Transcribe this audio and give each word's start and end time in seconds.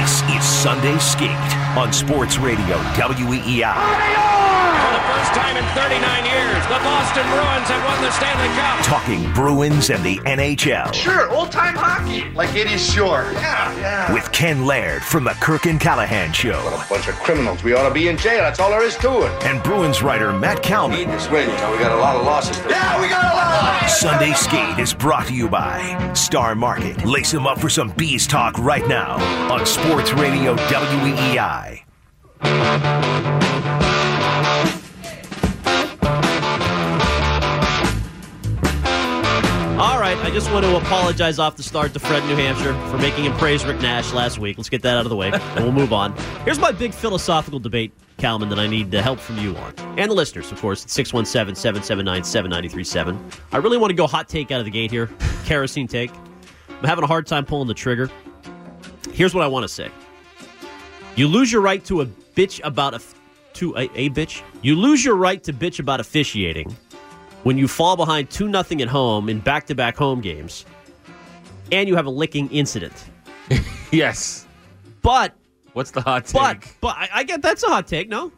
This 0.00 0.22
is 0.30 0.42
Sunday 0.42 0.96
Skate 0.98 1.30
on 1.76 1.92
Sports 1.92 2.38
Radio 2.38 2.78
WEEI. 2.94 4.29
For 4.90 4.96
the 4.96 5.02
first 5.06 5.32
time 5.34 5.56
in 5.56 5.64
39 5.76 6.24
years, 6.24 6.62
the 6.66 6.80
Boston 6.82 7.22
Bruins 7.30 7.68
have 7.68 7.84
won 7.84 8.02
the 8.02 8.10
Stanley 8.10 8.48
Cup. 8.58 8.84
Talking 8.84 9.32
Bruins 9.34 9.88
and 9.90 10.02
the 10.04 10.16
NHL. 10.26 10.92
Sure, 10.92 11.30
old 11.30 11.52
time 11.52 11.76
hockey. 11.76 12.28
Like 12.30 12.56
it 12.56 12.68
is 12.68 12.84
sure. 12.92 13.30
Yeah, 13.34 13.76
yeah. 13.78 14.12
With 14.12 14.32
Ken 14.32 14.66
Laird 14.66 15.04
from 15.04 15.22
the 15.22 15.30
Kirk 15.40 15.66
and 15.66 15.80
Callahan 15.80 16.32
Show. 16.32 16.58
a 16.58 16.86
bunch 16.90 17.06
of 17.06 17.14
criminals. 17.20 17.62
We 17.62 17.72
ought 17.74 17.86
to 17.88 17.94
be 17.94 18.08
in 18.08 18.16
jail. 18.16 18.38
That's 18.42 18.58
all 18.58 18.70
there 18.70 18.82
is 18.82 18.96
to 18.96 19.22
it. 19.26 19.44
And 19.44 19.62
Bruins 19.62 20.02
writer 20.02 20.32
Matt 20.32 20.60
Kalman. 20.64 21.08
This 21.08 21.30
win, 21.30 21.48
you 21.48 21.56
know, 21.58 21.70
we 21.70 21.78
got 21.78 21.92
a 21.92 22.00
lot 22.00 22.16
of 22.16 22.26
losses. 22.26 22.58
Yeah, 22.68 23.00
we 23.00 23.08
got 23.08 23.22
a 23.32 23.36
lot 23.36 23.82
of 23.84 23.90
Sunday 23.90 24.32
Skate 24.32 24.80
is 24.80 24.92
brought 24.92 25.28
to 25.28 25.34
you 25.34 25.48
by 25.48 26.12
Star 26.14 26.56
Market. 26.56 27.04
Lace 27.04 27.30
them 27.30 27.46
up 27.46 27.60
for 27.60 27.68
some 27.68 27.90
bees 27.90 28.26
talk 28.26 28.58
right 28.58 28.86
now 28.88 29.14
on 29.52 29.64
Sports 29.64 30.12
Radio 30.14 30.56
WEEI. 30.56 31.84
All 39.80 39.98
right, 39.98 40.18
I 40.18 40.30
just 40.30 40.52
want 40.52 40.66
to 40.66 40.76
apologize 40.76 41.38
off 41.38 41.56
the 41.56 41.62
start 41.62 41.94
to 41.94 41.98
Fred, 41.98 42.22
New 42.26 42.36
Hampshire, 42.36 42.74
for 42.90 42.98
making 42.98 43.24
him 43.24 43.32
praise 43.38 43.64
Rick 43.64 43.80
Nash 43.80 44.12
last 44.12 44.38
week. 44.38 44.58
Let's 44.58 44.68
get 44.68 44.82
that 44.82 44.98
out 44.98 45.06
of 45.06 45.08
the 45.08 45.16
way, 45.16 45.30
and 45.32 45.64
we'll 45.64 45.72
move 45.72 45.94
on. 45.94 46.14
Here's 46.44 46.58
my 46.58 46.70
big 46.70 46.92
philosophical 46.92 47.58
debate, 47.58 47.90
Kalman, 48.18 48.50
that 48.50 48.58
I 48.58 48.66
need 48.66 48.90
the 48.90 49.00
help 49.00 49.18
from 49.18 49.38
you 49.38 49.56
on. 49.56 49.74
And 49.96 50.10
the 50.10 50.14
listeners, 50.14 50.52
of 50.52 50.60
course, 50.60 50.84
at 50.84 50.90
617 50.90 51.54
779 51.54 52.24
7937. 52.24 53.30
I 53.52 53.56
really 53.56 53.78
want 53.78 53.90
to 53.90 53.94
go 53.94 54.06
hot 54.06 54.28
take 54.28 54.50
out 54.50 54.58
of 54.58 54.66
the 54.66 54.70
gate 54.70 54.90
here, 54.90 55.08
kerosene 55.46 55.88
take. 55.88 56.10
I'm 56.68 56.84
having 56.84 57.02
a 57.02 57.06
hard 57.06 57.26
time 57.26 57.46
pulling 57.46 57.66
the 57.66 57.72
trigger. 57.72 58.10
Here's 59.14 59.34
what 59.34 59.44
I 59.44 59.46
want 59.46 59.64
to 59.64 59.68
say 59.68 59.90
You 61.16 61.26
lose 61.26 61.50
your 61.50 61.62
right 61.62 61.82
to 61.86 62.02
a 62.02 62.06
bitch 62.06 62.60
about 62.64 62.92
a. 62.92 63.00
To 63.54 63.74
a, 63.78 63.90
a 63.94 64.10
bitch? 64.10 64.42
You 64.60 64.76
lose 64.76 65.02
your 65.02 65.16
right 65.16 65.42
to 65.44 65.54
bitch 65.54 65.80
about 65.80 66.00
officiating 66.00 66.76
when 67.42 67.56
you 67.58 67.66
fall 67.68 67.96
behind 67.96 68.30
2 68.30 68.48
nothing 68.48 68.82
at 68.82 68.88
home 68.88 69.28
in 69.28 69.40
back 69.40 69.66
to 69.66 69.74
back 69.74 69.96
home 69.96 70.20
games 70.20 70.64
and 71.72 71.88
you 71.88 71.96
have 71.96 72.06
a 72.06 72.10
licking 72.10 72.48
incident. 72.50 72.94
Yes. 73.92 74.46
But, 75.02 75.34
What's 75.72 75.90
the 75.90 76.00
hot 76.00 76.24
take? 76.26 76.34
but, 76.40 76.58
but, 76.80 76.96
I, 76.96 77.08
I 77.12 77.22
get 77.24 77.42
that's 77.42 77.64
a 77.64 77.66
hot 77.68 77.88
take, 77.88 78.08
no? 78.08 78.30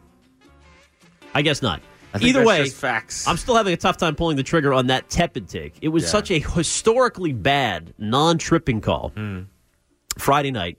I 1.35 1.43
guess 1.43 1.61
not. 1.61 1.79
I 2.13 2.19
Either 2.19 2.43
way, 2.43 2.63
just 2.63 2.75
facts. 2.77 3.27
I'm 3.27 3.37
still 3.37 3.55
having 3.55 3.71
a 3.73 3.77
tough 3.77 3.97
time 3.97 4.15
pulling 4.15 4.35
the 4.37 4.41
trigger 4.43 4.73
on 4.73 4.87
that 4.87 5.09
tepid 5.09 5.47
take. 5.47 5.75
It 5.81 5.89
was 5.89 6.03
Yeah. 6.03 6.09
such 6.09 6.31
a 6.31 6.39
historically 6.39 7.33
bad, 7.33 7.93
non 7.99 8.37
tripping 8.39 8.81
call 8.81 9.09
Hmm. 9.15 9.41
Friday 10.17 10.49
night. 10.51 10.77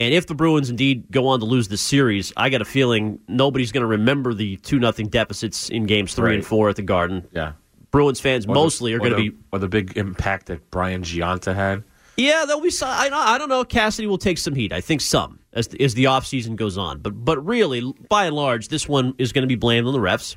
And 0.00 0.14
if 0.14 0.26
the 0.28 0.34
Bruins 0.34 0.70
indeed 0.70 1.10
go 1.10 1.26
on 1.28 1.40
to 1.40 1.46
lose 1.46 1.68
this 1.68 1.80
series, 1.80 2.32
I 2.36 2.50
got 2.50 2.62
a 2.62 2.64
feeling 2.64 3.18
nobody's 3.26 3.72
going 3.72 3.80
to 3.82 3.86
remember 3.88 4.32
the 4.32 4.56
2 4.58 4.78
nothing 4.78 5.08
deficits 5.08 5.68
in 5.70 5.86
games 5.86 6.14
three 6.14 6.34
and 6.36 6.46
four 6.46 6.68
at 6.68 6.76
the 6.76 6.82
Garden. 6.82 7.26
yeah. 7.32 7.52
Bruins 7.90 8.20
fans 8.20 8.44
Or 8.44 8.48
the- 8.48 8.54
mostly 8.54 8.92
are 8.92 8.98
going 8.98 9.10
to 9.12 9.16
be 9.16 9.32
or 9.50 9.58
the 9.58 9.66
big 9.68 9.96
impact 9.96 10.46
that 10.46 10.70
Brian 10.70 11.02
Gionta 11.02 11.54
had. 11.54 11.82
Yeah, 12.18 12.44
there'll 12.46 12.60
be 12.60 12.70
some. 12.70 12.90
I, 12.90 13.08
don't- 13.08 13.18
I 13.26 13.38
don't 13.38 13.48
know. 13.48 13.64
Cassidy 13.64 14.06
will 14.06 14.18
take 14.18 14.38
some 14.38 14.54
heat. 14.54 14.72
I 14.72 14.80
think 14.80 15.00
some 15.00 15.38
as 15.52 15.68
the, 15.68 15.80
as 15.82 15.94
the 15.94 16.04
offseason 16.04 16.54
goes 16.56 16.76
on. 16.76 16.98
But 16.98 17.12
but 17.24 17.44
really, 17.46 17.80
by 18.08 18.26
and 18.26 18.36
large, 18.36 18.68
this 18.68 18.86
one 18.88 19.14
is 19.18 19.32
going 19.32 19.42
to 19.42 19.46
be 19.48 19.54
blamed 19.56 19.86
on 19.86 19.92
the 19.94 20.00
refs. 20.00 20.36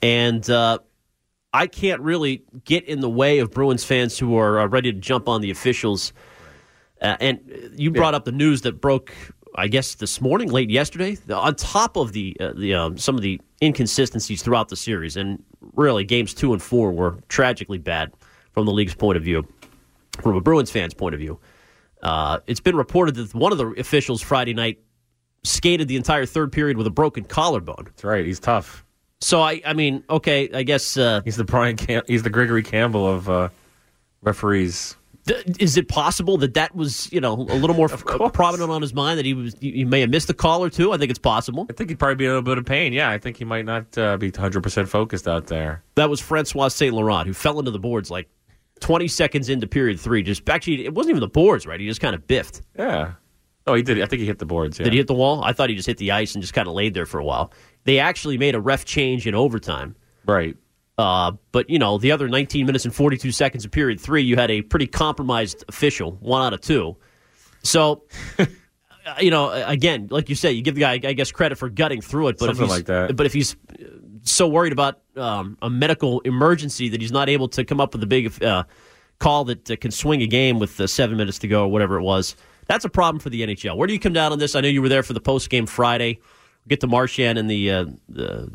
And 0.00 0.48
uh, 0.48 0.78
I 1.52 1.66
can't 1.66 2.00
really 2.02 2.44
get 2.64 2.84
in 2.84 3.00
the 3.00 3.08
way 3.10 3.40
of 3.40 3.50
Bruins 3.50 3.84
fans 3.84 4.16
who 4.18 4.36
are 4.36 4.60
uh, 4.60 4.66
ready 4.68 4.92
to 4.92 4.98
jump 4.98 5.28
on 5.28 5.40
the 5.40 5.50
officials. 5.50 6.12
Uh, 7.00 7.16
and 7.20 7.70
you 7.76 7.90
brought 7.90 8.14
up 8.14 8.24
the 8.24 8.32
news 8.32 8.62
that 8.62 8.80
broke, 8.80 9.12
I 9.54 9.68
guess, 9.68 9.94
this 9.94 10.20
morning, 10.20 10.50
late 10.50 10.70
yesterday. 10.70 11.16
On 11.32 11.54
top 11.54 11.96
of 11.96 12.12
the 12.12 12.36
uh, 12.40 12.52
the 12.56 12.74
um, 12.74 12.98
some 12.98 13.14
of 13.14 13.22
the 13.22 13.40
inconsistencies 13.62 14.42
throughout 14.42 14.68
the 14.68 14.76
series, 14.76 15.16
and 15.16 15.42
really, 15.74 16.04
games 16.04 16.34
two 16.34 16.52
and 16.52 16.62
four 16.62 16.92
were 16.92 17.18
tragically 17.28 17.78
bad 17.78 18.12
from 18.52 18.66
the 18.66 18.72
league's 18.72 18.94
point 18.94 19.16
of 19.16 19.22
view 19.22 19.46
from 20.22 20.34
a 20.36 20.40
Bruins 20.40 20.70
fan's 20.70 20.94
point 20.94 21.14
of 21.14 21.20
view. 21.20 21.38
Uh, 22.02 22.38
it's 22.46 22.60
been 22.60 22.76
reported 22.76 23.14
that 23.16 23.34
one 23.34 23.52
of 23.52 23.58
the 23.58 23.68
officials 23.78 24.22
Friday 24.22 24.54
night 24.54 24.78
skated 25.44 25.88
the 25.88 25.96
entire 25.96 26.26
third 26.26 26.52
period 26.52 26.76
with 26.76 26.86
a 26.86 26.90
broken 26.90 27.24
collarbone. 27.24 27.84
That's 27.84 28.04
right. 28.04 28.24
He's 28.24 28.40
tough. 28.40 28.84
So 29.20 29.40
I, 29.40 29.60
I 29.64 29.72
mean, 29.72 30.04
okay, 30.08 30.48
I 30.54 30.62
guess 30.62 30.96
uh, 30.96 31.22
He's 31.24 31.36
the 31.36 31.44
Brian. 31.44 31.76
Cam- 31.76 32.04
he's 32.06 32.22
the 32.22 32.30
Gregory 32.30 32.62
Campbell 32.62 33.06
of 33.06 33.28
uh, 33.28 33.48
referees. 34.22 34.96
Is 35.58 35.76
it 35.76 35.88
possible 35.88 36.36
that 36.38 36.54
that 36.54 36.74
was 36.74 37.12
you 37.12 37.20
know 37.20 37.34
a 37.34 37.56
little 37.56 37.76
more 37.76 37.88
prominent 37.88 38.70
on 38.70 38.82
his 38.82 38.94
mind 38.94 39.18
that 39.18 39.24
he 39.24 39.34
was 39.34 39.54
he 39.60 39.84
may 39.84 40.00
have 40.00 40.10
missed 40.10 40.28
the 40.28 40.34
call 40.34 40.64
or 40.64 40.70
two? 40.70 40.92
I 40.92 40.98
think 40.98 41.10
it's 41.10 41.18
possible. 41.18 41.66
I 41.68 41.72
think 41.72 41.90
he'd 41.90 41.98
probably 41.98 42.16
be 42.16 42.24
in 42.24 42.30
a 42.30 42.34
little 42.34 42.42
bit 42.42 42.58
of 42.58 42.64
pain. 42.64 42.92
Yeah, 42.92 43.10
I 43.10 43.18
think 43.18 43.36
he 43.36 43.44
might 43.44 43.64
not 43.64 43.96
uh, 43.96 44.16
be 44.16 44.30
100 44.30 44.62
percent 44.62 44.88
focused 44.88 45.28
out 45.28 45.46
there. 45.46 45.82
That 45.94 46.10
was 46.10 46.20
Francois 46.20 46.68
Saint 46.68 46.94
Laurent 46.94 47.26
who 47.26 47.32
fell 47.32 47.58
into 47.58 47.70
the 47.70 47.78
boards 47.78 48.10
like 48.10 48.28
20 48.80 49.08
seconds 49.08 49.48
into 49.48 49.66
period 49.66 50.00
three. 50.00 50.22
Just 50.22 50.48
actually, 50.48 50.84
it 50.84 50.94
wasn't 50.94 51.10
even 51.10 51.20
the 51.20 51.28
boards, 51.28 51.66
right? 51.66 51.80
He 51.80 51.86
just 51.86 52.00
kind 52.00 52.14
of 52.14 52.26
biffed. 52.26 52.62
Yeah. 52.78 53.12
Oh, 53.66 53.74
he 53.74 53.82
did. 53.82 54.00
I 54.00 54.06
think 54.06 54.20
he 54.20 54.26
hit 54.26 54.38
the 54.38 54.46
boards. 54.46 54.78
Yeah. 54.78 54.84
Did 54.84 54.92
he 54.94 54.98
hit 54.98 55.08
the 55.08 55.14
wall? 55.14 55.44
I 55.44 55.52
thought 55.52 55.68
he 55.68 55.76
just 55.76 55.86
hit 55.86 55.98
the 55.98 56.12
ice 56.12 56.34
and 56.34 56.42
just 56.42 56.54
kind 56.54 56.66
of 56.66 56.74
laid 56.74 56.94
there 56.94 57.06
for 57.06 57.18
a 57.18 57.24
while. 57.24 57.52
They 57.84 57.98
actually 57.98 58.38
made 58.38 58.54
a 58.54 58.60
ref 58.60 58.84
change 58.84 59.26
in 59.26 59.34
overtime. 59.34 59.94
Right. 60.24 60.56
Uh, 60.98 61.32
but 61.52 61.70
you 61.70 61.78
know, 61.78 61.96
the 61.96 62.10
other 62.10 62.28
19 62.28 62.66
minutes 62.66 62.84
and 62.84 62.92
42 62.92 63.30
seconds 63.30 63.64
of 63.64 63.70
period 63.70 64.00
three, 64.00 64.22
you 64.22 64.36
had 64.36 64.50
a 64.50 64.62
pretty 64.62 64.88
compromised 64.88 65.64
official, 65.68 66.12
one 66.20 66.42
out 66.42 66.52
of 66.52 66.60
two. 66.60 66.96
So, 67.62 68.04
you 69.20 69.30
know, 69.30 69.50
again, 69.50 70.08
like 70.10 70.28
you 70.28 70.34
said, 70.34 70.50
you 70.50 70.62
give 70.62 70.74
the 70.74 70.80
guy, 70.80 70.92
I 70.92 71.12
guess, 71.12 71.30
credit 71.30 71.56
for 71.56 71.68
gutting 71.68 72.00
through 72.00 72.28
it. 72.28 72.38
But 72.38 72.46
Something 72.46 72.64
if 72.64 72.70
he's, 72.70 72.76
like 72.78 72.86
that. 72.86 73.16
But 73.16 73.26
if 73.26 73.32
he's 73.32 73.54
uh, 73.54 73.84
so 74.22 74.48
worried 74.48 74.72
about 74.72 75.00
um, 75.16 75.56
a 75.62 75.70
medical 75.70 76.20
emergency 76.20 76.88
that 76.88 77.00
he's 77.00 77.12
not 77.12 77.28
able 77.28 77.48
to 77.50 77.64
come 77.64 77.80
up 77.80 77.92
with 77.92 78.02
a 78.02 78.06
big 78.06 78.42
uh, 78.42 78.64
call 79.20 79.44
that 79.44 79.70
uh, 79.70 79.76
can 79.76 79.92
swing 79.92 80.22
a 80.22 80.26
game 80.26 80.58
with 80.58 80.80
uh, 80.80 80.88
seven 80.88 81.16
minutes 81.16 81.38
to 81.40 81.48
go 81.48 81.64
or 81.64 81.68
whatever 81.68 81.96
it 81.96 82.02
was, 82.02 82.34
that's 82.66 82.84
a 82.84 82.88
problem 82.88 83.20
for 83.20 83.30
the 83.30 83.42
NHL. 83.42 83.76
Where 83.76 83.86
do 83.86 83.92
you 83.92 84.00
come 84.00 84.12
down 84.12 84.32
on 84.32 84.38
this? 84.40 84.56
I 84.56 84.60
know 84.60 84.68
you 84.68 84.82
were 84.82 84.88
there 84.88 85.04
for 85.04 85.12
the 85.12 85.20
post 85.20 85.48
game 85.48 85.66
Friday. 85.66 86.18
Get 86.66 86.80
to 86.80 86.86
Marchand 86.86 87.38
and 87.38 87.48
the 87.48 87.70
uh, 87.70 87.84
the 88.08 88.52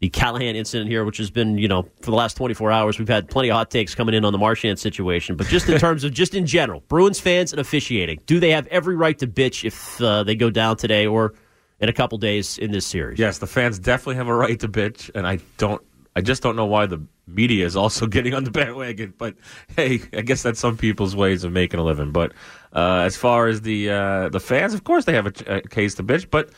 the 0.00 0.08
Callahan 0.08 0.56
incident 0.56 0.90
here, 0.90 1.04
which 1.04 1.18
has 1.18 1.30
been, 1.30 1.58
you 1.58 1.68
know, 1.68 1.82
for 2.00 2.10
the 2.10 2.16
last 2.16 2.36
24 2.36 2.72
hours, 2.72 2.98
we've 2.98 3.08
had 3.08 3.28
plenty 3.28 3.50
of 3.50 3.56
hot 3.56 3.70
takes 3.70 3.94
coming 3.94 4.14
in 4.14 4.24
on 4.24 4.32
the 4.32 4.38
Marchand 4.38 4.78
situation. 4.78 5.36
But 5.36 5.46
just 5.48 5.68
in 5.68 5.78
terms 5.80 6.04
of, 6.04 6.14
just 6.14 6.34
in 6.34 6.46
general, 6.46 6.82
Bruins 6.88 7.20
fans 7.20 7.52
and 7.52 7.60
officiating, 7.60 8.20
do 8.24 8.40
they 8.40 8.50
have 8.50 8.66
every 8.68 8.96
right 8.96 9.18
to 9.18 9.26
bitch 9.26 9.64
if 9.64 10.00
uh, 10.00 10.22
they 10.24 10.34
go 10.34 10.48
down 10.48 10.78
today 10.78 11.06
or 11.06 11.34
in 11.80 11.90
a 11.90 11.92
couple 11.92 12.16
days 12.16 12.56
in 12.56 12.72
this 12.72 12.86
series? 12.86 13.18
Yes, 13.18 13.38
the 13.38 13.46
fans 13.46 13.78
definitely 13.78 14.16
have 14.16 14.28
a 14.28 14.34
right 14.34 14.58
to 14.60 14.68
bitch, 14.68 15.10
and 15.14 15.26
I 15.26 15.38
don't. 15.58 15.82
I 16.16 16.22
just 16.22 16.42
don't 16.42 16.56
know 16.56 16.66
why 16.66 16.86
the 16.86 17.00
media 17.28 17.64
is 17.64 17.76
also 17.76 18.06
getting 18.08 18.32
on 18.34 18.44
the 18.44 18.50
bandwagon. 18.50 19.12
But 19.18 19.36
hey, 19.76 20.00
I 20.14 20.22
guess 20.22 20.42
that's 20.42 20.58
some 20.58 20.78
people's 20.78 21.14
ways 21.14 21.44
of 21.44 21.52
making 21.52 21.78
a 21.78 21.84
living. 21.84 22.10
But 22.10 22.32
uh, 22.72 23.02
as 23.04 23.16
far 23.16 23.48
as 23.48 23.60
the 23.60 23.90
uh, 23.90 24.28
the 24.30 24.40
fans, 24.40 24.72
of 24.72 24.84
course 24.84 25.04
they 25.04 25.12
have 25.12 25.26
a, 25.26 25.56
a 25.56 25.60
case 25.60 25.94
to 25.96 26.02
bitch, 26.02 26.28
but 26.30 26.50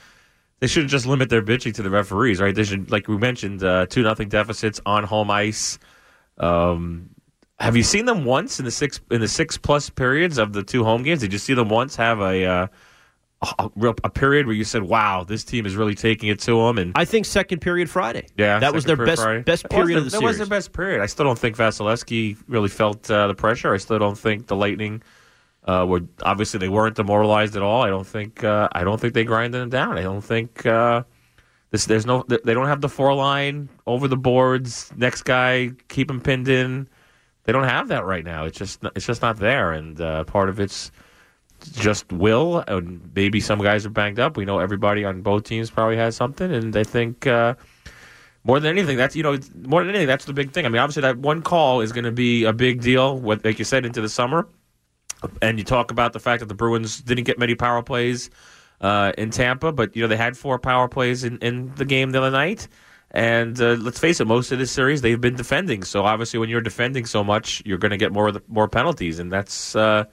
they 0.62 0.68
shouldn't 0.68 0.92
just 0.92 1.06
limit 1.06 1.28
their 1.28 1.42
bitching 1.42 1.74
to 1.74 1.82
the 1.82 1.90
referees, 1.90 2.40
right? 2.40 2.54
They 2.54 2.62
should, 2.62 2.88
like 2.88 3.08
we 3.08 3.16
mentioned, 3.16 3.64
uh, 3.64 3.86
two 3.86 4.04
nothing 4.04 4.28
deficits 4.28 4.80
on 4.86 5.02
home 5.02 5.28
ice. 5.28 5.80
Um, 6.38 7.10
have 7.58 7.76
you 7.76 7.82
seen 7.82 8.04
them 8.04 8.24
once 8.24 8.60
in 8.60 8.64
the 8.64 8.70
six 8.70 9.00
in 9.10 9.20
the 9.20 9.26
six 9.26 9.58
plus 9.58 9.90
periods 9.90 10.38
of 10.38 10.52
the 10.52 10.62
two 10.62 10.84
home 10.84 11.02
games? 11.02 11.20
Did 11.20 11.32
you 11.32 11.40
see 11.40 11.54
them 11.54 11.68
once 11.68 11.96
have 11.96 12.20
a 12.20 12.44
uh, 12.44 12.66
a, 13.58 13.70
real, 13.74 13.96
a 14.04 14.10
period 14.10 14.46
where 14.46 14.54
you 14.54 14.62
said, 14.62 14.84
"Wow, 14.84 15.24
this 15.24 15.42
team 15.42 15.66
is 15.66 15.74
really 15.74 15.96
taking 15.96 16.28
it 16.28 16.38
to 16.42 16.64
them"? 16.64 16.78
And 16.78 16.92
I 16.94 17.06
think 17.06 17.26
second 17.26 17.58
period 17.58 17.90
Friday. 17.90 18.28
yeah, 18.36 18.60
that 18.60 18.72
was 18.72 18.84
their 18.84 18.96
best 18.96 19.20
Friday. 19.20 19.42
best 19.42 19.68
period 19.68 19.98
of 19.98 20.04
the 20.04 20.10
that 20.10 20.18
series. 20.20 20.28
was 20.28 20.38
their 20.38 20.46
best 20.46 20.72
period. 20.72 21.02
I 21.02 21.06
still 21.06 21.24
don't 21.24 21.38
think 21.38 21.56
Vasilevskiy 21.56 22.36
really 22.46 22.68
felt 22.68 23.10
uh, 23.10 23.26
the 23.26 23.34
pressure. 23.34 23.74
I 23.74 23.78
still 23.78 23.98
don't 23.98 24.16
think 24.16 24.46
the 24.46 24.54
Lightning 24.54 25.02
uh, 25.64 25.84
were 25.88 26.02
obviously 26.22 26.58
they 26.58 26.68
weren't 26.68 26.96
demoralized 26.96 27.56
at 27.56 27.62
all. 27.62 27.82
I 27.82 27.88
don't 27.88 28.06
think 28.06 28.42
uh, 28.44 28.68
I 28.72 28.84
don't 28.84 29.00
think 29.00 29.14
they 29.14 29.24
grinded 29.24 29.60
them 29.60 29.70
down. 29.70 29.98
I 29.98 30.02
don't 30.02 30.22
think 30.22 30.66
uh, 30.66 31.04
this. 31.70 31.86
There's 31.86 32.06
no. 32.06 32.24
They 32.28 32.54
don't 32.54 32.66
have 32.66 32.80
the 32.80 32.88
four 32.88 33.14
line 33.14 33.68
over 33.86 34.08
the 34.08 34.16
boards. 34.16 34.92
Next 34.96 35.22
guy, 35.22 35.70
keep 35.88 36.10
him 36.10 36.20
pinned 36.20 36.48
in. 36.48 36.88
They 37.44 37.52
don't 37.52 37.64
have 37.64 37.88
that 37.88 38.04
right 38.04 38.24
now. 38.24 38.44
It's 38.44 38.58
just 38.58 38.84
it's 38.96 39.06
just 39.06 39.22
not 39.22 39.38
there, 39.38 39.72
and 39.72 40.00
uh, 40.00 40.24
part 40.24 40.48
of 40.48 40.58
it's 40.58 40.90
just 41.72 42.12
will, 42.12 42.64
and 42.66 43.10
maybe 43.14 43.40
some 43.40 43.60
guys 43.60 43.86
are 43.86 43.90
banged 43.90 44.18
up. 44.18 44.36
We 44.36 44.44
know 44.44 44.58
everybody 44.58 45.04
on 45.04 45.22
both 45.22 45.44
teams 45.44 45.70
probably 45.70 45.96
has 45.96 46.16
something, 46.16 46.52
and 46.52 46.76
I 46.76 46.82
think 46.82 47.26
uh, 47.26 47.54
more 48.44 48.58
than 48.58 48.76
anything, 48.76 48.96
that's 48.96 49.14
you 49.14 49.22
know 49.22 49.38
more 49.64 49.82
than 49.82 49.90
anything, 49.90 50.08
that's 50.08 50.24
the 50.24 50.32
big 50.32 50.52
thing. 50.52 50.66
I 50.66 50.68
mean, 50.68 50.80
obviously 50.80 51.02
that 51.02 51.18
one 51.18 51.42
call 51.42 51.80
is 51.80 51.92
going 51.92 52.04
to 52.04 52.12
be 52.12 52.44
a 52.44 52.52
big 52.52 52.80
deal. 52.80 53.16
What 53.18 53.44
like 53.44 53.58
you 53.58 53.64
said 53.64 53.86
into 53.86 54.00
the 54.00 54.08
summer, 54.08 54.48
and 55.40 55.58
you 55.58 55.64
talk 55.64 55.90
about 55.90 56.12
the 56.12 56.20
fact 56.20 56.40
that 56.40 56.46
the 56.46 56.54
Bruins 56.54 57.00
didn't 57.00 57.24
get 57.24 57.38
many 57.38 57.54
power 57.54 57.82
plays 57.82 58.30
uh, 58.80 59.12
in 59.18 59.30
Tampa, 59.30 59.72
but 59.72 59.94
you 59.96 60.02
know 60.02 60.08
they 60.08 60.16
had 60.16 60.36
four 60.36 60.58
power 60.58 60.88
plays 60.88 61.24
in, 61.24 61.38
in 61.38 61.74
the 61.76 61.84
game 61.84 62.10
the 62.10 62.18
other 62.18 62.30
night. 62.30 62.68
And 63.14 63.60
uh, 63.60 63.72
let's 63.74 63.98
face 63.98 64.20
it, 64.20 64.26
most 64.26 64.52
of 64.52 64.58
this 64.58 64.70
series 64.70 65.02
they've 65.02 65.20
been 65.20 65.36
defending. 65.36 65.82
So 65.82 66.04
obviously, 66.04 66.38
when 66.38 66.48
you're 66.48 66.62
defending 66.62 67.04
so 67.04 67.22
much, 67.22 67.62
you're 67.66 67.76
going 67.76 67.90
to 67.90 67.98
get 67.98 68.10
more 68.10 68.28
of 68.28 68.34
the, 68.34 68.42
more 68.48 68.68
penalties, 68.68 69.18
and 69.18 69.30
that's 69.30 69.76
uh, 69.76 70.04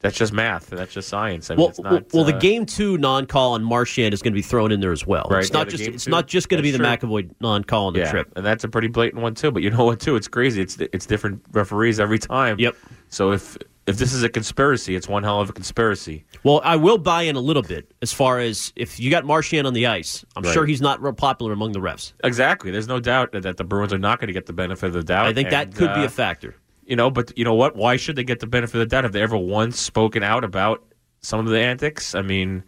that's 0.00 0.18
just 0.18 0.34
math. 0.34 0.66
That's 0.66 0.92
just 0.92 1.08
science. 1.08 1.50
I 1.50 1.54
mean, 1.54 1.60
Well, 1.60 1.68
it's 1.70 1.80
not, 1.80 2.12
well, 2.12 2.24
the 2.24 2.34
uh, 2.34 2.40
game 2.40 2.66
two 2.66 2.98
non-call 2.98 3.54
on 3.54 3.64
Marchand 3.64 4.12
is 4.12 4.20
going 4.20 4.32
to 4.32 4.36
be 4.36 4.42
thrown 4.42 4.70
in 4.70 4.80
there 4.80 4.92
as 4.92 5.06
well. 5.06 5.28
Right, 5.30 5.40
It's 5.40 5.50
yeah, 5.50 5.58
not 5.58 5.68
just 5.70 5.84
it's 5.84 6.04
two. 6.04 6.10
not 6.10 6.26
just 6.26 6.48
going 6.50 6.58
to 6.58 6.62
be 6.62 6.72
the 6.72 6.78
That's 6.78 7.02
McAvoy 7.02 7.30
non-call 7.40 7.86
on 7.86 7.92
the 7.94 8.00
yeah, 8.00 8.10
trip. 8.10 8.32
and 8.36 8.44
that's 8.44 8.64
a 8.64 8.68
pretty 8.68 8.88
blatant 8.88 9.22
one 9.22 9.34
too. 9.34 9.50
But 9.50 9.62
you 9.62 9.70
know 9.70 9.84
what? 9.84 10.00
Too, 10.00 10.16
it's 10.16 10.28
crazy. 10.28 10.60
It's 10.60 10.76
it's 10.78 11.06
different 11.06 11.42
referees 11.52 12.00
every 12.00 12.18
time. 12.18 12.58
Yep. 12.58 12.76
So 13.08 13.32
if 13.32 13.56
if 13.86 13.96
this 13.98 14.12
is 14.12 14.22
a 14.22 14.28
conspiracy, 14.28 14.94
it's 14.94 15.08
one 15.08 15.22
hell 15.22 15.40
of 15.40 15.50
a 15.50 15.52
conspiracy. 15.52 16.24
Well, 16.44 16.60
I 16.64 16.76
will 16.76 16.98
buy 16.98 17.22
in 17.22 17.36
a 17.36 17.40
little 17.40 17.62
bit 17.62 17.92
as 18.00 18.12
far 18.12 18.38
as 18.38 18.72
if 18.76 19.00
you 19.00 19.10
got 19.10 19.24
Marchand 19.24 19.66
on 19.66 19.74
the 19.74 19.86
ice. 19.86 20.24
I'm 20.36 20.42
Right. 20.44 20.52
sure 20.52 20.66
he's 20.66 20.80
not 20.80 21.02
real 21.02 21.12
popular 21.12 21.52
among 21.52 21.72
the 21.72 21.80
refs. 21.80 22.12
Exactly. 22.22 22.70
There's 22.70 22.88
no 22.88 23.00
doubt 23.00 23.32
that, 23.32 23.42
that 23.42 23.56
the 23.56 23.64
Bruins 23.64 23.92
are 23.92 23.98
not 23.98 24.20
going 24.20 24.28
to 24.28 24.32
get 24.32 24.46
the 24.46 24.52
benefit 24.52 24.86
of 24.86 24.92
the 24.92 25.02
doubt. 25.02 25.26
I 25.26 25.32
think 25.32 25.50
that 25.50 25.68
and, 25.68 25.76
could 25.76 25.94
be 25.94 26.02
uh, 26.02 26.06
a 26.06 26.08
factor. 26.08 26.54
You 26.84 26.96
know, 26.96 27.10
but 27.10 27.36
you 27.36 27.44
know 27.44 27.54
what? 27.54 27.76
Why 27.76 27.96
should 27.96 28.16
they 28.16 28.24
get 28.24 28.40
the 28.40 28.46
benefit 28.46 28.74
of 28.74 28.80
the 28.80 28.86
doubt? 28.86 29.04
Have 29.04 29.12
they 29.12 29.22
ever 29.22 29.36
once 29.36 29.78
spoken 29.80 30.22
out 30.22 30.44
about 30.44 30.84
some 31.20 31.40
of 31.40 31.46
the 31.46 31.58
antics? 31.58 32.14
I 32.14 32.22
mean, 32.22 32.62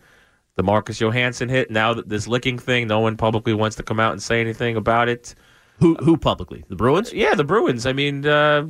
the 0.57 0.63
Marcus 0.63 1.01
Johansson 1.01 1.49
hit. 1.49 1.71
Now 1.71 1.95
this 1.95 2.27
licking 2.27 2.59
thing, 2.59 2.87
no 2.87 3.01
one 3.01 3.17
publicly 3.17 3.55
wants 3.55 3.77
to 3.77 3.83
come 3.83 4.01
out 4.01 4.13
and 4.13 4.23
say 4.23 4.41
anything 4.41 4.77
about 4.77 5.09
it. 5.09 5.35
Who 5.81 5.95
who 5.97 6.17
publicly? 6.17 6.65
The 6.69 6.77
Bruins? 6.77 7.13
Yeah, 7.13 7.35
the 7.35 7.45
Bruins. 7.45 7.87
I 7.87 7.93
mean, 7.93 8.25
uh, 8.27 8.67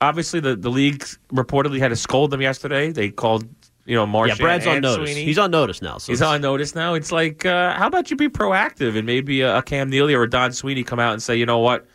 obviously 0.00 0.40
the 0.40 0.56
the 0.56 0.70
league 0.70 1.04
reportedly 1.32 1.78
had 1.78 1.88
to 1.88 1.96
scold 1.96 2.30
them 2.30 2.40
yesterday. 2.40 2.92
They 2.92 3.10
called 3.10 3.48
you 3.86 3.94
know 3.96 4.04
Yeah, 4.04 4.12
Marchand 4.12 4.38
Brad's 4.40 4.66
on 4.66 4.80
notice. 4.80 5.10
Sweeney. 5.10 5.24
He's 5.24 5.38
on 5.38 5.50
notice 5.50 5.82
now. 5.82 5.98
So 5.98 6.12
He's 6.12 6.22
on 6.22 6.40
notice 6.40 6.74
now. 6.74 6.94
It's 6.94 7.12
like, 7.12 7.44
uh, 7.46 7.74
how 7.74 7.86
about 7.86 8.10
you 8.10 8.16
be 8.16 8.28
proactive 8.28 8.96
and 8.96 9.06
maybe 9.06 9.40
a, 9.40 9.58
a 9.58 9.62
Cam 9.62 9.90
Neely 9.90 10.14
or 10.14 10.22
a 10.22 10.30
Don 10.30 10.52
Sweeney 10.52 10.84
come 10.84 10.98
out 11.00 11.12
and 11.12 11.22
say, 11.22 11.36
you 11.36 11.46
know 11.46 11.58
what, 11.58 11.86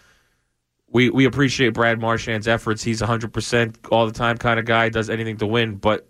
we 0.90 1.10
we 1.10 1.26
appreciate 1.26 1.70
Brad 1.74 2.00
Marchand's 2.00 2.48
efforts. 2.48 2.84
He's 2.84 3.02
a 3.02 3.06
hundred 3.06 3.34
percent 3.34 3.78
all 3.92 4.06
the 4.06 4.14
time 4.14 4.38
kind 4.38 4.60
of 4.60 4.66
guy. 4.66 4.90
Does 4.90 5.10
anything 5.10 5.38
to 5.38 5.48
win, 5.48 5.76
but 5.76 6.08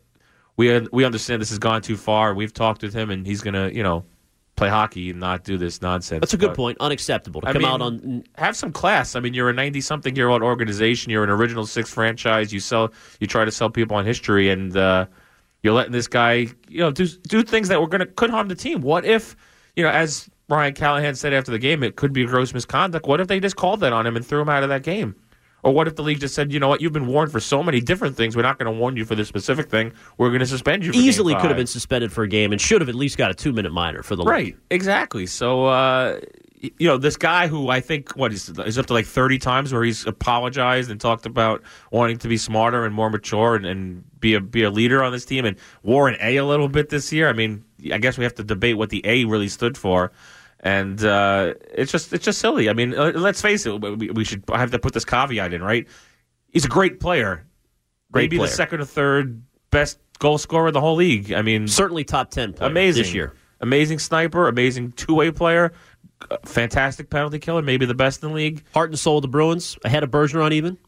we 0.57 0.79
we 0.91 1.05
understand 1.05 1.41
this 1.41 1.49
has 1.49 1.59
gone 1.59 1.81
too 1.81 1.97
far. 1.97 2.33
We've 2.33 2.53
talked 2.53 2.81
with 2.81 2.93
him, 2.93 3.09
and 3.09 3.25
he's 3.25 3.41
gonna 3.41 3.69
you 3.69 3.83
know 3.83 4.05
play 4.55 4.69
hockey 4.69 5.09
and 5.09 5.19
not 5.19 5.43
do 5.43 5.57
this 5.57 5.81
nonsense. 5.81 6.21
That's 6.21 6.33
a 6.33 6.37
good 6.37 6.49
But- 6.49 6.55
point. 6.55 6.77
Unacceptable 6.79 7.41
to 7.41 7.47
I 7.47 7.53
come 7.53 7.61
mean, 7.63 7.71
out 7.71 7.81
on. 7.81 8.23
have 8.37 8.55
some 8.55 8.71
class. 8.71 9.15
I 9.15 9.19
mean, 9.19 9.33
you're 9.33 9.49
a 9.49 9.53
90 9.53 9.81
something 9.81 10.15
year 10.15 10.29
old 10.29 10.41
organization. 10.41 11.11
You're 11.11 11.23
an 11.23 11.29
original 11.29 11.65
six 11.65 11.91
franchise. 11.93 12.53
You 12.53 12.59
sell, 12.59 12.93
you 13.19 13.27
try 13.27 13.43
to 13.45 13.51
sell 13.51 13.69
people 13.69 13.97
on 13.97 14.05
history, 14.05 14.49
and 14.49 14.75
uh, 14.77 15.07
you're 15.61 15.73
letting 15.73 15.91
this 15.91 16.07
guy, 16.07 16.47
you 16.69 16.79
know, 16.79 16.91
do 16.91 17.05
do 17.07 17.43
things 17.43 17.67
that 17.67 17.81
were 17.81 17.87
gonna 17.87 18.05
could 18.05 18.29
harm 18.29 18.47
the 18.47 18.55
team. 18.55 18.81
What 18.81 19.03
if, 19.05 19.35
you 19.75 19.83
know, 19.83 19.89
as 19.89 20.29
Brian 20.47 20.73
Callahan 20.73 21.15
said 21.15 21.33
after 21.33 21.51
the 21.51 21.59
game, 21.59 21.81
it 21.83 21.95
could 21.95 22.13
be 22.13 22.23
gross 22.25 22.53
misconduct. 22.53 23.07
What 23.07 23.19
if 23.19 23.27
they 23.27 23.39
just 23.39 23.55
called 23.55 23.79
that 23.81 23.91
on 23.91 24.05
him 24.07 24.15
and 24.15 24.25
threw 24.25 24.41
him 24.41 24.49
out 24.49 24.63
of 24.63 24.69
that 24.69 24.83
game? 24.83 25.15
Or 25.65 25.73
what 25.73 25.87
if 25.87 25.95
the 25.95 26.03
league 26.03 26.19
just 26.19 26.35
said, 26.35 26.53
you 26.53 26.59
know 26.59 26.67
what, 26.67 26.79
you've 26.79 26.93
been 26.93 27.07
warned 27.07 27.31
for 27.31 27.39
so 27.39 27.63
many 27.63 27.81
different 27.81 28.15
things. 28.15 28.35
We're 28.35 28.43
not 28.43 28.59
going 28.59 28.71
to 28.71 28.79
warn 28.79 28.95
you 28.95 29.03
for 29.03 29.15
this 29.15 29.27
specific 29.27 29.67
thing. 29.67 29.93
We're 30.19 30.29
going 30.29 30.41
to 30.41 30.45
suspend 30.45 30.85
you. 30.85 30.93
For 30.93 30.99
Easily 30.99 31.33
could 31.33 31.47
have 31.47 31.57
been 31.57 31.65
suspended 31.65 32.13
for 32.13 32.23
a 32.23 32.27
game 32.27 32.51
and 32.51 32.61
should 32.61 32.81
have 32.81 32.87
at 32.87 32.93
least 32.93 33.17
got 33.17 33.31
a 33.31 33.33
two 33.33 33.51
minute 33.51 33.71
minor 33.71 34.03
for 34.03 34.15
the 34.15 34.21
league. 34.21 34.29
Right, 34.29 34.57
exactly. 34.69 35.25
So, 35.25 35.65
uh, 35.65 36.19
you 36.61 36.87
know, 36.87 36.97
this 36.97 37.17
guy 37.17 37.47
who 37.47 37.69
I 37.69 37.79
think 37.79 38.15
what 38.15 38.31
is 38.31 38.47
is 38.49 38.77
up 38.77 38.85
to 38.85 38.93
like 38.93 39.07
thirty 39.07 39.39
times 39.39 39.73
where 39.73 39.83
he's 39.83 40.05
apologized 40.05 40.91
and 40.91 41.01
talked 41.01 41.25
about 41.25 41.63
wanting 41.91 42.19
to 42.19 42.27
be 42.27 42.37
smarter 42.37 42.85
and 42.85 42.93
more 42.93 43.09
mature 43.09 43.55
and, 43.55 43.65
and 43.65 44.03
be 44.19 44.35
a 44.35 44.41
be 44.41 44.61
a 44.61 44.69
leader 44.69 45.03
on 45.03 45.11
this 45.11 45.25
team 45.25 45.45
and 45.45 45.57
wore 45.81 46.07
an 46.07 46.15
A 46.21 46.37
a 46.37 46.45
little 46.45 46.69
bit 46.69 46.89
this 46.89 47.11
year. 47.11 47.27
I 47.27 47.33
mean, 47.33 47.63
I 47.91 47.97
guess 47.97 48.19
we 48.19 48.23
have 48.23 48.35
to 48.35 48.43
debate 48.43 48.77
what 48.77 48.91
the 48.91 49.01
A 49.03 49.25
really 49.25 49.47
stood 49.47 49.77
for. 49.79 50.11
And 50.65 51.01
uh, 51.05 51.53
it's 51.75 51.91
just 51.91 52.11
it's 52.11 52.25
just 52.25 52.39
silly. 52.39 52.69
I 52.69 52.73
mean, 52.73 52.95
uh, 52.97 53.11
let's 53.13 53.39
face 53.39 53.67
it. 53.67 53.79
We, 53.79 54.09
we 54.09 54.23
should 54.25 54.43
have 54.51 54.71
to 54.71 54.79
put 54.79 54.93
this 54.93 55.05
caveat 55.05 55.53
in, 55.53 55.61
right? 55.61 55.87
He's 56.49 56.65
a 56.65 56.69
great 56.69 56.99
player, 56.99 57.45
Great 58.11 58.23
maybe 58.23 58.37
player. 58.37 58.49
the 58.49 58.53
second 58.55 58.81
or 58.81 58.85
third 58.85 59.43
best 59.69 59.99
goal 60.17 60.39
scorer 60.39 60.69
in 60.69 60.73
the 60.73 60.81
whole 60.81 60.95
league. 60.95 61.31
I 61.31 61.43
mean, 61.43 61.67
Certainly 61.67 62.05
top 62.05 62.31
10 62.31 62.53
player 62.53 62.69
amazing 62.71 63.03
this 63.03 63.13
year. 63.13 63.33
Amazing 63.61 63.99
sniper, 63.99 64.47
amazing 64.47 64.93
two 64.93 65.13
way 65.13 65.29
player, 65.29 65.71
uh, 66.31 66.37
fantastic 66.45 67.11
penalty 67.11 67.37
killer, 67.37 67.61
maybe 67.61 67.85
the 67.85 67.93
best 67.93 68.23
in 68.23 68.29
the 68.29 68.35
league 68.35 68.63
Heart 68.73 68.89
and 68.89 68.97
soul 68.99 69.17
of 69.17 69.21
the 69.21 69.27
Bruins, 69.27 69.77
ahead 69.85 70.03
of 70.03 70.09
Bergeron 70.09 70.51
even. 70.51 70.79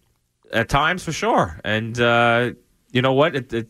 at 0.52 0.70
times 0.70 1.04
for 1.04 1.12
sure. 1.12 1.62
And 1.64 2.00
uh, 2.02 2.52
you 2.92 3.04
know 3.04 3.14
what? 3.14 3.36
It, 3.36 3.54
it, 3.54 3.70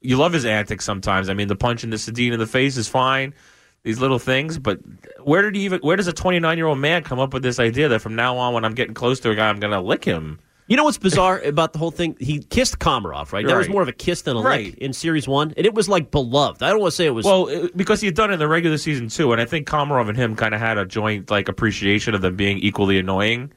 you 0.00 0.16
love 0.18 0.32
his 0.32 0.44
antics 0.44 0.84
sometimes. 0.84 1.28
I 1.28 1.34
mean, 1.34 1.48
the 1.48 1.56
punch 1.56 1.82
in 1.82 1.90
the 1.90 1.96
Sedin 1.96 2.32
in 2.32 2.38
the 2.38 2.46
face 2.46 2.76
is 2.76 2.86
fine. 2.88 3.34
These 3.84 3.98
little 3.98 4.20
things, 4.20 4.58
but 4.60 4.78
where 5.24 5.42
did 5.42 5.56
he 5.56 5.62
even? 5.64 5.80
Where 5.80 5.96
does 5.96 6.06
a 6.06 6.12
29 6.12 6.56
year 6.56 6.66
old 6.66 6.78
man 6.78 7.02
come 7.02 7.18
up 7.18 7.34
with 7.34 7.42
this 7.42 7.58
idea 7.58 7.88
that 7.88 8.00
from 8.00 8.14
now 8.14 8.36
on, 8.36 8.54
when 8.54 8.64
I'm 8.64 8.74
getting 8.74 8.94
close 8.94 9.18
to 9.20 9.30
a 9.30 9.34
guy, 9.34 9.48
I'm 9.48 9.58
going 9.58 9.72
to 9.72 9.80
lick 9.80 10.04
him? 10.04 10.38
You 10.68 10.76
know 10.76 10.84
what's 10.84 10.98
bizarre 10.98 11.40
about 11.44 11.72
the 11.72 11.80
whole 11.80 11.90
thing? 11.90 12.16
He 12.20 12.38
kissed 12.38 12.78
Komarov, 12.78 13.32
right? 13.32 13.44
That 13.44 13.56
was 13.56 13.68
more 13.68 13.82
of 13.82 13.88
a 13.88 13.92
kiss 13.92 14.22
than 14.22 14.36
a 14.36 14.40
Right. 14.40 14.66
lick 14.66 14.78
in 14.78 14.92
Series 14.92 15.26
1. 15.26 15.54
And 15.56 15.66
it 15.66 15.74
was 15.74 15.88
like 15.88 16.12
beloved. 16.12 16.62
I 16.62 16.70
don't 16.70 16.78
want 16.78 16.92
to 16.92 16.96
say 16.96 17.06
it 17.06 17.10
was. 17.10 17.26
Well, 17.26 17.48
uh, 17.48 17.68
because 17.74 18.00
he 18.00 18.06
had 18.06 18.14
done 18.14 18.30
it 18.30 18.34
in 18.34 18.38
the 18.38 18.46
regular 18.46 18.78
season 18.78 19.08
too, 19.08 19.32
and 19.32 19.40
I 19.40 19.46
think 19.46 19.66
Komarov 19.66 20.08
and 20.08 20.16
him 20.16 20.36
kind 20.36 20.54
of 20.54 20.60
had 20.60 20.78
a 20.78 20.86
joint 20.86 21.28
like 21.28 21.48
appreciation 21.48 22.14
of 22.14 22.20
them 22.20 22.36
being 22.36 22.58
equally 22.58 22.98
annoying. 23.00 23.52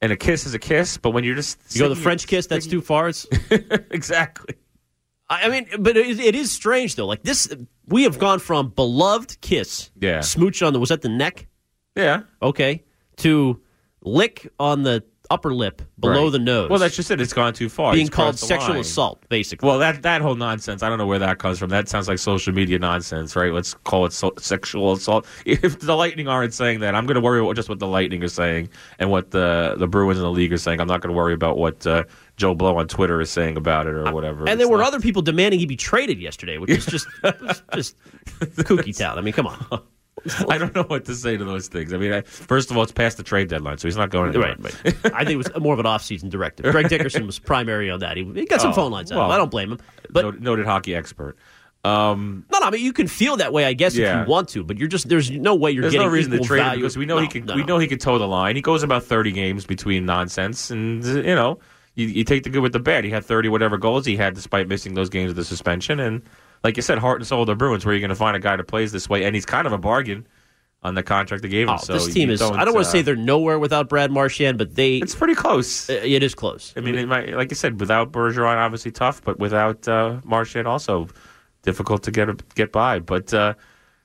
And 0.00 0.12
a 0.12 0.16
kiss 0.16 0.46
is 0.46 0.54
a 0.54 0.58
kiss, 0.58 0.96
but 0.96 1.10
when 1.10 1.24
you're 1.24 1.34
just 1.34 1.58
you 1.74 1.80
go 1.82 1.88
the 1.90 1.96
French 1.96 2.26
kiss, 2.26 2.46
that's 2.46 2.66
too 2.66 2.80
far. 2.80 3.12
Exactly. 3.90 4.54
I 5.30 5.48
mean, 5.48 5.66
but 5.78 5.96
it, 5.96 6.18
it 6.20 6.34
is 6.34 6.50
strange, 6.50 6.94
though. 6.96 7.06
Like 7.06 7.22
this, 7.22 7.48
we 7.86 8.04
have 8.04 8.18
gone 8.18 8.38
from 8.38 8.70
beloved 8.70 9.40
kiss, 9.40 9.90
Yeah. 10.00 10.20
smooch 10.20 10.62
on 10.62 10.72
the, 10.72 10.80
was 10.80 10.88
that 10.88 11.02
the 11.02 11.08
neck? 11.10 11.46
Yeah, 11.96 12.22
Okay. 12.40 12.84
To 13.18 13.60
lick 14.02 14.50
on 14.60 14.84
the 14.84 15.02
upper 15.30 15.52
lip 15.52 15.82
below 15.98 16.24
Right. 16.24 16.32
the 16.32 16.38
nose. 16.38 16.70
Well, 16.70 16.78
that's 16.78 16.96
just 16.96 17.10
it. 17.10 17.20
It's 17.20 17.32
gone 17.34 17.52
too 17.52 17.68
far. 17.68 17.92
being 17.92 18.06
It's 18.06 18.14
called 18.14 18.38
sexual 18.38 18.70
line. 18.70 18.80
assault, 18.80 19.22
basically. 19.28 19.66
Well, 19.68 19.78
that 19.80 20.00
that 20.02 20.22
whole 20.22 20.36
nonsense. 20.36 20.82
I 20.82 20.88
don't 20.88 20.96
know 20.96 21.06
where 21.06 21.18
that 21.18 21.38
comes 21.38 21.58
from. 21.58 21.68
That 21.68 21.88
sounds 21.88 22.08
like 22.08 22.18
social 22.18 22.54
media 22.54 22.78
nonsense, 22.78 23.36
right? 23.36 23.52
Let's 23.52 23.74
call 23.74 24.06
it 24.06 24.12
so, 24.14 24.32
sexual 24.38 24.92
assault. 24.92 25.26
If 25.44 25.80
the 25.80 25.94
Lightning 25.96 26.28
aren't 26.28 26.54
saying 26.54 26.80
that, 26.80 26.94
I'm 26.94 27.04
going 27.04 27.16
to 27.16 27.20
worry 27.20 27.40
about 27.40 27.56
just 27.56 27.68
what 27.68 27.78
the 27.80 27.86
Lightning 27.88 28.22
is 28.22 28.32
saying 28.32 28.70
and 28.98 29.10
what 29.10 29.32
the 29.32 29.74
the 29.76 29.86
Bruins 29.88 30.16
in 30.16 30.22
the 30.22 30.30
league 30.30 30.52
are 30.52 30.56
saying. 30.58 30.80
I'm 30.80 30.86
not 30.88 31.02
going 31.02 31.12
to 31.12 31.16
worry 31.16 31.34
about 31.34 31.58
what 31.58 31.86
uh, 31.86 32.04
Joe 32.38 32.54
Blow 32.54 32.78
on 32.78 32.88
Twitter 32.88 33.20
is 33.20 33.30
saying 33.30 33.56
about 33.56 33.86
it 33.86 33.94
or 33.94 34.10
whatever. 34.12 34.40
and 34.40 34.48
It's 34.50 34.58
there 34.58 34.68
were 34.68 34.78
not- 34.78 34.86
other 34.88 35.00
people 35.00 35.20
demanding 35.22 35.60
he 35.60 35.66
be 35.66 35.76
traded 35.76 36.18
yesterday, 36.18 36.56
which 36.58 36.70
is 36.70 36.86
just 36.86 37.06
just 37.74 37.96
kooky 38.40 38.96
town. 38.96 39.18
I 39.18 39.20
mean, 39.20 39.34
come 39.34 39.46
on. 39.46 39.82
I 40.48 40.58
don't 40.58 40.74
know 40.74 40.82
what 40.82 41.04
to 41.04 41.14
say 41.14 41.36
to 41.36 41.44
those 41.44 41.68
things. 41.68 41.92
I 41.92 41.96
mean, 41.96 42.12
I, 42.12 42.22
first 42.22 42.70
of 42.70 42.76
all, 42.76 42.82
it's 42.82 42.90
past 42.92 43.16
the 43.18 43.22
trade 43.22 43.48
deadline, 43.48 43.78
so 43.78 43.86
he's 43.86 43.96
not 43.96 44.10
going 44.10 44.30
anywhere. 44.30 44.56
Right, 44.58 44.74
right. 44.84 45.14
I 45.14 45.18
think 45.24 45.30
it 45.30 45.36
was 45.36 45.50
more 45.60 45.72
of 45.74 45.78
an 45.80 45.86
off-season 45.86 46.28
directive. 46.28 46.70
Greg 46.72 46.88
Dickerson 46.90 47.24
was 47.26 47.38
primary 47.38 47.88
on 47.90 48.00
that. 48.00 48.16
He, 48.16 48.24
he 48.24 48.44
got 48.44 48.60
some 48.60 48.70
Oh, 48.70 48.74
phone 48.74 48.90
lines 48.90 49.12
out. 49.12 49.18
well, 49.18 49.30
I 49.30 49.36
don't 49.36 49.50
blame 49.50 49.72
him. 49.72 49.78
But 50.10 50.22
noted, 50.24 50.42
noted 50.42 50.66
hockey 50.66 50.94
expert. 50.94 51.36
Um, 51.84 52.44
no, 52.52 52.58
no, 52.58 52.66
I 52.66 52.70
mean 52.70 52.84
you 52.84 52.92
can 52.92 53.06
feel 53.06 53.36
that 53.36 53.52
way, 53.52 53.64
I 53.64 53.72
guess, 53.72 53.94
Yeah. 53.94 54.22
if 54.22 54.26
you 54.26 54.30
want 54.32 54.48
to. 54.50 54.64
But 54.64 54.76
you're 54.78 54.88
just 54.88 55.08
there's 55.08 55.30
no 55.30 55.54
way 55.54 55.70
you're 55.70 55.82
There's 55.82 55.92
getting 55.92 56.08
no 56.08 56.12
reason 56.12 56.32
to 56.32 56.40
trade 56.40 56.58
value. 56.58 56.80
because 56.82 56.96
we 56.96 57.06
know 57.06 57.14
No, 57.16 57.22
he 57.22 57.28
could. 57.28 57.46
no, 57.46 57.54
we 57.54 57.62
know 57.62 57.78
he 57.78 57.86
could 57.86 58.00
toe 58.00 58.18
the 58.18 58.26
line. 58.26 58.56
He 58.56 58.62
goes 58.62 58.82
about 58.82 59.04
30 59.04 59.30
games 59.30 59.64
between 59.64 60.04
nonsense, 60.04 60.72
and 60.72 61.04
you 61.04 61.22
know, 61.36 61.60
you, 61.98 62.06
you 62.06 62.24
take 62.24 62.44
the 62.44 62.50
good 62.50 62.60
with 62.60 62.72
the 62.72 62.78
bad. 62.78 63.04
He 63.04 63.10
had 63.10 63.24
30 63.24 63.48
whatever 63.48 63.76
goals 63.76 64.06
he 64.06 64.16
had, 64.16 64.34
despite 64.34 64.68
missing 64.68 64.94
those 64.94 65.08
games 65.08 65.30
of 65.30 65.36
the 65.36 65.44
suspension. 65.44 65.98
And 65.98 66.22
like 66.62 66.76
you 66.76 66.82
said, 66.82 66.98
heart 66.98 67.20
and 67.20 67.26
soul 67.26 67.40
of 67.42 67.48
the 67.48 67.56
Bruins. 67.56 67.84
Where 67.84 67.92
you're 67.92 68.00
going 68.00 68.10
to 68.10 68.14
find 68.14 68.36
a 68.36 68.40
guy 68.40 68.54
that 68.54 68.64
plays 68.64 68.92
this 68.92 69.08
way, 69.08 69.24
and 69.24 69.34
he's 69.34 69.44
kind 69.44 69.66
of 69.66 69.72
a 69.72 69.78
bargain 69.78 70.26
on 70.84 70.94
the 70.94 71.02
contract 71.02 71.42
they 71.42 71.48
gave 71.48 71.66
him. 71.66 71.74
Oh, 71.74 71.78
so 71.78 71.94
this 71.94 72.14
team 72.14 72.30
is. 72.30 72.40
I 72.40 72.64
don't 72.64 72.72
want 72.72 72.84
to 72.84 72.88
uh, 72.88 72.92
say 72.92 73.02
they're 73.02 73.16
nowhere 73.16 73.58
without 73.58 73.88
Brad 73.88 74.12
Marchand, 74.12 74.58
but 74.58 74.76
they. 74.76 74.98
It's 74.98 75.16
pretty 75.16 75.34
close. 75.34 75.90
uh, 75.90 76.00
it 76.04 76.22
is 76.22 76.36
close. 76.36 76.72
I 76.76 76.80
mean, 76.80 76.94
it 76.94 77.08
might, 77.08 77.30
like 77.34 77.50
you 77.50 77.56
said, 77.56 77.80
without 77.80 78.12
Bergeron, 78.12 78.56
obviously 78.56 78.92
tough, 78.92 79.22
but 79.24 79.40
without 79.40 79.88
uh, 79.88 80.20
Marchand, 80.22 80.68
also 80.68 81.08
difficult 81.62 82.04
to 82.04 82.12
get 82.12 82.54
get 82.54 82.70
by. 82.70 83.00
But 83.00 83.34
uh, 83.34 83.54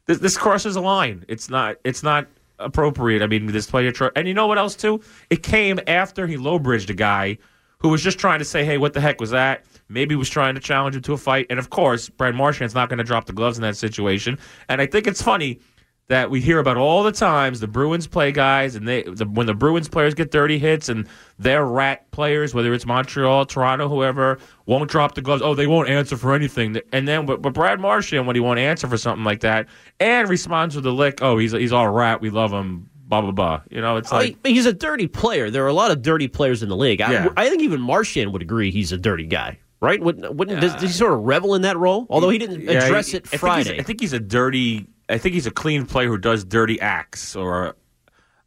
this, 0.08 0.18
this 0.18 0.36
crosses 0.36 0.76
a 0.76 0.82
line. 0.82 1.26
It's 1.28 1.48
not. 1.48 1.76
It's 1.84 2.02
not 2.02 2.28
appropriate. 2.58 3.22
I 3.22 3.28
mean, 3.28 3.46
this 3.46 3.70
player, 3.70 3.92
tr- 3.92 4.08
and 4.16 4.28
you 4.28 4.34
know 4.34 4.48
what 4.48 4.58
else 4.58 4.76
too? 4.76 5.02
It 5.30 5.44
came 5.44 5.80
after 5.86 6.26
he 6.26 6.38
low 6.38 6.58
bridged 6.58 6.90
a 6.90 6.96
guy 6.96 7.38
who 7.84 7.90
was 7.90 8.02
just 8.02 8.18
trying 8.18 8.40
to 8.40 8.46
say, 8.46 8.66
"Hey, 8.66 8.80
what 8.80 8.94
the 8.94 9.02
heck 9.02 9.20
was 9.22 9.30
that?" 9.30 9.66
Maybe 9.90 10.16
was 10.16 10.30
trying 10.30 10.56
to 10.56 10.62
challenge 10.62 10.96
him 10.96 11.04
to 11.04 11.14
a 11.14 11.18
fight, 11.18 11.46
and 11.52 11.60
of 11.60 11.70
course, 11.70 12.10
Brad 12.10 12.34
Marchand's 12.34 12.74
not 12.74 12.90
going 12.90 12.98
to 12.98 13.04
drop 13.04 13.26
the 13.26 13.34
gloves 13.34 13.58
in 13.58 13.62
that 13.62 13.78
situation. 13.78 14.40
And 14.70 14.82
I 14.82 14.88
think 14.88 15.06
it's 15.06 15.22
funny 15.22 15.60
that 16.08 16.30
we 16.30 16.42
hear 16.42 16.60
about 16.60 16.76
all 16.76 17.02
the 17.02 17.12
times 17.12 17.60
the 17.60 17.68
Bruins 17.68 18.08
play 18.08 18.32
guys, 18.32 18.76
and 18.76 18.88
they 18.88 19.04
the, 19.04 19.26
when 19.26 19.48
the 19.48 19.54
Bruins 19.54 19.88
players 19.88 20.14
get 20.14 20.32
dirty 20.32 20.60
hits, 20.60 20.90
and 20.90 21.08
their 21.40 21.66
rat 21.66 22.10
players, 22.12 22.54
whether 22.54 22.74
it's 22.74 22.86
Montreal, 22.86 23.46
Toronto, 23.46 23.88
whoever, 23.88 24.38
won't 24.66 24.90
drop 24.90 25.16
the 25.16 25.22
gloves. 25.22 25.42
Oh, 25.42 25.56
they 25.56 25.68
won't 25.68 25.90
answer 25.90 26.18
for 26.18 26.34
anything. 26.34 26.80
And 26.92 27.08
then, 27.08 27.26
but, 27.26 27.42
but 27.42 27.54
Brad 27.54 27.80
Marchand, 27.80 28.28
when 28.28 28.36
he 28.36 28.42
won't 28.42 28.60
answer 28.60 28.88
for 28.88 28.98
something 28.98 29.24
like 29.24 29.42
that, 29.42 29.68
and 30.00 30.30
responds 30.30 30.76
with 30.76 30.86
a 30.86 30.92
lick, 30.92 31.20
oh, 31.22 31.38
he's 31.38 31.52
he's 31.52 31.72
all 31.74 31.90
rat, 31.90 32.22
we 32.22 32.30
love 32.30 32.52
him, 32.52 32.90
blah 33.22 33.32
blah 33.32 33.60
blah. 33.60 33.62
You 33.70 33.82
know, 33.82 33.98
it's 33.98 34.12
I 34.12 34.18
like 34.18 34.44
mean, 34.44 34.56
he's 34.56 34.66
a 34.66 34.74
dirty 34.74 35.08
player. 35.08 35.50
There 35.50 35.64
are 35.64 35.68
a 35.68 35.74
lot 35.74 35.92
of 35.92 36.02
dirty 36.02 36.28
players 36.28 36.64
in 36.64 36.70
the 36.70 36.76
league. 36.78 37.00
Yeah. 37.00 37.28
I, 37.38 37.46
I 37.46 37.50
think 37.50 37.62
even 37.62 37.82
Marchand 37.82 38.34
would 38.34 38.42
agree 38.42 38.72
he's 38.72 38.92
a 38.92 38.98
dirty 38.98 39.26
guy, 39.28 39.60
right? 39.82 40.02
Wouldn't, 40.02 40.36
wouldn't 40.36 40.62
does, 40.62 40.74
does 40.74 40.82
he 40.82 40.88
sort 40.90 41.14
of 41.14 41.20
revel 41.22 41.54
in 41.56 41.62
that 41.64 41.78
role? 41.78 42.08
Although 42.10 42.30
he 42.30 42.38
didn't 42.38 42.62
Yeah, 42.62 42.84
address 42.84 43.10
he- 43.10 43.18
it 43.18 43.26
I 43.26 43.30
think 43.30 43.40
Friday. 43.40 43.80
I 43.80 43.84
think 43.84 44.00
he's 44.02 44.14
a 44.14 44.20
dirty. 44.20 44.88
I 45.10 45.18
think 45.18 45.34
he's 45.36 45.46
a 45.48 45.52
clean 45.52 45.86
player 45.86 46.08
who 46.08 46.18
does 46.18 46.44
dirty 46.46 46.80
acts, 46.82 47.36
or 47.36 47.76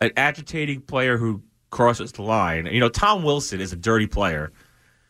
an 0.01 0.11
agitating 0.17 0.81
player 0.83 1.17
who 1.19 1.43
crosses 1.71 2.13
the 2.13 2.23
line. 2.23 2.67
You 2.67 2.81
know, 2.81 2.89
Tom 2.89 3.23
Wilson 3.23 3.61
is 3.61 3.73
a 3.73 3.77
dirty 3.77 4.07
player. 4.07 4.53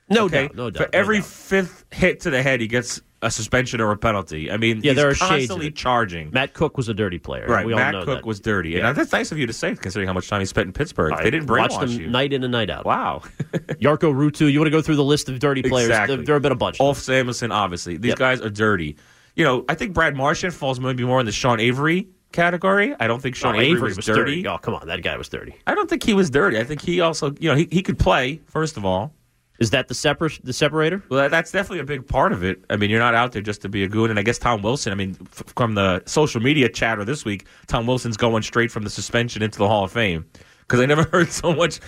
No 0.08 0.24
okay? 0.26 0.42
doubt, 0.48 0.56
no 0.56 0.70
doubt, 0.70 0.76
For 0.84 0.90
no 0.92 0.98
every 0.98 1.18
doubt. 1.18 1.26
fifth 1.26 1.84
hit 1.92 2.20
to 2.20 2.30
the 2.30 2.42
head, 2.42 2.60
he 2.60 2.66
gets 2.68 3.00
a 3.22 3.30
suspension 3.30 3.80
or 3.80 3.90
a 3.92 3.96
penalty. 3.96 4.50
I 4.50 4.56
mean, 4.58 4.76
Yeah, 4.82 4.92
he's 4.92 4.96
there 4.96 5.08
are 5.10 5.14
constantly 5.14 5.70
charging. 5.70 6.30
Matt 6.32 6.52
Cooke 6.52 6.76
was 6.76 6.88
a 6.88 6.94
dirty 6.94 7.18
player. 7.18 7.46
Right, 7.46 7.64
We 7.66 7.72
all 7.72 7.78
Matt 7.78 7.94
Cooke 7.94 8.06
that. 8.06 8.26
was 8.26 8.40
dirty, 8.40 8.70
Yeah. 8.70 8.88
and 8.88 8.96
that's 8.96 9.10
nice 9.12 9.32
of 9.32 9.38
you 9.38 9.46
to 9.46 9.52
say, 9.52 9.74
considering 9.74 10.06
how 10.06 10.12
much 10.12 10.28
time 10.28 10.40
he 10.40 10.46
spent 10.46 10.66
in 10.66 10.72
Pittsburgh. 10.72 11.12
I 11.14 11.22
they 11.24 11.30
didn't 11.30 11.46
brainwash 11.48 11.82
him 11.82 12.00
you. 12.00 12.06
night 12.08 12.32
in 12.32 12.42
and 12.44 12.52
night 12.52 12.68
out. 12.70 12.84
Wow, 12.84 13.22
Jarkko 13.40 14.12
Ruutu. 14.14 14.52
You 14.52 14.58
want 14.60 14.66
to 14.66 14.70
go 14.70 14.82
through 14.82 14.96
the 14.96 15.04
list 15.04 15.28
of 15.28 15.38
dirty 15.38 15.62
players? 15.62 15.88
Exactly. 15.88 16.16
There, 16.24 16.34
have 16.34 16.42
been 16.42 16.52
a 16.52 16.56
bunch. 16.56 16.78
Ulf 16.80 16.98
Samuelsson, 16.98 17.52
obviously, 17.52 17.96
these 17.96 18.10
Yep. 18.10 18.18
guys 18.18 18.40
are 18.40 18.50
dirty. 18.50 18.96
You 19.34 19.44
know, 19.44 19.64
I 19.68 19.74
think 19.74 19.92
Brad 19.94 20.14
Marchand 20.16 20.54
falls 20.54 20.78
maybe 20.80 21.04
more 21.04 21.20
in 21.20 21.26
the 21.26 21.32
Sean 21.32 21.58
Avery 21.60 22.08
category. 22.32 22.94
I 23.00 23.06
don't 23.06 23.20
think 23.22 23.34
Oh, 23.36 23.38
Sean 23.38 23.54
Avery, 23.56 23.68
Avery 23.70 23.82
was, 23.88 23.96
was 23.96 24.06
dirty. 24.06 24.36
dirty. 24.42 24.48
Oh, 24.48 24.58
come 24.58 24.74
on, 24.74 24.86
that 24.88 25.02
guy 25.02 25.16
was 25.16 25.28
dirty. 25.28 25.54
I 25.66 25.74
don't 25.74 25.88
think 25.88 26.02
he 26.02 26.12
was 26.14 26.28
dirty. 26.30 26.58
I 26.58 26.64
think 26.64 26.82
he 26.82 27.00
also, 27.00 27.34
you 27.40 27.48
know, 27.48 27.54
he, 27.56 27.66
he 27.72 27.82
could 27.82 27.98
play. 27.98 28.40
First 28.46 28.76
of 28.76 28.84
all, 28.84 29.14
Is 29.58 29.70
that 29.70 29.88
the 29.88 29.94
separ- 29.94 30.28
the 30.44 30.52
separator? 30.52 31.02
Well, 31.08 31.28
that's 31.30 31.50
definitely 31.50 31.78
a 31.80 31.84
big 31.84 32.06
part 32.06 32.32
of 32.32 32.44
it. 32.44 32.62
I 32.68 32.76
mean, 32.76 32.90
you're 32.90 33.00
not 33.00 33.14
out 33.14 33.32
there 33.32 33.42
just 33.42 33.62
to 33.62 33.68
be 33.68 33.82
a 33.84 33.88
goon. 33.88 34.10
And 34.10 34.18
I 34.18 34.22
guess 34.22 34.38
Tom 34.38 34.60
Wilson, 34.62 34.92
I 34.92 34.96
mean, 34.96 35.16
f- 35.22 35.44
from 35.56 35.74
the 35.74 36.02
social 36.06 36.42
media 36.42 36.68
chatter 36.68 37.04
this 37.04 37.24
week, 37.24 37.46
Tom 37.66 37.86
Wilson's 37.86 38.16
going 38.16 38.42
straight 38.42 38.70
from 38.70 38.84
the 38.84 38.90
suspension 38.90 39.42
into 39.42 39.58
the 39.58 39.66
Hall 39.66 39.84
of 39.84 39.92
Fame. 39.92 40.26
Because 40.60 40.80
I 40.80 40.86
never 40.86 41.04
heard 41.12 41.30
so 41.30 41.54
much 41.54 41.78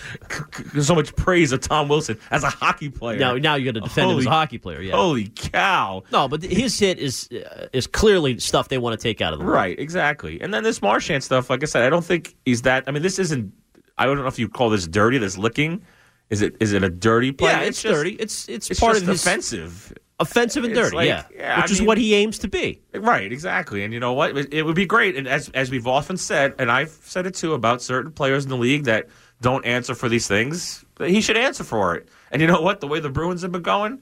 so 0.81 0.95
much 0.95 1.15
praise 1.15 1.51
of 1.51 1.59
Tom 1.59 1.89
Wilson 1.89 2.17
as 2.31 2.43
a 2.43 2.49
hockey 2.49 2.89
player. 2.89 3.19
Now, 3.19 3.35
now 3.35 3.55
you 3.55 3.65
got 3.65 3.73
to 3.75 3.81
defend 3.81 4.11
him 4.11 4.19
as 4.19 4.25
a 4.25 4.29
hockey 4.29 4.57
player. 4.57 4.81
Yeah. 4.81 4.95
Holy 4.95 5.27
cow. 5.27 6.03
No, 6.11 6.27
but 6.27 6.41
his 6.41 6.79
hit 6.79 6.97
is 6.97 7.29
uh, 7.31 7.67
is 7.73 7.87
clearly 7.87 8.39
stuff 8.39 8.69
they 8.69 8.77
want 8.77 8.97
to 8.99 9.03
take 9.03 9.21
out 9.21 9.33
of 9.33 9.39
the 9.39 9.45
league. 9.45 9.53
Right, 9.53 9.79
exactly. 9.79 10.39
And 10.41 10.53
then 10.53 10.63
this 10.63 10.81
Marchand 10.81 11.23
stuff, 11.23 11.49
like 11.49 11.61
I 11.61 11.65
said, 11.65 11.83
I 11.83 11.89
don't 11.89 12.05
think 12.05 12.35
he's 12.45 12.61
that. 12.63 12.85
I 12.87 12.91
mean, 12.91 13.03
this 13.03 13.19
isn't, 13.19 13.51
I 13.97 14.05
don't 14.05 14.17
know 14.17 14.27
if 14.27 14.39
you 14.39 14.47
call 14.47 14.69
this 14.69 14.87
dirty, 14.87 15.17
this 15.17 15.37
licking. 15.37 15.83
Is 16.29 16.41
it 16.41 16.55
is 16.59 16.73
it 16.73 16.83
a 16.83 16.89
dirty 16.89 17.31
play? 17.31 17.49
Yeah, 17.51 17.59
it's, 17.61 17.81
just- 17.81 17.93
dirty. 17.93 18.11
It's 18.11 18.47
it's, 18.49 18.69
It's 18.71 18.79
part 18.79 18.97
of 18.97 19.07
his 19.07 19.21
offensive. 19.25 19.93
offensive 20.19 20.63
and 20.63 20.71
It's 20.73 20.79
dirty. 20.79 20.95
like- 20.95 21.07
yeah, 21.07 21.23
yeah, 21.33 21.61
which 21.61 21.69
I 21.71 21.73
is 21.73 21.79
mean- 21.79 21.87
what 21.87 21.97
he 21.97 22.13
aims 22.15 22.39
to 22.39 22.47
be. 22.47 22.81
Right, 22.93 23.31
exactly. 23.31 23.83
And 23.83 23.93
you 23.93 23.99
know 23.99 24.13
what? 24.13 24.37
It, 24.37 24.53
it 24.53 24.63
would 24.63 24.75
be 24.75 24.85
great. 24.85 25.15
And 25.15 25.27
as 25.27 25.49
as 25.49 25.71
we've 25.71 25.87
often 25.87 26.17
said, 26.17 26.53
and 26.59 26.69
I've 26.71 26.91
said 27.03 27.25
it 27.25 27.33
too 27.33 27.53
about 27.53 27.81
certain 27.81 28.11
players 28.11 28.43
in 28.43 28.49
the 28.49 28.57
league 28.57 28.83
that 28.83 29.07
don't 29.41 29.65
answer 29.65 29.95
for 29.95 30.07
these 30.09 30.27
things, 30.27 30.83
he 30.99 31.21
should 31.21 31.37
answer 31.37 31.63
for 31.63 31.95
it. 31.95 32.09
And 32.31 32.41
you 32.41 32.47
know 32.47 32.61
what? 32.61 32.79
The 32.81 32.87
way 32.87 32.99
the 32.99 33.09
Bruins 33.09 33.41
have 33.41 33.51
been 33.51 33.61
going, 33.63 34.01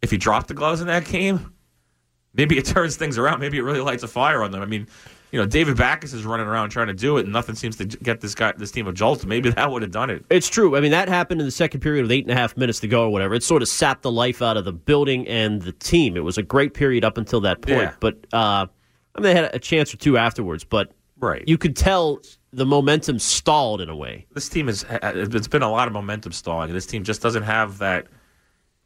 if 0.00 0.10
he 0.10 0.16
dropped 0.16 0.48
the 0.48 0.54
gloves 0.54 0.80
in 0.80 0.86
that 0.86 1.04
game, 1.04 1.52
maybe 2.32 2.56
it 2.56 2.64
turns 2.66 2.96
things 2.96 3.18
around. 3.18 3.40
Maybe 3.40 3.58
it 3.58 3.62
really 3.62 3.80
lights 3.80 4.02
a 4.02 4.08
fire 4.08 4.42
on 4.42 4.50
them. 4.52 4.62
I 4.62 4.66
mean, 4.66 4.86
you 5.32 5.38
know, 5.38 5.46
David 5.46 5.76
Backes 5.76 6.12
is 6.12 6.24
running 6.24 6.46
around 6.46 6.70
trying 6.70 6.88
to 6.88 6.92
do 6.94 7.16
it, 7.18 7.24
and 7.24 7.32
nothing 7.32 7.54
seems 7.54 7.76
to 7.76 7.84
get 7.84 8.20
this 8.20 8.34
guy, 8.34 8.52
this 8.56 8.70
team 8.70 8.86
a 8.88 8.92
jolt. 8.92 9.24
Maybe 9.24 9.50
that 9.50 9.70
would 9.70 9.82
have 9.82 9.90
done 9.92 10.10
it. 10.10 10.24
It's 10.30 10.48
true. 10.48 10.76
I 10.76 10.80
mean, 10.80 10.90
that 10.90 11.08
happened 11.08 11.40
in 11.40 11.46
the 11.46 11.52
second 11.52 11.80
period 11.80 12.02
with 12.02 12.10
eight 12.12 12.24
and 12.24 12.32
a 12.32 12.36
half 12.36 12.56
minutes 12.56 12.80
to 12.80 12.88
go 12.88 13.04
or 13.04 13.10
whatever. 13.10 13.34
It 13.34 13.42
sort 13.42 13.62
of 13.62 13.68
sapped 13.68 14.02
the 14.02 14.10
life 14.10 14.42
out 14.42 14.56
of 14.56 14.64
the 14.64 14.72
building 14.72 15.26
and 15.28 15.62
the 15.62 15.72
team. 15.72 16.16
It 16.16 16.24
was 16.24 16.36
a 16.38 16.42
great 16.42 16.74
period 16.74 17.04
up 17.04 17.16
until 17.18 17.40
that 17.42 17.62
point. 17.62 17.82
Yeah. 17.82 17.94
But 18.00 18.16
uh, 18.32 18.66
I 19.14 19.20
mean, 19.20 19.22
they 19.22 19.34
had 19.34 19.54
a 19.54 19.58
chance 19.58 19.92
or 19.94 19.96
two 19.98 20.16
afterwards. 20.18 20.64
But 20.64 20.92
Right. 21.18 21.44
you 21.46 21.58
could 21.58 21.76
tell 21.76 22.20
the 22.52 22.64
momentum 22.66 23.18
stalled 23.18 23.80
in 23.80 23.88
a 23.90 23.94
way. 23.96 24.26
this 24.34 24.48
team 24.48 24.68
is 24.68 24.84
it's 24.90 25.46
been 25.48 25.62
a 25.62 25.70
lot 25.70 25.86
of 25.86 25.92
momentum 25.92 26.32
stalling. 26.32 26.72
This 26.72 26.86
team 26.86 27.04
just 27.04 27.22
doesn't 27.22 27.42
have 27.44 27.78
that 27.78 28.06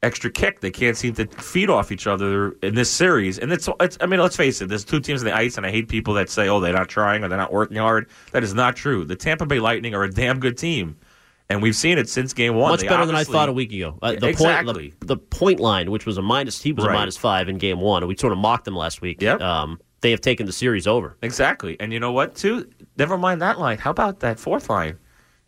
extra 0.04 0.30
kick. 0.30 0.60
They 0.60 0.70
can't 0.70 0.96
seem 0.96 1.14
to 1.14 1.26
feed 1.26 1.70
off 1.70 1.90
each 1.90 2.06
other 2.06 2.52
in 2.62 2.74
this 2.74 2.90
series. 2.90 3.38
And 3.38 3.52
it's, 3.52 3.68
it's 3.80 3.96
I 4.00 4.06
mean, 4.06 4.20
let's 4.20 4.36
face 4.36 4.60
it. 4.60 4.68
There's 4.68 4.84
two 4.84 5.00
teams 5.00 5.22
in 5.22 5.26
the 5.26 5.34
ice, 5.34 5.56
and 5.56 5.66
I 5.66 5.70
hate 5.70 5.88
people 5.88 6.14
that 6.14 6.28
say, 6.30 6.48
"Oh, 6.48 6.60
they're 6.60 6.72
not 6.72 6.88
trying 6.88 7.24
or 7.24 7.28
they're 7.28 7.38
not 7.38 7.52
working 7.52 7.78
hard." 7.78 8.08
That 8.32 8.44
is 8.44 8.54
not 8.54 8.76
true. 8.76 9.04
The 9.04 9.16
Tampa 9.16 9.46
Bay 9.46 9.58
Lightning 9.60 9.94
are 9.94 10.04
a 10.04 10.10
damn 10.10 10.38
good 10.38 10.56
team, 10.58 10.96
and 11.48 11.62
we've 11.62 11.74
seen 11.76 11.98
it 11.98 12.08
since 12.08 12.32
game 12.32 12.54
one. 12.54 12.70
Much 12.70 12.80
They 12.82 12.88
better 12.88 13.06
than 13.06 13.16
I 13.16 13.24
thought 13.24 13.48
a 13.48 13.52
week 13.52 13.72
ago. 13.72 13.98
Uh, 14.02 14.12
the 14.12 14.28
Exactly. 14.28 14.90
Point, 14.90 15.00
the, 15.00 15.06
the 15.06 15.16
point 15.16 15.60
line, 15.60 15.90
which 15.90 16.06
was 16.06 16.18
a 16.18 16.22
minus, 16.22 16.62
he 16.62 16.72
was 16.72 16.84
Right. 16.86 16.94
a 16.94 16.98
minus 16.98 17.16
five 17.16 17.48
in 17.48 17.58
game 17.58 17.80
one. 17.80 18.06
We 18.06 18.16
sort 18.16 18.32
of 18.32 18.38
mocked 18.38 18.64
them 18.66 18.76
last 18.76 19.00
week. 19.00 19.20
Yep. 19.22 19.40
Um, 19.40 19.80
they 20.00 20.10
have 20.10 20.20
taken 20.20 20.44
the 20.46 20.52
series 20.52 20.86
over. 20.86 21.16
Exactly. 21.22 21.76
And 21.80 21.90
you 21.92 21.98
know 21.98 22.12
what? 22.12 22.34
Too. 22.34 22.68
Never 22.98 23.16
mind 23.16 23.40
that 23.42 23.58
line. 23.58 23.78
How 23.78 23.90
about 23.90 24.20
that 24.20 24.38
fourth 24.38 24.68
line? 24.68 24.98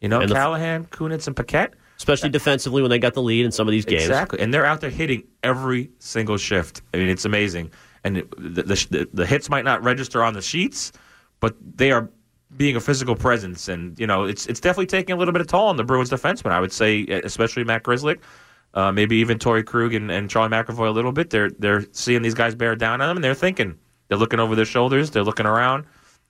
You 0.01 0.09
know, 0.09 0.21
And 0.21 0.31
the- 0.31 0.35
Callahan, 0.35 0.87
Kunitz, 0.87 1.27
and 1.27 1.37
Paquette. 1.37 1.75
Especially 1.97 2.29
defensively 2.29 2.83
when 2.83 2.91
they 2.91 2.99
got 2.99 3.15
the 3.15 3.23
lead 3.23 3.45
in 3.45 3.53
some 3.53 3.67
of 3.67 3.73
these 3.73 3.85
games. 3.85 4.03
Exactly, 4.03 4.39
and 4.41 4.53
they're 4.53 4.67
out 4.67 4.81
there 4.81 4.91
hitting 4.91 5.25
every 5.43 5.91
single 5.99 6.37
shift. 6.37 6.83
I 6.93 6.99
mean, 6.99 7.09
it's 7.09 7.25
amazing. 7.25 7.71
And 8.05 8.17
the, 8.37 8.63
the 8.63 9.09
the 9.13 9.27
hits 9.27 9.49
might 9.49 9.65
not 9.65 9.83
register 9.83 10.23
on 10.23 10.35
the 10.35 10.43
sheets, 10.43 10.93
but 11.41 11.57
they 11.77 11.91
are 11.91 12.09
being 12.57 12.77
a 12.77 12.81
physical 12.81 13.17
presence. 13.17 13.69
And 13.69 13.99
you 13.99 14.07
know, 14.07 14.25
it's 14.25 14.47
it's 14.47 14.61
definitely 14.61 14.87
taking 14.87 15.15
a 15.15 15.19
little 15.19 15.33
bit 15.33 15.41
of 15.41 15.47
toll 15.47 15.69
on 15.69 15.77
the 15.77 15.85
Bruins 15.85 16.11
defensemen. 16.11 16.53
I 16.53 16.61
would 16.61 16.73
say, 16.73 17.05
especially 17.07 17.65
Matt 17.65 17.83
Grzelcyk, 17.83 18.21
uh, 18.75 18.93
maybe 18.93 19.17
even 19.17 19.39
Torey 19.39 19.65
Krug 19.65 19.95
and, 19.95 20.11
and 20.11 20.31
Charlie 20.31 20.51
McAvoy 20.51 20.89
a 20.89 20.91
little 20.91 21.13
bit. 21.13 21.31
They're 21.31 21.51
they're 21.51 21.85
seeing 21.93 22.23
these 22.23 22.35
guys 22.35 22.55
bear 22.55 22.77
down 22.77 23.01
on 23.01 23.09
them, 23.09 23.17
and 23.17 23.25
they're 23.25 23.35
thinking. 23.35 23.79
They're 24.09 24.19
looking 24.19 24.39
over 24.39 24.55
their 24.55 24.65
shoulders. 24.65 25.11
They're 25.11 25.25
looking 25.25 25.47
around. 25.47 25.85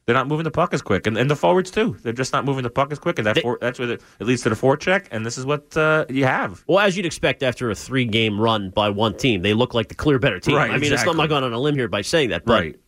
They're 0.06 0.14
not 0.14 0.28
moving 0.28 0.44
the 0.44 0.52
puck 0.52 0.72
as 0.72 0.82
quick, 0.82 1.08
and, 1.08 1.18
and 1.18 1.28
the 1.28 1.34
forwards 1.34 1.68
too. 1.68 1.96
They're 2.02 2.12
just 2.12 2.32
not 2.32 2.44
moving 2.44 2.62
the 2.62 2.70
puck 2.70 2.92
as 2.92 2.98
quick, 3.00 3.18
and 3.18 3.26
that 3.26 3.34
They- 3.34 3.40
for, 3.40 3.58
that's 3.60 3.80
where 3.80 3.90
it 3.90 4.00
leads 4.20 4.42
to 4.42 4.48
the 4.48 4.54
forecheck. 4.54 5.06
And 5.10 5.26
this 5.26 5.36
is 5.36 5.44
what 5.44 5.76
uh, 5.76 6.06
you 6.08 6.24
have. 6.24 6.62
Well, 6.68 6.78
as 6.78 6.96
you'd 6.96 7.06
expect 7.06 7.42
after 7.42 7.70
a 7.70 7.74
three 7.74 8.04
game 8.04 8.40
run 8.40 8.70
by 8.70 8.88
one 8.88 9.16
team, 9.16 9.42
they 9.42 9.52
look 9.52 9.74
like 9.74 9.88
the 9.88 9.96
clear 9.96 10.20
better 10.20 10.38
team. 10.38 10.54
Right, 10.54 10.70
I 10.70 10.74
mean, 10.74 10.84
it's 10.84 10.92
exactly. 10.92 11.16
not 11.16 11.22
I'm 11.24 11.28
going 11.28 11.42
on 11.44 11.52
a 11.52 11.58
limb 11.58 11.74
here 11.74 11.88
by 11.88 12.02
saying 12.02 12.30
that, 12.30 12.44
but 12.44 12.52
Right. 12.52 12.80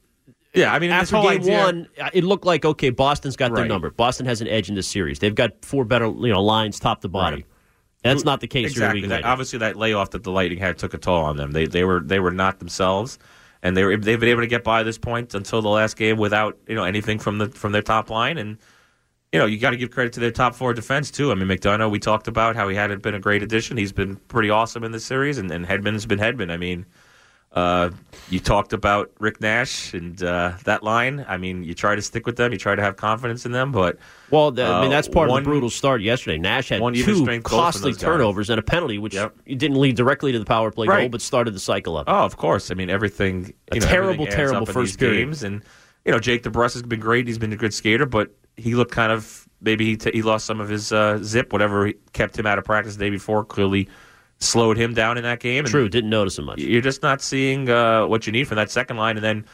Yeah, 0.55 0.73
I 0.73 0.79
mean, 0.79 0.91
after 0.91 1.17
game 1.17 1.27
idea- 1.43 1.59
one, 1.59 1.89
uh, 2.01 2.09
it 2.13 2.23
looked 2.23 2.47
like 2.47 2.65
okay, 2.65 2.91
Boston's 2.91 3.35
got 3.37 3.53
their 3.53 3.63
Right. 3.65 3.69
number. 3.69 3.91
Boston 3.91 4.25
has 4.27 4.41
an 4.41 4.47
edge 4.47 4.69
in 4.69 4.77
this 4.77 4.87
series. 4.87 5.19
They've 5.19 5.35
got 5.35 5.65
four 5.65 5.85
better 5.85 6.07
you 6.07 6.33
know 6.33 6.43
lines 6.43 6.79
top 6.79 7.01
to 7.03 7.09
bottom. 7.09 7.41
Right. 7.41 7.47
That's 8.05 8.25
not 8.25 8.41
the 8.41 8.47
case 8.47 8.71
exactly. 8.71 9.07
That, 9.09 9.25
obviously, 9.25 9.59
that 9.59 9.75
layoff 9.75 10.11
that 10.13 10.23
the 10.23 10.31
Lightning 10.31 10.61
had 10.61 10.79
took 10.79 10.95
a 10.95 10.99
toll 10.99 11.25
on 11.25 11.37
them. 11.37 11.51
They 11.51 11.67
they 11.67 11.83
were 11.83 12.01
they 12.01 12.21
were 12.21 12.31
not 12.31 12.61
themselves, 12.61 13.19
and 13.62 13.77
they 13.77 13.85
were 13.85 13.97
they've 13.97 14.21
been 14.21 14.29
able 14.29 14.43
to 14.43 14.47
get 14.47 14.65
by 14.65 14.83
this 14.83 14.99
point 14.99 15.35
until 15.35 15.62
the 15.62 15.69
last 15.69 15.97
game 15.97 16.17
without 16.17 16.59
you 16.67 16.75
know 16.75 16.85
anything 16.85 17.19
from 17.19 17.38
the 17.38 17.49
from 17.49 17.73
their 17.73 17.83
top 17.83 18.11
line. 18.11 18.38
And 18.38 18.59
you 19.33 19.38
know 19.38 19.47
you 19.47 19.59
got 19.59 19.71
to 19.71 19.77
give 19.77 19.91
credit 19.91 20.12
to 20.15 20.21
their 20.21 20.31
top 20.31 20.55
four 20.55 20.75
defense 20.75 21.11
too. 21.11 21.31
I 21.33 21.35
mean, 21.35 21.49
McDonagh, 21.49 21.91
we 21.91 21.99
talked 21.99 22.29
about 22.29 22.57
how 22.57 22.69
he 22.69 22.77
hadn't 22.77 23.03
been 23.03 23.15
a 23.15 23.21
great 23.21 23.43
addition. 23.43 23.77
He's 23.77 23.93
been 23.93 24.17
pretty 24.17 24.50
awesome 24.50 24.85
in 24.85 24.93
this 24.93 25.05
series, 25.05 25.38
and, 25.38 25.50
and 25.50 25.67
Hedman's 25.67 26.07
been 26.07 26.19
Hedman. 26.19 26.50
I 26.50 26.57
mean. 26.57 26.87
Uh, 27.52 27.90
you 28.28 28.38
talked 28.38 28.73
about 28.75 29.11
Rick 29.21 29.40
Nash 29.40 29.95
and 29.95 30.23
uh, 30.23 30.52
that 30.64 30.83
line. 30.83 31.25
I 31.26 31.38
mean, 31.38 31.64
you 31.64 31.73
try 31.75 31.95
to 31.97 32.02
stick 32.02 32.26
with 32.26 32.37
them. 32.37 32.52
You 32.52 32.59
try 32.59 32.75
to 32.75 32.83
have 32.83 32.97
confidence 32.97 33.47
in 33.47 33.52
them, 33.52 33.73
but 33.73 33.99
well, 34.31 34.50
the, 34.50 34.64
I 34.64 34.81
mean 34.83 34.88
uh, 34.88 34.97
that's 34.97 35.09
part 35.09 35.31
one- 35.31 35.38
of 35.38 35.45
the 35.45 35.50
brutal 35.50 35.71
start 35.71 36.02
yesterday. 36.02 36.37
Nash 36.37 36.69
had 36.69 36.81
one 36.83 36.93
two 36.93 37.17
strength 37.17 37.45
goal 37.45 37.59
from 37.59 37.64
costly 37.67 37.90
those 37.93 37.97
guys. 37.97 38.02
turnovers 38.05 38.50
and 38.50 38.59
a 38.59 38.62
penalty, 38.62 38.99
which 38.99 39.14
Yep. 39.14 39.35
didn't 39.47 39.81
lead 39.81 39.97
directly 39.97 40.31
to 40.33 40.38
the 40.38 40.45
power 40.45 40.71
play 40.71 40.87
goal, 40.87 41.09
but 41.09 41.23
started 41.23 41.55
the 41.55 41.59
cycle 41.59 41.97
up. 41.97 42.05
Oh, 42.07 42.25
of 42.25 42.37
course. 42.37 42.71
I 42.71 42.75
mean, 42.75 42.90
everything. 42.90 43.55
You 43.73 43.81
know, 43.81 43.87
terrible, 43.87 44.11
everything 44.26 44.37
terrible 44.37 44.67
first 44.67 44.99
period. 44.99 45.17
games, 45.17 45.43
and 45.43 45.62
you 46.05 46.12
know, 46.12 46.19
Jake 46.19 46.43
DeBrusk 46.43 46.75
has 46.75 46.83
been 46.83 47.00
great. 47.00 47.26
He's 47.26 47.38
been 47.38 47.52
a 47.52 47.57
good 47.57 47.73
skater, 47.73 48.05
but 48.07 48.31
he 48.57 48.75
looked 48.75 48.93
kind 48.93 49.11
of 49.11 49.49
maybe 49.62 49.87
he 49.87 49.97
t- 49.97 50.11
he 50.12 50.21
lost 50.23 50.45
some 50.45 50.61
of 50.61 50.69
his 50.69 50.93
uh, 50.93 51.19
zip. 51.23 51.50
Whatever 51.52 51.93
kept 52.12 52.38
him 52.38 52.47
out 52.47 52.59
of 52.59 52.64
practice 52.64 52.95
the 52.97 53.05
day 53.07 53.11
before 53.11 53.43
clearly 53.45 53.88
slowed 54.38 54.76
him 54.76 54.95
down 54.95 55.16
in 55.16 55.25
that 55.25 55.40
game. 55.40 55.64
And 55.64 55.68
True, 55.68 55.88
didn't 55.88 56.11
notice 56.11 56.38
him 56.38 56.47
much. 56.47 56.59
You're 56.59 56.80
just 56.83 57.02
not 57.02 57.21
seeing 57.21 57.68
uh, 57.68 58.07
what 58.07 58.26
you 58.26 58.33
need 58.33 58.47
from 58.49 58.57
that 58.57 58.71
second 58.71 58.97
line, 58.97 59.16
and 59.16 59.25
then. 59.25 59.45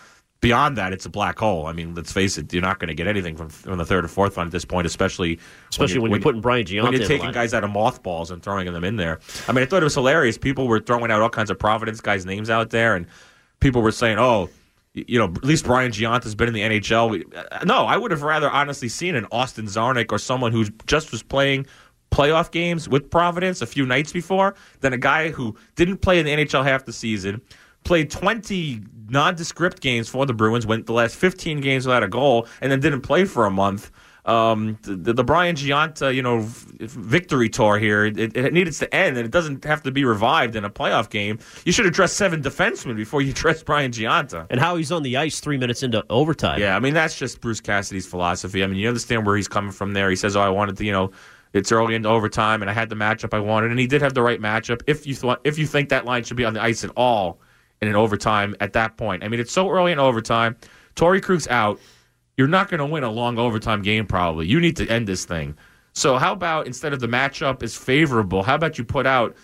Beyond 0.40 0.76
that, 0.76 0.92
it's 0.92 1.06
a 1.06 1.08
black 1.08 1.38
hole. 1.38 1.66
I 1.66 1.72
mean, 1.72 1.94
let's 1.94 2.12
face 2.12 2.36
it; 2.36 2.52
you're 2.52 2.60
not 2.60 2.78
going 2.78 2.88
to 2.88 2.94
get 2.94 3.06
anything 3.06 3.34
from, 3.34 3.48
from 3.48 3.78
the 3.78 3.84
third 3.86 4.04
or 4.04 4.08
fourth 4.08 4.36
line 4.36 4.44
at 4.44 4.52
this 4.52 4.66
point, 4.66 4.86
especially 4.86 5.38
Especially 5.70 6.00
when 6.00 6.10
you're 6.10 6.20
putting 6.20 6.42
Brian 6.42 6.66
Gionta 6.66 6.82
When 6.82 6.92
you're 6.92 7.08
taking 7.08 7.32
guys 7.32 7.54
out 7.54 7.64
of 7.64 7.70
mothballs 7.70 8.30
and 8.30 8.42
throwing 8.42 8.70
them 8.70 8.84
in 8.84 8.96
there. 8.96 9.20
I 9.48 9.52
mean, 9.52 9.62
I 9.62 9.66
thought 9.66 9.80
it 9.80 9.84
was 9.84 9.94
hilarious. 9.94 10.36
People 10.36 10.68
were 10.68 10.80
throwing 10.80 11.10
out 11.10 11.22
all 11.22 11.30
kinds 11.30 11.48
of 11.48 11.58
Providence 11.58 12.02
guys' 12.02 12.26
names 12.26 12.50
out 12.50 12.68
there, 12.68 12.94
and 12.94 13.06
people 13.60 13.80
were 13.80 13.92
saying, 13.92 14.18
"Oh, 14.18 14.50
you 14.92 15.18
know, 15.18 15.26
at 15.26 15.44
least 15.44 15.64
Brian 15.64 15.92
Gionta's 15.92 16.34
been 16.34 16.48
in 16.48 16.52
the 16.52 16.60
NHL." 16.60 17.24
Uh, 17.34 17.64
No, 17.64 17.86
I 17.86 17.96
would 17.96 18.10
have 18.10 18.22
rather 18.22 18.50
honestly 18.50 18.90
seen 18.90 19.14
an 19.14 19.26
Austin 19.32 19.64
Czarnik 19.64 20.12
or 20.12 20.18
someone 20.18 20.52
who 20.52 20.66
just 20.84 21.10
was 21.10 21.22
playing 21.22 21.66
playoff 22.10 22.50
games 22.50 22.88
with 22.88 23.10
Providence 23.10 23.60
a 23.62 23.66
few 23.66 23.86
nights 23.86 24.12
before 24.12 24.54
than 24.80 24.92
a 24.92 24.98
guy 24.98 25.30
who 25.30 25.56
didn't 25.74 25.98
play 25.98 26.18
in 26.18 26.26
the 26.26 26.32
NHL 26.32 26.64
half 26.64 26.84
the 26.84 26.92
season. 26.92 27.40
Played 27.84 28.10
20 28.10 28.80
nondescript 29.08 29.80
games 29.80 30.08
for 30.08 30.24
the 30.24 30.32
Bruins, 30.32 30.66
went 30.66 30.86
the 30.86 30.92
last 30.92 31.16
15 31.16 31.60
games 31.60 31.86
without 31.86 32.02
a 32.02 32.08
goal, 32.08 32.46
and 32.60 32.72
then 32.72 32.80
didn't 32.80 33.02
play 33.02 33.24
for 33.24 33.44
a 33.46 33.50
month 33.50 33.90
um, 34.24 34.78
the, 34.82 35.12
the 35.12 35.24
Brian 35.24 35.54
Gionta, 35.54 36.14
you 36.14 36.22
know, 36.22 36.40
victory 36.40 37.48
tour 37.48 37.78
here, 37.78 38.06
it, 38.06 38.18
it 38.18 38.52
needed 38.52 38.72
to 38.74 38.94
end, 38.94 39.16
and 39.16 39.26
it 39.26 39.30
doesn't 39.30 39.64
have 39.64 39.82
to 39.82 39.90
be 39.90 40.04
revived 40.04 40.56
in 40.56 40.64
a 40.64 40.70
playoff 40.70 41.10
game. 41.10 41.38
You 41.64 41.72
should 41.72 41.84
have 41.84 41.94
dressed 41.94 42.16
seven 42.16 42.42
defensemen 42.42 42.96
before 42.96 43.20
you 43.20 43.32
dressed 43.34 43.66
Brian 43.66 43.92
Gionta. 43.92 44.46
And 44.48 44.60
how 44.60 44.76
he's 44.76 44.92
on 44.92 45.02
the 45.02 45.16
ice 45.16 45.40
three 45.40 45.58
minutes 45.58 45.82
into 45.82 46.04
overtime. 46.08 46.60
Yeah, 46.60 46.76
I 46.76 46.80
mean 46.80 46.94
that's 46.94 47.18
just 47.18 47.40
Bruce 47.40 47.60
Cassidy's 47.60 48.06
philosophy. 48.06 48.64
I 48.64 48.66
mean, 48.66 48.78
you 48.78 48.88
understand 48.88 49.26
where 49.26 49.36
he's 49.36 49.48
coming 49.48 49.72
from 49.72 49.92
there. 49.92 50.08
He 50.08 50.16
says, 50.16 50.36
"Oh, 50.36 50.40
I 50.40 50.48
wanted 50.48 50.76
to, 50.78 50.84
you 50.84 50.92
know." 50.92 51.10
It's 51.54 51.70
early 51.70 51.94
into 51.94 52.08
overtime, 52.08 52.62
and 52.62 52.70
I 52.70 52.74
had 52.74 52.88
the 52.88 52.96
matchup 52.96 53.32
I 53.32 53.38
wanted, 53.38 53.70
and 53.70 53.78
he 53.78 53.86
did 53.86 54.02
have 54.02 54.12
the 54.12 54.22
right 54.22 54.40
matchup. 54.40 54.82
If 54.88 55.06
you 55.06 55.16
if 55.44 55.56
you 55.56 55.66
think 55.66 55.88
that 55.88 56.04
line 56.04 56.24
should 56.24 56.36
be 56.36 56.44
on 56.44 56.52
the 56.52 56.62
ice 56.62 56.82
at 56.84 56.90
all 56.96 57.40
in 57.80 57.88
an 57.88 57.94
overtime 57.94 58.56
at 58.60 58.72
that 58.72 58.96
point, 58.96 59.22
I 59.22 59.28
mean, 59.28 59.38
it's 59.38 59.52
so 59.52 59.70
early 59.70 59.92
in 59.92 60.00
overtime. 60.00 60.56
Torey 60.96 61.22
Krug's 61.22 61.46
out. 61.48 61.78
You're 62.36 62.48
not 62.48 62.68
going 62.68 62.78
to 62.78 62.86
win 62.86 63.04
a 63.04 63.10
long 63.10 63.38
overtime 63.38 63.82
game, 63.82 64.04
probably. 64.04 64.48
You 64.48 64.58
need 64.58 64.76
to 64.78 64.88
end 64.88 65.06
this 65.06 65.24
thing. 65.24 65.56
So, 65.92 66.18
how 66.18 66.32
about 66.32 66.66
instead 66.66 66.92
of 66.92 66.98
the 66.98 67.06
matchup 67.06 67.62
is 67.62 67.76
favorable, 67.76 68.42
how 68.42 68.56
about 68.56 68.76
you 68.76 68.84
put 68.84 69.06
out 69.06 69.36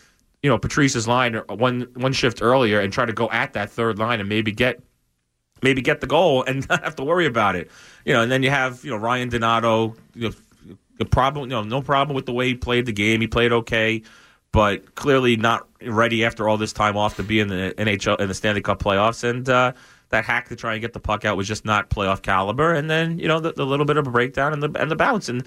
you 0.43 0.51
know 0.51 0.59
Patrice's 0.59 1.07
line 1.07 1.35
one 1.49 1.87
one 1.95 2.13
shift 2.13 2.43
earlier 2.43 2.81
and 2.81 2.93
try 2.93 3.05
to 3.05 3.13
go 3.13 3.31
at 3.31 3.53
that 3.53 3.71
third 3.71 3.99
line 4.01 4.19
and 4.19 4.29
maybe 4.29 4.51
get 4.51 4.83
maybe 5.63 5.81
get 5.81 6.01
the 6.01 6.09
goal 6.09 6.43
and 6.43 6.69
not 6.69 6.83
have 6.83 6.97
to 6.97 7.05
worry 7.05 7.27
about 7.27 7.55
it. 7.55 7.71
You 8.05 8.15
know, 8.15 8.23
and 8.23 8.33
then 8.33 8.43
you 8.43 8.51
have 8.51 8.85
you 8.85 8.91
know 8.91 8.97
Ryan 8.97 9.29
Donato. 9.29 9.95
You 10.15 10.31
know, 10.31 10.35
the 11.01 11.07
problem, 11.07 11.49
know, 11.49 11.63
no 11.63 11.81
problem 11.81 12.15
with 12.15 12.27
the 12.27 12.33
way 12.33 12.49
he 12.49 12.55
played 12.55 12.85
the 12.85 12.93
game. 12.93 13.23
He 13.23 13.27
played 13.27 13.53
okay, 13.53 14.03
but 14.53 14.95
clearly 14.97 15.35
not 15.35 15.67
ready 15.83 16.27
after 16.27 16.47
all 16.47 16.59
this 16.59 16.75
time 16.75 16.95
off 16.95 17.17
to 17.17 17.23
be 17.23 17.41
in 17.41 17.49
the 17.49 17.75
NHL 17.79 18.21
in 18.21 18.29
the 18.29 18.35
Stanley 18.35 18.61
Cup 18.61 18.83
playoffs. 18.83 19.25
And 19.25 19.49
uh, 19.49 19.73
that 20.11 20.27
hack 20.27 20.51
to 20.51 20.57
try 20.57 20.75
and 20.75 20.83
get 20.83 20.93
the 20.93 21.01
puck 21.01 21.25
out 21.25 21.39
was 21.39 21.49
just 21.49 21.65
not 21.65 21.89
playoff 21.89 22.21
caliber. 22.21 22.75
And 22.75 22.91
then 22.91 23.19
you 23.19 23.29
know 23.29 23.41
the, 23.41 23.55
the 23.55 23.65
little 23.65 23.87
bit 23.87 23.97
of 23.97 24.07
a 24.07 24.11
breakdown 24.11 24.53
and 24.53 24.63
the 24.63 24.71
and 24.81 24.91
the 24.91 24.97
bounce 24.97 25.29
and. 25.29 25.43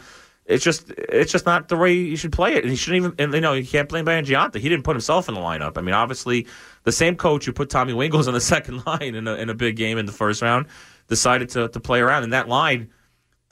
It's 0.45 0.62
just 0.62 0.91
it's 0.98 1.31
just 1.31 1.45
not 1.45 1.69
the 1.69 1.77
way 1.77 1.93
you 1.93 2.17
should 2.17 2.33
play 2.33 2.55
it, 2.55 2.63
and 2.63 2.69
he 2.69 2.75
shouldn't 2.75 2.98
even. 2.98 3.15
And 3.17 3.33
you 3.33 3.39
know, 3.39 3.53
you 3.53 3.65
can't 3.65 3.88
blame 3.88 4.03
Bangianta. 4.03 4.55
He 4.55 4.67
didn't 4.67 4.83
put 4.83 4.93
himself 4.93 5.29
in 5.29 5.36
the 5.36 5.39
lineup. 5.39 5.77
I 5.77 5.81
mean, 5.81 5.95
obviously, 5.95 6.48
the 6.83 6.91
same 6.91 7.15
coach 7.15 7.45
who 7.45 7.53
put 7.53 7.69
Tommy 7.69 7.93
Wingels 7.93 8.27
on 8.27 8.33
the 8.33 8.41
second 8.53 8.86
line 8.86 9.15
in 9.15 9.25
a, 9.25 9.36
in 9.36 9.50
a 9.50 9.53
big 9.53 9.77
game 9.77 9.98
in 9.98 10.05
the 10.05 10.12
first 10.12 10.41
round 10.41 10.65
decided 11.07 11.48
to 11.51 11.69
to 11.69 11.79
play 11.79 12.01
around. 12.01 12.24
And 12.24 12.33
that 12.33 12.50
line 12.50 12.89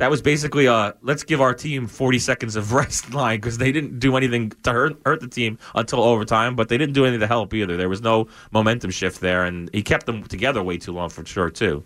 that 0.02 0.10
was 0.10 0.20
basically 0.20 0.66
a 0.66 0.96
let's 1.04 1.24
give 1.24 1.42
our 1.42 1.54
team 1.54 1.86
40 1.86 2.18
seconds 2.18 2.56
of 2.56 2.74
rest 2.74 3.14
line 3.14 3.38
because 3.38 3.60
they 3.60 3.72
didn't 3.72 4.00
do 4.00 4.18
anything 4.18 4.50
to 4.64 4.72
hurt, 4.72 5.00
hurt 5.06 5.20
the 5.20 5.28
team 5.28 5.60
until 5.76 6.02
overtime, 6.02 6.56
but 6.56 6.70
they 6.70 6.78
didn't 6.80 6.94
do 6.94 7.06
anything 7.06 7.20
to 7.20 7.28
help 7.28 7.54
either. 7.54 7.78
There 7.78 7.88
was 7.88 8.02
no 8.02 8.28
momentum 8.50 8.90
shift 8.90 9.22
there, 9.22 9.44
and 9.44 9.70
he 9.72 9.84
kept 9.84 10.08
them 10.08 10.24
together 10.24 10.64
way 10.64 10.80
too 10.80 10.92
long 10.92 11.10
for 11.10 11.24
sure, 11.24 11.52
too. 11.52 11.84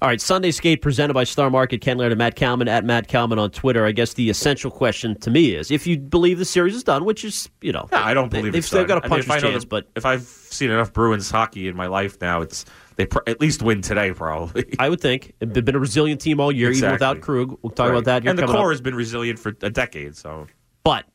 All 0.00 0.08
right, 0.08 0.18
Sunday 0.18 0.50
Skate 0.50 0.80
presented 0.80 1.12
by 1.12 1.24
Star 1.24 1.50
Market. 1.50 1.82
Ken 1.82 1.98
Laird 1.98 2.12
and 2.12 2.18
Matt 2.18 2.36
Kalman 2.36 2.68
at 2.68 2.86
Matt 2.86 3.06
Kalman 3.06 3.38
on 3.38 3.50
Twitter. 3.50 3.84
I 3.84 3.92
guess 3.92 4.14
the 4.14 4.30
essential 4.30 4.70
question 4.70 5.14
to 5.20 5.30
me 5.30 5.54
is 5.54 5.70
if 5.70 5.86
you 5.86 5.98
believe 5.98 6.38
the 6.38 6.46
series 6.46 6.74
is 6.74 6.82
done, 6.82 7.04
which 7.04 7.22
is, 7.22 7.50
you 7.60 7.72
know. 7.72 7.86
I 7.92 8.14
don't 8.14 8.30
believe 8.30 8.52
they, 8.52 8.58
have 8.58 8.64
still 8.64 8.86
got 8.86 9.04
a 9.04 9.06
puncher's 9.06 9.30
I 9.30 9.34
mean, 9.34 9.52
chance, 9.52 9.64
the, 9.64 9.68
but. 9.68 9.90
If 9.94 10.06
I've 10.06 10.22
seen 10.22 10.70
enough 10.70 10.94
Bruins 10.94 11.30
hockey 11.30 11.68
in 11.68 11.76
my 11.76 11.86
life 11.86 12.18
now, 12.22 12.40
it's 12.40 12.64
they 13.02 13.06
pr- 13.06 13.18
at 13.26 13.40
least 13.40 13.62
win 13.62 13.82
today, 13.82 14.12
probably. 14.12 14.74
I 14.78 14.88
would 14.88 15.00
think. 15.00 15.34
They've 15.40 15.64
been 15.64 15.74
a 15.74 15.80
resilient 15.80 16.20
team 16.20 16.38
all 16.38 16.52
year, 16.52 16.68
exactly. 16.68 16.86
even 16.86 16.94
without 16.94 17.20
Krug. 17.20 17.58
We'll 17.62 17.70
talk 17.70 17.90
right. 17.90 17.98
about 17.98 18.04
that. 18.04 18.26
and 18.26 18.38
the 18.38 18.46
core 18.46 18.66
up. 18.66 18.72
has 18.72 18.80
been 18.80 18.94
resilient 18.94 19.38
for 19.38 19.56
a 19.62 19.70
decade. 19.70 20.16
So, 20.16 20.46
But 20.84 21.06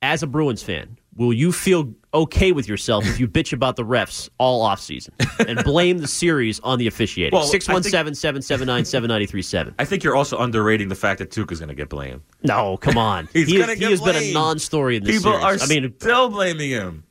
as 0.00 0.22
a 0.22 0.26
Bruins 0.26 0.62
fan, 0.62 0.96
will 1.16 1.32
you 1.32 1.50
feel 1.50 1.92
okay 2.12 2.52
with 2.52 2.68
yourself 2.68 3.04
if 3.06 3.18
you 3.18 3.26
bitch 3.26 3.52
about 3.52 3.74
the 3.74 3.84
refs 3.84 4.28
all 4.38 4.68
offseason 4.68 5.10
and 5.48 5.64
blame 5.64 5.98
the 5.98 6.06
series 6.06 6.60
on 6.60 6.78
the 6.78 6.86
officiating? 6.86 7.36
Well, 7.36 7.46
617 7.46 8.14
779 8.14 8.84
7937. 8.84 9.74
I 9.78 9.84
think 9.84 10.04
you're 10.04 10.14
also 10.14 10.38
underrating 10.38 10.88
the 10.88 10.94
fact 10.94 11.18
that 11.18 11.30
Tuukka's 11.30 11.58
going 11.58 11.68
to 11.68 11.74
get 11.74 11.88
blamed. 11.88 12.20
No, 12.44 12.76
come 12.76 12.96
on. 12.96 13.28
He's 13.32 13.48
he, 13.48 13.54
he 13.54 13.90
has 13.90 14.00
been 14.00 14.16
a 14.16 14.32
non 14.32 14.60
story 14.60 14.96
in 14.96 15.02
this 15.02 15.16
People 15.16 15.32
series. 15.40 15.62
are 15.62 15.64
I 15.64 15.68
mean, 15.68 15.94
still 15.98 16.28
blaming 16.28 16.70
him. 16.70 17.04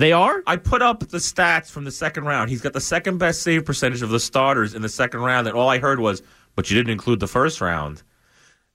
They 0.00 0.12
are? 0.12 0.42
I 0.46 0.56
put 0.56 0.80
up 0.80 1.00
the 1.00 1.18
stats 1.18 1.70
from 1.70 1.84
the 1.84 1.90
second 1.90 2.24
round. 2.24 2.48
He's 2.48 2.62
got 2.62 2.72
the 2.72 2.80
second 2.80 3.18
best 3.18 3.42
save 3.42 3.66
percentage 3.66 4.00
of 4.00 4.08
the 4.08 4.18
starters 4.18 4.74
in 4.74 4.80
the 4.80 4.88
second 4.88 5.20
round, 5.20 5.46
and 5.46 5.54
all 5.54 5.68
I 5.68 5.78
heard 5.78 6.00
was, 6.00 6.22
"But 6.56 6.70
you 6.70 6.76
didn't 6.78 6.92
include 6.92 7.20
the 7.20 7.26
first 7.26 7.60
round." 7.60 8.02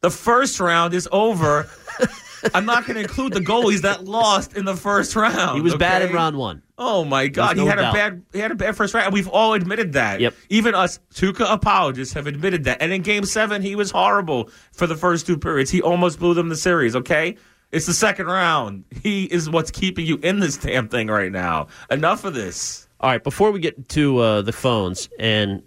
The 0.02 0.12
first 0.12 0.60
round 0.60 0.94
is 0.94 1.10
over. 1.12 1.68
I'm 2.54 2.68
not 2.68 2.86
going 2.86 2.94
to 2.94 3.02
include 3.02 3.34
the 3.34 3.40
goalies 3.40 3.82
that 3.82 4.06
lost 4.06 4.56
in 4.56 4.66
the 4.66 4.76
first 4.76 5.16
round. 5.16 5.56
He 5.56 5.62
was 5.62 5.74
bad 5.76 6.04
in 6.04 6.14
round 6.14 6.38
one. 6.38 6.62
Oh 6.78 7.04
my 7.04 7.28
god, 7.28 7.58
There's 7.58 7.64
he 7.64 7.70
had 7.70 7.78
doubt. 7.78 7.96
a 7.96 7.98
bad 7.98 8.22
he 8.32 8.38
had 8.38 8.52
a 8.52 8.56
bad 8.56 8.76
first 8.76 8.94
round. 8.94 9.12
We've 9.12 9.28
all 9.28 9.54
admitted 9.54 9.94
that. 9.94 10.20
Yep. 10.20 10.36
Even 10.50 10.76
us 10.76 11.00
Tuukka 11.16 11.52
apologists 11.52 12.14
have 12.14 12.28
admitted 12.28 12.66
that. 12.66 12.84
And 12.84 12.94
in 12.94 13.02
game 13.02 13.26
7 13.26 13.64
he 13.64 13.76
was 13.76 13.90
horrible 13.90 14.52
for 14.74 14.86
the 14.86 14.96
first 14.96 15.26
two 15.26 15.40
periods. 15.40 15.72
He 15.72 15.82
almost 15.82 16.20
blew 16.20 16.36
them 16.36 16.50
the 16.50 16.56
series, 16.56 16.96
okay? 16.96 17.36
It's 17.72 17.86
the 17.86 17.94
second 17.94 18.28
round. 18.28 18.86
He 19.04 19.26
is 19.26 19.50
what's 19.50 19.72
keeping 19.72 20.06
you 20.06 20.18
in 20.24 20.40
this 20.40 20.58
damn 20.58 20.88
thing 20.88 21.08
right 21.08 21.32
now. 21.32 21.68
Enough 21.90 22.24
of 22.26 22.34
this. 22.34 22.88
All 23.02 23.10
right, 23.12 23.24
before 23.24 23.52
we 23.52 23.60
get 23.60 23.90
to 23.90 24.18
uh, 24.20 24.42
the 24.42 24.54
phones 24.54 25.10
and 25.20 25.62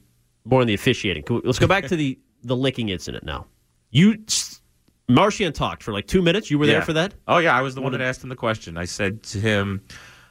more 0.45 0.61
on 0.63 0.67
the 0.67 0.75
officiating, 0.75 1.25
we- 1.29 1.43
let's 1.45 1.59
go 1.59 1.67
back 1.67 1.87
to 1.89 1.97
the, 1.97 2.19
the 2.43 2.57
licking 2.57 2.89
incident 2.89 3.25
now. 3.25 3.47
You, 3.91 4.25
Marchand 5.09 5.55
talked 5.55 5.83
for 5.83 5.93
like 5.93 6.07
two 6.07 6.23
minutes. 6.23 6.51
You 6.51 6.59
were 6.59 6.67
there 6.67 6.83
for 6.83 6.93
that? 6.95 7.15
Oh 7.27 7.39
yeah, 7.39 7.57
I 7.57 7.63
was 7.63 7.75
the 7.75 7.81
one 7.83 7.93
that 7.93 8.01
asked 8.01 8.23
him 8.23 8.29
the 8.29 8.37
question. 8.37 8.77
I 8.79 8.85
said 8.85 9.23
to 9.25 9.39
him 9.41 9.83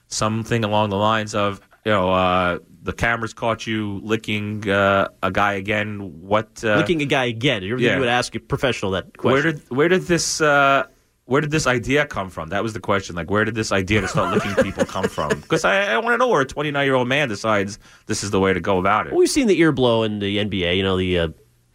something 0.07 0.63
along 0.63 0.89
the 0.89 0.95
lines 0.97 1.35
of, 1.35 1.59
you 1.85 1.91
know, 1.91 2.11
uh, 2.11 2.59
the 2.83 2.93
cameras 2.93 3.33
caught 3.33 3.65
you 3.67 3.99
licking 4.03 4.69
uh, 4.69 5.07
a 5.23 5.31
guy 5.31 5.53
again. 5.53 6.21
What 6.21 6.63
uh, 6.63 6.77
Licking 6.77 7.01
a 7.01 7.05
guy 7.05 7.25
again. 7.25 7.63
You, 7.63 7.77
yeah. 7.77 7.93
you 7.95 7.99
would 7.99 8.09
ask 8.09 8.33
a 8.35 8.39
professional 8.39 8.91
that 8.91 9.17
question. 9.17 9.33
Where 9.33 9.51
did 9.53 9.69
where 9.69 9.87
did 9.89 10.01
this 10.03 10.39
uh, 10.41 10.85
where 11.27 11.41
did 11.41 11.51
this 11.51 11.67
idea 11.67 12.05
come 12.05 12.29
from? 12.29 12.49
That 12.49 12.63
was 12.63 12.73
the 12.73 12.79
question. 12.79 13.15
Like, 13.15 13.29
where 13.29 13.43
did 13.45 13.53
this 13.53 13.71
idea 13.71 14.01
to 14.01 14.07
start 14.07 14.33
licking 14.33 14.63
people 14.63 14.85
come 14.85 15.07
from? 15.09 15.29
Because 15.41 15.63
I, 15.65 15.93
I 15.93 15.97
want 15.97 16.13
to 16.13 16.17
know 16.17 16.27
where 16.29 16.41
a 16.41 16.45
29 16.45 16.85
year 16.85 16.95
old 16.95 17.07
man 17.07 17.27
decides 17.29 17.79
this 18.07 18.23
is 18.23 18.31
the 18.31 18.39
way 18.39 18.53
to 18.53 18.59
go 18.61 18.79
about 18.79 19.07
it. 19.07 19.11
Well, 19.11 19.19
we've 19.19 19.29
seen 19.29 19.47
the 19.47 19.59
ear 19.59 19.71
blow 19.71 20.03
in 20.03 20.19
the 20.19 20.37
NBA. 20.37 20.77
You 20.77 20.83
know 20.83 20.97
the 20.97 21.19
uh, 21.19 21.27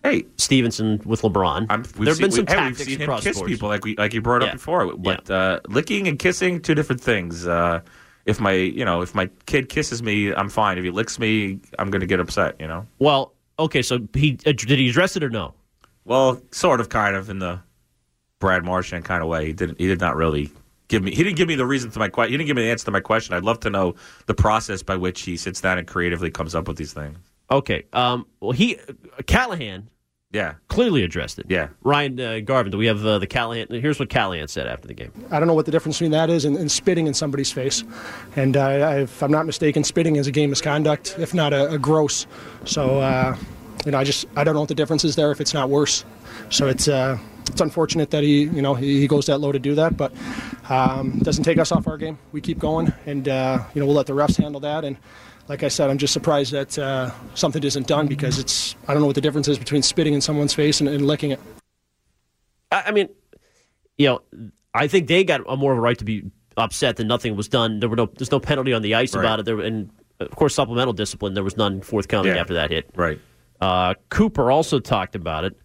hey, 0.02 0.24
Stephenson 0.38 1.00
with 1.04 1.20
LeBron. 1.22 1.66
I'm, 1.68 1.82
there 1.82 2.06
have 2.06 2.16
seen, 2.16 2.24
been 2.24 2.30
some 2.32 2.40
we, 2.40 2.46
tactics 2.46 2.78
we've 2.80 2.88
seen 2.88 3.02
across 3.02 3.22
kiss 3.22 3.36
sports. 3.36 3.52
people 3.52 3.68
like 3.68 3.84
we 3.84 3.94
like 3.96 4.14
you 4.14 4.22
brought 4.22 4.42
up 4.42 4.48
Yeah. 4.48 4.54
before. 4.54 4.96
But 4.96 5.30
uh, 5.30 5.60
licking 5.68 6.08
and 6.08 6.18
kissing 6.18 6.60
two 6.60 6.74
different 6.74 7.00
things. 7.02 7.46
Uh, 7.46 7.80
if 8.24 8.40
my 8.40 8.52
you 8.52 8.84
know 8.84 9.02
if 9.02 9.14
my 9.14 9.28
kid 9.46 9.68
kisses 9.68 10.02
me, 10.02 10.32
I'm 10.34 10.48
fine. 10.48 10.78
If 10.78 10.84
he 10.84 10.90
licks 10.90 11.18
me, 11.18 11.60
I'm 11.78 11.90
going 11.90 12.00
to 12.00 12.06
get 12.06 12.20
upset. 12.20 12.56
You 12.58 12.68
know. 12.68 12.86
Well, 12.98 13.34
okay, 13.58 13.82
so 13.82 13.98
he 14.14 14.38
uh, 14.46 14.52
did 14.52 14.78
he 14.78 14.88
address 14.88 15.14
it 15.16 15.22
or 15.22 15.30
no? 15.30 15.54
Well, 16.04 16.40
sort 16.52 16.80
of, 16.80 16.88
kind 16.88 17.14
of 17.16 17.28
in 17.30 17.38
the 17.38 17.60
Brad 18.42 18.64
Marchand 18.64 19.04
kind 19.04 19.22
of 19.22 19.28
way. 19.28 19.46
He 19.46 19.52
didn't. 19.52 19.78
He 19.78 19.86
did 19.86 20.00
not 20.00 20.16
really 20.16 20.50
give 20.88 21.02
me. 21.02 21.14
He 21.14 21.22
didn't 21.22 21.36
give 21.36 21.46
me 21.48 21.54
the 21.54 21.64
reason 21.64 21.90
to 21.92 21.98
my 22.00 22.08
question. 22.08 22.32
He 22.32 22.36
didn't 22.38 22.48
give 22.48 22.56
me 22.56 22.62
the 22.64 22.70
answer 22.70 22.84
to 22.86 22.90
my 22.90 23.00
question. 23.00 23.34
I'd 23.34 23.44
love 23.44 23.60
to 23.60 23.70
know 23.70 23.94
the 24.26 24.34
process 24.34 24.82
by 24.82 24.96
which 24.96 25.22
he 25.22 25.36
sits 25.36 25.60
down 25.60 25.78
and 25.78 25.86
creatively 25.86 26.30
comes 26.30 26.54
up 26.56 26.66
with 26.66 26.76
these 26.76 26.92
things. 26.92 27.16
Okay. 27.52 27.84
Um, 27.92 28.26
well, 28.40 28.50
he 28.50 28.78
Callahan 29.26 29.88
Yeah, 30.32 30.54
clearly 30.68 31.02
addressed 31.04 31.38
it. 31.38 31.46
yeah. 31.48 31.68
Ryan 31.82 32.18
uh, 32.20 32.40
Garvin, 32.40 32.72
do 32.72 32.78
we 32.78 32.86
have 32.86 33.04
uh, 33.06 33.18
the 33.18 33.26
Callahan? 33.26 33.68
Here's 33.70 33.98
what 34.00 34.08
Callahan 34.08 34.48
said 34.48 34.66
after 34.66 34.88
the 34.88 34.94
game. 34.94 35.12
I 35.30 35.38
don't 35.38 35.46
know 35.46 35.54
what 35.54 35.66
the 35.66 35.70
difference 35.72 35.98
between 35.98 36.12
that 36.12 36.30
is 36.30 36.44
and, 36.44 36.56
and 36.56 36.70
spitting 36.70 37.06
in 37.06 37.14
somebody's 37.14 37.52
face. 37.52 37.84
And 38.34 38.56
uh, 38.56 38.60
I- 38.66 38.98
if 39.02 39.22
I'm 39.22 39.30
not 39.30 39.46
mistaken, 39.46 39.84
spitting 39.84 40.16
is 40.16 40.26
a 40.26 40.32
game 40.32 40.50
misconduct, 40.50 41.14
if 41.18 41.32
not 41.34 41.52
a, 41.52 41.70
a 41.72 41.78
gross. 41.78 42.26
So, 42.64 42.98
uh, 43.00 43.36
you 43.84 43.92
know, 43.92 43.98
I 43.98 44.04
just 44.04 44.24
I 44.34 44.42
don't 44.44 44.54
know 44.54 44.60
what 44.60 44.68
the 44.70 44.74
difference 44.74 45.04
is 45.04 45.14
there 45.16 45.30
if 45.30 45.40
it's 45.40 45.52
not 45.54 45.68
worse. 45.68 46.04
So 46.50 46.68
it's 46.68 46.88
uh, 46.88 47.18
it's 47.48 47.60
unfortunate 47.60 48.10
that 48.10 48.22
he 48.22 48.42
you 48.42 48.62
know 48.62 48.74
he, 48.74 49.00
he 49.00 49.06
goes 49.08 49.26
that 49.26 49.38
low 49.38 49.52
to 49.52 49.58
do 49.58 49.74
that, 49.76 49.96
but 49.96 50.12
um, 50.68 51.14
it 51.18 51.24
doesn't 51.24 51.44
take 51.44 51.58
us 51.58 51.72
off 51.72 51.86
our 51.86 51.96
game. 51.98 52.18
We 52.32 52.40
keep 52.40 52.58
going, 52.58 52.92
and 53.06 53.28
uh, 53.28 53.64
you 53.74 53.80
know 53.80 53.86
we'll 53.86 53.96
let 53.96 54.06
the 54.06 54.12
refs 54.14 54.36
handle 54.36 54.60
that. 54.60 54.84
And 54.84 54.96
like 55.48 55.62
I 55.62 55.68
said, 55.68 55.90
I'm 55.90 55.98
just 55.98 56.12
surprised 56.12 56.52
that 56.52 56.78
uh, 56.78 57.10
something 57.34 57.62
isn't 57.62 57.86
done 57.86 58.06
because 58.06 58.38
it's 58.38 58.76
I 58.88 58.92
don't 58.94 59.00
know 59.02 59.06
what 59.06 59.14
the 59.16 59.20
difference 59.20 59.48
is 59.48 59.58
between 59.58 59.82
spitting 59.82 60.14
in 60.14 60.20
someone's 60.20 60.54
face 60.54 60.80
and, 60.80 60.88
and 60.88 61.06
licking 61.06 61.30
it. 61.32 61.40
I, 62.70 62.84
I 62.86 62.90
mean, 62.92 63.08
you 63.98 64.06
know, 64.06 64.20
I 64.74 64.86
think 64.88 65.08
they 65.08 65.24
got 65.24 65.40
a 65.48 65.56
more 65.56 65.72
of 65.72 65.78
a 65.78 65.80
right 65.80 65.98
to 65.98 66.04
be 66.04 66.30
upset 66.56 66.96
that 66.96 67.04
nothing 67.04 67.36
was 67.36 67.48
done. 67.48 67.80
There 67.80 67.88
were 67.88 67.96
no, 67.96 68.06
there's 68.06 68.30
no 68.30 68.40
penalty 68.40 68.72
on 68.72 68.82
the 68.82 68.94
ice 68.94 69.14
Right. 69.14 69.22
about 69.22 69.40
it. 69.40 69.44
There, 69.46 69.60
and 69.60 69.90
of 70.20 70.30
course, 70.30 70.54
supplemental 70.54 70.92
discipline. 70.92 71.34
There 71.34 71.44
was 71.44 71.56
none 71.56 71.80
forthcoming 71.80 72.34
Yeah. 72.34 72.40
after 72.40 72.54
that 72.54 72.70
hit. 72.70 72.90
Right. 72.94 73.18
Uh, 73.60 73.94
Cooper 74.10 74.50
also 74.50 74.78
talked 74.80 75.14
about 75.14 75.44
it. 75.44 75.56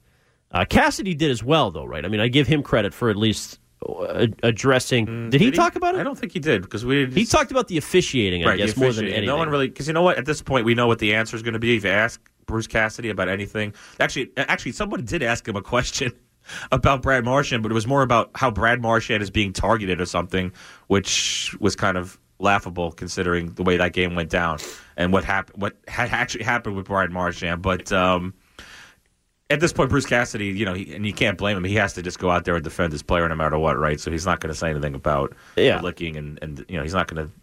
Uh, 0.52 0.66
Cassidy 0.66 1.14
did 1.14 1.32
as 1.32 1.44
well, 1.44 1.72
though, 1.72 1.86
right? 1.86 2.06
I 2.06 2.08
mean, 2.08 2.22
I 2.22 2.28
give 2.28 2.48
him 2.48 2.64
credit 2.64 2.94
for 2.94 3.10
at 3.10 3.18
least 3.18 3.60
uh, 3.88 4.28
addressing. 4.44 5.30
did 5.30 5.42
he 5.42 5.52
talk 5.52 5.76
about 5.76 5.96
it? 5.96 5.98
Mm, 5.98 6.02
I 6.02 6.04
don't 6.04 6.18
think 6.18 6.32
he 6.32 6.40
did 6.40 6.62
because 6.62 6.86
we. 6.86 7.06
He 7.08 7.26
talked 7.26 7.52
about 7.52 7.68
the 7.68 7.78
officiating, 7.78 8.44
I 8.44 8.50
right, 8.50 8.58
guess, 8.58 8.76
more 8.76 8.86
than 8.86 9.06
officiating. 9.06 9.14
anything. 9.14 9.28
No 9.28 9.38
one 9.38 9.50
really 9.50 9.68
because 9.68 9.88
you 9.88 9.94
know 9.94 10.02
what? 10.02 10.18
At 10.18 10.26
this 10.26 10.42
point, 10.42 10.66
we 10.66 10.74
know 10.74 10.88
what 10.88 11.00
the 11.00 11.14
answer 11.14 11.36
is 11.36 11.44
going 11.44 11.54
to 11.54 11.60
be. 11.60 11.76
If 11.76 11.84
you 11.84 11.90
ask 11.90 12.20
Bruce 12.46 12.68
Cassidy 12.68 13.10
about 13.10 13.30
anything, 13.30 13.74
actually, 14.00 14.32
actually, 14.38 14.72
someone 14.72 15.06
did 15.06 15.22
ask 15.22 15.48
him 15.48 15.56
a 15.56 15.62
question 15.62 16.12
about 16.72 17.02
Brad 17.02 17.26
Marchand, 17.26 17.62
but 17.62 17.72
it 17.72 17.76
was 17.76 17.88
more 17.88 18.02
about 18.02 18.32
how 18.36 18.50
Brad 18.50 18.82
Marchand 18.82 19.22
is 19.22 19.30
being 19.30 19.54
targeted 19.54 20.02
or 20.02 20.06
something, 20.06 20.52
which 20.88 21.56
was 21.60 21.76
kind 21.76 21.98
of 21.98 22.20
laughable 22.40 22.92
considering 22.92 23.52
the 23.54 23.64
way 23.64 23.78
that 23.78 23.94
game 23.94 24.16
went 24.16 24.30
down 24.30 24.60
and 24.96 25.12
what 25.12 25.24
happened, 25.24 25.62
what 25.62 25.76
had 25.88 26.10
actually 26.12 26.44
happened 26.44 26.76
with 26.76 26.86
Brad 26.86 27.12
Marchand. 27.12 27.62
But 27.62 27.92
um, 27.92 28.34
at 29.50 29.60
this 29.60 29.72
point, 29.72 29.90
Bruce 29.90 30.06
Cassidy, 30.06 30.48
you 30.48 30.66
know, 30.66 30.74
he, 30.74 30.94
and 30.94 31.06
you 31.06 31.14
can't 31.14 31.38
blame 31.38 31.56
him. 31.58 31.64
He 31.64 31.76
has 31.76 31.94
to 31.94 32.02
just 32.02 32.20
go 32.20 32.30
out 32.30 32.44
there 32.46 32.56
and 32.56 32.64
defend 32.64 32.92
his 32.92 33.02
player 33.02 33.28
no 33.30 33.36
matter 33.36 33.58
what, 33.58 33.78
right? 33.80 34.00
So 34.00 34.12
he's 34.12 34.26
not 34.26 34.40
going 34.42 34.52
to 34.54 34.58
say 34.60 34.70
anything 34.70 34.94
about 34.94 35.34
Yeah. 35.56 35.80
licking, 35.82 36.18
and, 36.18 36.38
and 36.42 36.66
you 36.68 36.78
know, 36.78 36.84
he's 36.84 36.94
not 36.94 37.08
going 37.08 37.26
to. 37.28 37.34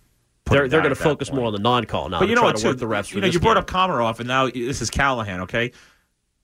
they're 0.51 0.69
they're 0.69 0.81
going 0.83 0.95
to 0.95 1.01
focus 1.01 1.33
more 1.33 1.47
on 1.47 1.53
the 1.55 1.59
non-call 1.59 2.11
now. 2.11 2.19
But 2.21 2.29
you 2.29 2.35
know 2.35 2.43
what? 2.43 2.57
to 2.57 2.62
Too, 2.62 2.75
the 2.75 2.87
refs. 2.87 3.14
you 3.14 3.21
know, 3.21 3.27
you 3.27 3.40
brought 3.40 3.57
up 3.57 3.67
Komarov, 3.67 4.19
and 4.19 4.29
now 4.29 4.49
this 4.51 4.83
is 4.83 4.90
Callahan. 4.90 5.40
Okay, 5.43 5.73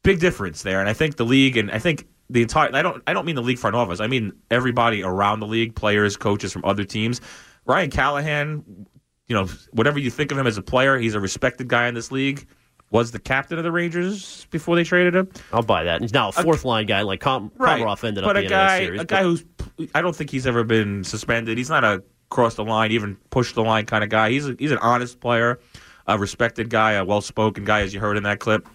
big 0.03 0.19
difference 0.21 0.63
there, 0.63 0.81
and 0.81 0.89
I 0.89 0.95
think 0.95 1.17
the 1.17 1.27
league, 1.27 1.57
and 1.59 1.71
I 1.71 1.79
think 1.79 2.07
the 2.31 2.41
entire. 2.43 2.75
I 2.75 2.81
don't. 2.81 3.03
I 3.07 3.13
don't 3.13 3.27
mean 3.27 3.35
the 3.37 3.43
league 3.43 3.59
front 3.59 3.77
office. 3.77 4.01
I 4.01 4.07
mean 4.07 4.33
everybody 4.51 5.03
around 5.03 5.41
the 5.41 5.47
league, 5.47 5.75
players, 5.75 6.17
coaches 6.17 6.53
from 6.53 6.65
other 6.65 6.85
teams. 6.85 7.21
Ryan 7.67 7.91
Callahan, 7.91 8.87
you 9.29 9.35
know, 9.37 9.45
whatever 9.73 9.99
you 9.99 10.11
think 10.11 10.33
of 10.33 10.39
him 10.39 10.47
as 10.47 10.57
a 10.57 10.63
player, 10.63 10.97
he's 10.99 11.15
a 11.15 11.21
respected 11.21 11.69
guy 11.69 11.87
in 11.89 11.95
this 11.95 12.11
league. 12.11 12.47
Was 12.91 13.13
the 13.13 13.19
captain 13.21 13.57
of 13.57 13.63
the 13.65 13.71
Rangers 13.71 14.47
before 14.51 14.75
they 14.75 14.83
traded 14.83 15.15
him? 15.15 15.29
I'll 15.53 15.63
buy 15.63 15.85
that. 15.85 16.01
He's 16.01 16.13
now 16.13 16.31
a 16.31 16.33
fourth 16.33 16.65
line 16.65 16.87
guy 16.87 17.03
like 17.03 17.21
Com- 17.21 17.53
Right. 17.57 17.81
Komarov 17.81 18.03
ended 18.03 18.25
but 18.25 18.31
up 18.31 18.37
a 18.37 18.41
being 18.41 18.51
guy, 18.51 18.79
series. 18.81 19.01
a 19.01 19.05
guy 19.05 19.23
but- 19.23 19.29
who's. 19.29 19.45
I 19.95 20.03
don't 20.03 20.15
think 20.17 20.31
he's 20.31 20.47
ever 20.47 20.65
been 20.65 21.05
suspended. 21.05 21.57
He's 21.57 21.71
not 21.71 21.85
a 21.85 22.03
cross 22.31 22.55
the 22.57 22.65
line, 22.65 22.91
even 22.93 23.17
push 23.31 23.53
the 23.55 23.63
line 23.63 23.87
kind 23.87 24.03
of 24.05 24.11
guy. 24.11 24.31
He's 24.31 24.49
a, 24.49 24.57
he's 24.59 24.73
an 24.73 24.79
honest 24.79 25.21
player, 25.21 25.61
a 26.09 26.19
respected 26.19 26.69
guy, 26.69 26.93
a 26.93 27.05
well 27.05 27.21
spoken 27.21 27.65
guy, 27.65 27.83
as 27.83 27.95
you 27.95 28.01
heard 28.01 28.17
in 28.17 28.25
that 28.25 28.41
clip. 28.41 28.67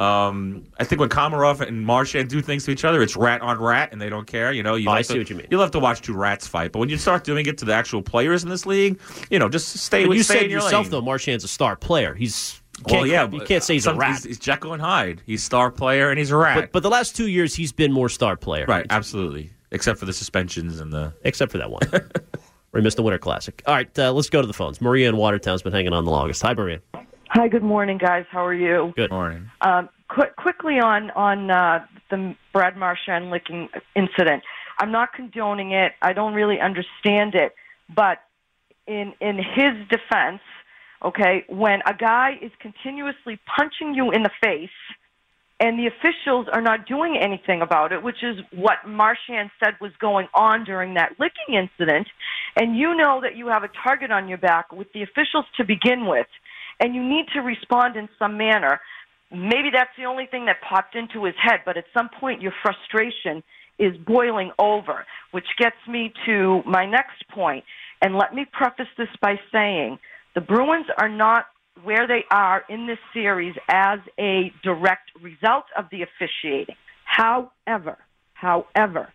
Um, 0.00 0.64
I 0.78 0.84
think 0.84 1.00
when 1.00 1.08
Komarov 1.08 1.60
and 1.60 1.84
Marchand 1.84 2.28
do 2.28 2.40
things 2.40 2.64
to 2.66 2.70
each 2.70 2.84
other, 2.84 3.02
it's 3.02 3.16
rat 3.16 3.42
on 3.42 3.58
rat, 3.60 3.90
and 3.92 4.00
they 4.00 4.08
don't 4.08 4.26
care. 4.28 4.52
You 4.52 4.62
know, 4.62 4.76
you 4.76 4.88
Oh, 4.88 4.92
I 4.92 5.02
see 5.02 5.14
to, 5.14 5.20
what 5.20 5.28
you 5.30 5.34
mean. 5.36 5.48
You'll 5.50 5.60
have 5.60 5.72
to 5.72 5.80
watch 5.80 6.00
two 6.02 6.14
rats 6.14 6.46
fight, 6.46 6.70
but 6.72 6.78
when 6.78 6.88
you 6.88 6.96
start 6.96 7.24
doing 7.24 7.46
it 7.46 7.58
to 7.58 7.64
the 7.64 7.74
actual 7.74 8.00
players 8.00 8.44
in 8.44 8.48
this 8.48 8.64
league, 8.64 9.00
you 9.28 9.38
know, 9.40 9.48
just 9.48 9.76
stay. 9.78 10.04
But 10.04 10.10
with 10.10 10.18
you 10.18 10.22
stay 10.24 10.34
said 10.34 10.42
in 10.44 10.50
your 10.50 10.60
yourself 10.60 10.84
lane. 10.86 10.90
though, 10.92 11.00
Marchand's 11.02 11.42
a 11.44 11.48
star 11.48 11.74
player. 11.74 12.14
He's 12.14 12.62
Well, 12.86 13.06
yeah, 13.06 13.28
you 13.30 13.40
can't 13.40 13.62
say 13.62 13.74
he's 13.74 13.86
a 13.86 13.90
some- 13.90 13.98
rat. 13.98 14.16
He's, 14.16 14.24
he's 14.24 14.38
Jekyll 14.38 14.72
and 14.72 14.82
Hyde. 14.82 15.22
He's 15.26 15.42
star 15.42 15.70
player 15.70 16.10
and 16.10 16.18
he's 16.18 16.30
a 16.30 16.36
rat. 16.36 16.56
but 16.56 16.72
but 16.72 16.82
the 16.82 16.90
last 16.90 17.16
two 17.16 17.28
years 17.28 17.54
he's 17.54 17.72
been 17.72 17.92
more 17.92 18.08
star 18.08 18.36
player. 18.36 18.64
right, 18.66 18.86
absolutely. 18.90 19.50
Except 19.70 19.98
for 19.98 20.06
the 20.06 20.12
suspensions 20.12 20.80
and 20.80 20.92
the. 20.92 21.12
except 21.24 21.52
for 21.52 21.58
that 21.58 21.70
one. 21.70 21.82
where 22.70 22.80
he 22.80 22.82
missed 22.82 22.96
the 22.96 23.02
Winter 23.02 23.18
Classic. 23.18 23.62
All 23.66 23.74
right, 23.74 23.98
uh, 23.98 24.12
let's 24.12 24.30
go 24.30 24.40
to 24.40 24.46
the 24.46 24.52
phones. 24.52 24.80
Maria 24.80 25.08
in 25.08 25.16
Watertown's 25.16 25.62
been 25.62 25.72
hanging 25.72 25.92
on 25.92 26.04
the 26.04 26.10
longest. 26.10 26.42
Hi, 26.42 26.54
Maria. 26.54 26.80
Hi, 27.30 27.48
good 27.48 27.62
morning, 27.62 27.98
guys. 27.98 28.24
How 28.30 28.44
are 28.44 28.54
you? 28.54 28.92
Good. 28.96 29.10
Morning. 29.10 29.50
Um, 29.60 29.88
qu- 30.08 30.32
quickly 30.38 30.78
on 30.78 31.10
on 31.10 31.50
uh, 31.50 31.84
the 32.10 32.34
Brad 32.52 32.76
Marchand 32.76 33.30
licking 33.30 33.68
incident. 33.94 34.42
I'm 34.78 34.92
not 34.92 35.12
condoning 35.12 35.72
it. 35.72 35.92
I 36.02 36.12
don't 36.12 36.34
really 36.34 36.60
understand 36.60 37.34
it, 37.34 37.54
but 37.94 38.18
in 38.86 39.12
in 39.20 39.36
his 39.36 39.74
defense, 39.90 40.40
okay, 41.04 41.44
when 41.48 41.80
a 41.86 41.94
guy 41.94 42.32
is 42.40 42.50
continuously 42.60 43.38
punching 43.56 43.94
you 43.94 44.10
in 44.10 44.22
the 44.22 44.30
face 44.42 44.70
and 45.60 45.78
the 45.78 45.86
officials 45.86 46.46
are 46.52 46.60
not 46.60 46.86
doing 46.86 47.18
anything 47.20 47.62
about 47.62 47.92
it, 47.92 48.02
which 48.02 48.22
is 48.22 48.36
what 48.52 48.78
Marchand 48.86 49.50
said 49.62 49.74
was 49.80 49.90
going 50.00 50.28
on 50.34 50.64
during 50.64 50.94
that 50.94 51.12
licking 51.18 51.56
incident, 51.56 52.06
and 52.56 52.76
you 52.76 52.94
know 52.94 53.20
that 53.22 53.36
you 53.36 53.48
have 53.48 53.64
a 53.64 53.70
target 53.82 54.12
on 54.12 54.28
your 54.28 54.38
back 54.38 54.72
with 54.72 54.86
the 54.92 55.02
officials 55.02 55.46
to 55.56 55.64
begin 55.64 56.06
with, 56.06 56.28
and 56.78 56.94
you 56.94 57.02
need 57.02 57.26
to 57.34 57.40
respond 57.40 57.96
in 57.96 58.08
some 58.18 58.38
manner. 58.38 58.80
Maybe 59.32 59.70
that's 59.72 59.90
the 59.98 60.04
only 60.04 60.26
thing 60.26 60.46
that 60.46 60.56
popped 60.66 60.94
into 60.94 61.24
his 61.24 61.34
head, 61.42 61.60
but 61.64 61.76
at 61.76 61.84
some 61.92 62.08
point 62.20 62.40
your 62.40 62.52
frustration 62.62 63.42
is 63.80 63.96
boiling 64.06 64.52
over, 64.58 65.04
which 65.32 65.46
gets 65.58 65.76
me 65.88 66.12
to 66.26 66.62
my 66.66 66.86
next 66.86 67.28
point. 67.30 67.64
And 68.00 68.16
let 68.16 68.32
me 68.32 68.46
preface 68.52 68.86
this 68.96 69.08
by 69.20 69.40
saying 69.52 69.98
the 70.38 70.44
Bruins 70.44 70.86
are 70.96 71.08
not 71.08 71.46
where 71.82 72.06
they 72.06 72.22
are 72.30 72.62
in 72.68 72.86
this 72.86 73.00
series 73.12 73.56
as 73.68 73.98
a 74.20 74.52
direct 74.62 75.10
result 75.20 75.64
of 75.76 75.86
the 75.90 76.02
officiating. 76.02 76.76
However, 77.02 77.98
however, 78.34 79.12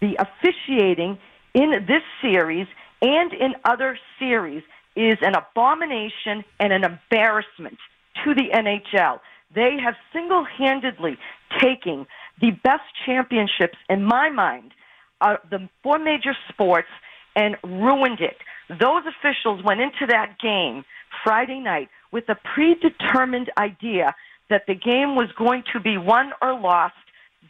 the 0.00 0.16
officiating 0.20 1.18
in 1.52 1.70
this 1.88 2.04
series 2.20 2.68
and 3.00 3.32
in 3.32 3.54
other 3.64 3.98
series 4.20 4.62
is 4.94 5.16
an 5.20 5.34
abomination 5.34 6.44
and 6.60 6.72
an 6.72 6.84
embarrassment 6.84 7.78
to 8.22 8.32
the 8.32 8.50
NHL. 8.54 9.18
They 9.52 9.78
have 9.84 9.94
single 10.12 10.44
handedly 10.44 11.18
taken 11.60 12.06
the 12.40 12.52
best 12.62 12.84
championships, 13.04 13.78
in 13.90 14.04
my 14.04 14.30
mind, 14.30 14.74
uh, 15.20 15.38
the 15.50 15.68
four 15.82 15.98
major 15.98 16.36
sports 16.48 16.88
and 17.34 17.56
ruined 17.64 18.20
it. 18.20 18.36
Those 18.80 19.02
officials 19.06 19.62
went 19.64 19.80
into 19.80 20.06
that 20.08 20.36
game 20.40 20.84
Friday 21.24 21.60
night 21.60 21.88
with 22.10 22.24
a 22.28 22.36
predetermined 22.54 23.50
idea 23.58 24.14
that 24.50 24.66
the 24.66 24.74
game 24.74 25.16
was 25.16 25.28
going 25.36 25.64
to 25.72 25.80
be 25.80 25.96
won 25.98 26.32
or 26.40 26.58
lost 26.58 26.94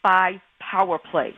by 0.02 0.40
power 0.61 0.98
plays. 0.98 1.35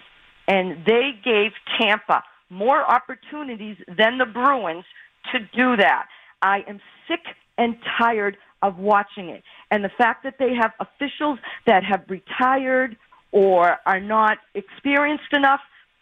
And 0.47 0.85
they 0.85 1.11
gave 1.25 1.53
Tampa 1.79 2.23
more 2.51 2.83
opportunities 2.83 3.77
than 3.89 4.19
the 4.19 4.27
Bruins 4.27 4.85
to 5.33 5.39
do 5.41 5.77
that. 5.77 6.07
I 6.43 6.59
am 6.69 6.81
sick 7.09 7.25
and 7.57 7.77
tired 7.99 8.37
of 8.63 8.79
watching 8.79 9.29
it. 9.29 9.43
And 9.71 9.85
the 9.85 9.91
fact 9.97 10.23
that 10.25 10.37
they 10.39 10.55
have 10.55 10.73
officials 10.81 11.39
that 11.67 11.83
have 11.85 12.05
retired 12.09 12.97
or 13.33 13.79
are 13.87 14.01
not 14.01 14.39
experienced 14.55 15.33
enough, 15.33 15.61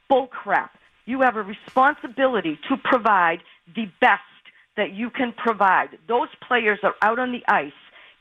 bull 0.09 0.27
crap. 0.27 0.73
You 1.07 1.21
have 1.23 1.37
a 1.37 1.43
responsibility 1.43 2.59
to 2.69 2.77
provide 2.77 3.41
the 3.75 3.87
best 4.01 4.23
that 4.77 4.93
you 4.93 5.11
can 5.11 5.33
provide. 5.33 5.99
Those 6.09 6.29
players 6.47 6.79
are 6.83 6.95
out 7.03 7.19
on 7.19 7.33
the 7.33 7.43
ice 7.49 7.73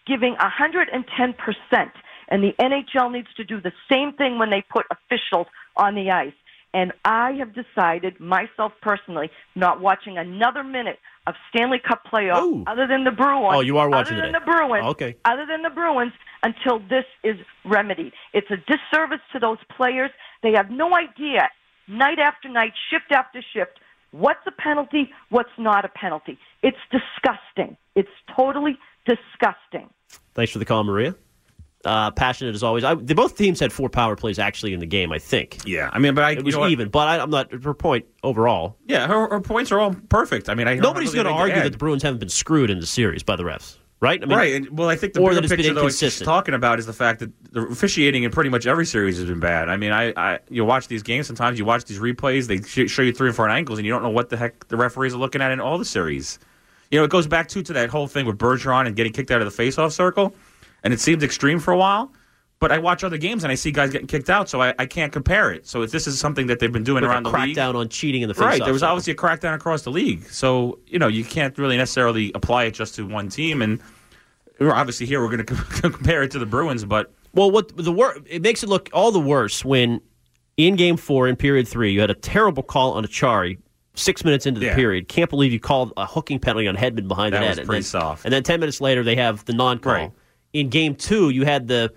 giving 0.07 0.35
110%, 0.35 1.91
and 2.29 2.43
the 2.43 2.53
NHL 2.59 3.11
needs 3.11 3.27
to 3.37 3.43
do 3.43 3.61
the 3.61 3.71
same 3.89 4.13
thing 4.13 4.39
when 4.39 4.49
they 4.49 4.63
put 4.69 4.85
officials 4.91 5.47
on 5.77 5.95
the 5.95 6.09
ice. 6.11 6.33
And 6.73 6.93
I 7.03 7.33
have 7.33 7.53
decided, 7.53 8.19
myself 8.19 8.71
personally, 8.81 9.29
not 9.55 9.81
watching 9.81 10.17
another 10.17 10.63
minute 10.63 10.99
of 11.27 11.35
Stanley 11.49 11.79
Cup 11.85 12.03
playoffs 12.11 12.43
Ooh. 12.43 12.63
other 12.65 12.87
than 12.87 13.03
the 13.03 13.11
Bruins. 13.11 13.55
Oh, 13.55 13.59
you 13.59 13.77
are 13.77 13.89
watching 13.89 14.13
other 14.13 14.31
than 14.31 14.33
today. 14.33 14.45
the 14.45 14.51
Bruins. 14.51 14.83
Oh, 14.85 14.89
okay. 14.91 15.15
Other 15.25 15.45
than 15.45 15.63
the 15.63 15.69
Bruins, 15.69 16.13
until 16.43 16.79
this 16.79 17.05
is 17.23 17.35
remedied. 17.65 18.13
It's 18.33 18.49
a 18.49 18.57
disservice 18.57 19.19
to 19.33 19.39
those 19.39 19.57
players. 19.75 20.11
They 20.43 20.53
have 20.53 20.71
no 20.71 20.95
idea, 20.95 21.49
night 21.87 22.19
after 22.19 22.47
night, 22.47 22.71
shift 22.89 23.11
after 23.11 23.43
shift, 23.53 23.79
what's 24.11 24.45
a 24.45 24.51
penalty, 24.51 25.09
what's 25.29 25.49
not 25.57 25.85
a 25.85 25.89
penalty. 25.89 26.37
It's 26.61 26.77
disgusting. 26.91 27.77
It's 27.95 28.09
totally 28.35 28.77
disgusting. 29.05 29.89
Thanks 30.33 30.51
for 30.51 30.59
the 30.59 30.65
call, 30.65 30.83
Maria. 30.83 31.15
Uh, 31.83 32.11
passionate 32.11 32.53
as 32.53 32.61
always. 32.61 32.83
I, 32.83 32.93
they, 32.93 33.15
both 33.15 33.35
teams 33.35 33.59
had 33.59 33.73
four 33.73 33.89
power 33.89 34.15
plays 34.15 34.37
actually 34.37 34.73
in 34.73 34.79
the 34.79 34.85
game. 34.85 35.11
I 35.11 35.17
think 35.17 35.57
Yeah, 35.65 35.89
I 35.91 35.97
mean, 35.97 36.13
but 36.13 36.23
I 36.23 36.31
it 36.33 36.45
was 36.45 36.55
even, 36.55 36.89
but 36.89 37.07
I, 37.07 37.19
I'm 37.19 37.31
not 37.31 37.51
her 37.63 37.73
point 37.73 38.05
overall. 38.23 38.77
Yeah, 38.85 39.07
her, 39.07 39.27
her 39.29 39.41
points 39.41 39.71
are 39.71 39.79
all 39.79 39.95
perfect. 40.09 40.47
I 40.47 40.53
mean, 40.53 40.67
I 40.67 40.75
Nobody's 40.75 41.13
going 41.13 41.25
to 41.25 41.31
argue 41.31 41.63
that 41.63 41.71
the 41.71 41.77
Bruins 41.79 42.03
haven't 42.03 42.19
been 42.19 42.29
screwed 42.29 42.69
in 42.69 42.79
the 42.79 42.85
series 42.85 43.23
by 43.23 43.35
the 43.35 43.43
refs, 43.43 43.77
right? 44.01 44.21
I 44.21 44.25
mean, 44.25 44.37
right. 44.37 44.53
And, 44.55 44.77
well, 44.77 44.89
I 44.89 44.95
think 44.95 45.13
the 45.13 45.21
or 45.21 45.29
bigger 45.29 45.35
that 45.35 45.43
it's 45.45 45.51
been 45.51 45.57
picture, 45.59 45.73
though, 45.73 45.89
she's 45.89 46.19
talking 46.19 46.53
about 46.53 46.79
is 46.79 46.85
the 46.85 46.93
fact 46.93 47.19
that 47.19 47.31
the 47.53 47.61
officiating 47.61 48.23
in 48.23 48.31
pretty 48.31 48.49
much 48.49 48.67
every 48.67 48.85
series 48.85 49.17
has 49.17 49.27
been 49.27 49.39
bad. 49.39 49.69
I 49.69 49.77
mean, 49.77 49.91
I, 49.91 50.11
I 50.17 50.39
you 50.49 50.65
watch 50.65 50.87
these 50.87 51.03
games 51.03 51.27
sometimes, 51.27 51.57
you 51.57 51.65
watch 51.65 51.85
these 51.85 51.99
replays, 51.99 52.47
they 52.47 52.61
sh- 52.61 52.91
show 52.91 53.03
you 53.03 53.13
three 53.13 53.29
and 53.29 53.35
four 53.35 53.47
angles, 53.47 53.79
and 53.79 53.85
you 53.85 53.93
don't 53.93 54.03
know 54.03 54.09
what 54.09 54.29
the 54.29 54.37
heck 54.37 54.67
the 54.67 54.75
referees 54.75 55.13
are 55.13 55.17
looking 55.17 55.41
at 55.41 55.51
in 55.51 55.61
all 55.61 55.77
the 55.77 55.85
series. 55.85 56.39
You 56.89 56.99
know, 56.99 57.05
it 57.05 57.11
goes 57.11 57.27
back 57.27 57.47
to 57.49 57.63
to 57.63 57.73
that 57.73 57.89
whole 57.89 58.07
thing 58.07 58.25
with 58.25 58.37
Bergeron 58.37 58.87
and 58.87 58.95
getting 58.95 59.13
kicked 59.13 59.31
out 59.31 59.41
of 59.41 59.55
the 59.55 59.63
faceoff 59.63 59.93
circle, 59.93 60.35
and 60.83 60.93
it 60.93 60.99
seemed 60.99 61.23
extreme 61.23 61.59
for 61.59 61.71
a 61.71 61.77
while. 61.77 62.11
But 62.61 62.71
I 62.71 62.77
watch 62.77 63.03
other 63.03 63.17
games 63.17 63.43
and 63.43 63.51
I 63.51 63.55
see 63.55 63.71
guys 63.71 63.89
getting 63.89 64.05
kicked 64.07 64.29
out, 64.29 64.47
so 64.47 64.61
I, 64.61 64.73
I 64.77 64.85
can't 64.85 65.11
compare 65.11 65.51
it. 65.51 65.65
So 65.67 65.81
if 65.81 65.89
this 65.91 66.05
is 66.05 66.19
something 66.19 66.45
that 66.47 66.59
they've 66.59 66.71
been 66.71 66.83
doing 66.83 67.01
with 67.01 67.09
around 67.09 67.23
the 67.23 67.31
league, 67.31 67.57
crackdown 67.57 67.73
on 67.75 67.89
cheating 67.89 68.21
in 68.21 68.27
the 68.29 68.35
face. 68.35 68.43
Right. 68.43 68.63
There 68.63 68.71
was 68.71 68.83
obviously 68.83 69.13
a 69.13 69.15
crackdown 69.15 69.55
across 69.55 69.81
the 69.81 69.89
league. 69.89 70.25
So, 70.29 70.77
you 70.85 70.99
know, 70.99 71.07
you 71.07 71.23
can't 71.25 71.57
really 71.57 71.75
necessarily 71.75 72.31
apply 72.35 72.65
it 72.65 72.71
just 72.75 72.93
to 72.95 73.07
one 73.07 73.29
team. 73.29 73.63
And 73.63 73.81
we're 74.59 74.73
obviously 74.75 75.07
here, 75.07 75.21
we're 75.21 75.35
going 75.35 75.43
to 75.45 75.55
compare 75.81 76.21
it 76.21 76.29
to 76.31 76.39
the 76.39 76.45
Bruins, 76.45 76.85
but 76.85 77.11
Well, 77.33 77.49
what 77.49 77.75
the 77.75 77.91
wor- 77.91 78.17
it 78.27 78.43
makes 78.43 78.61
it 78.61 78.69
look 78.69 78.89
all 78.93 79.11
the 79.11 79.19
worse 79.19 79.65
when 79.65 79.99
in 80.57 80.75
game 80.75 80.97
four 80.97 81.27
in 81.27 81.35
period 81.37 81.67
three 81.67 81.91
you 81.91 81.99
had 81.99 82.11
a 82.11 82.15
terrible 82.15 82.61
call 82.61 82.93
on 82.93 83.03
Achari 83.03 83.57
six 83.95 84.23
minutes 84.23 84.45
into 84.45 84.59
the 84.59 84.67
Yeah. 84.67 84.75
period. 84.75 85.07
Can't 85.07 85.31
believe 85.31 85.51
you 85.51 85.59
called 85.59 85.93
a 85.97 86.05
hooking 86.05 86.37
penalty 86.37 86.67
on 86.67 86.75
Hedman 86.77 87.07
behind 87.07 87.33
That 87.33 87.39
the 87.39 87.45
net. 87.45 87.49
was 87.49 87.57
and 87.57 87.67
pretty 87.67 87.79
then, 87.81 87.89
soft. 87.89 88.23
And 88.25 88.31
then 88.31 88.43
ten 88.43 88.59
minutes 88.59 88.79
later 88.81 89.03
they 89.03 89.15
have 89.15 89.43
the 89.45 89.53
non-call. 89.53 89.93
Right. 89.93 90.11
In 90.53 90.69
game 90.69 90.93
two 90.93 91.29
you 91.31 91.43
had 91.43 91.67
the 91.67 91.91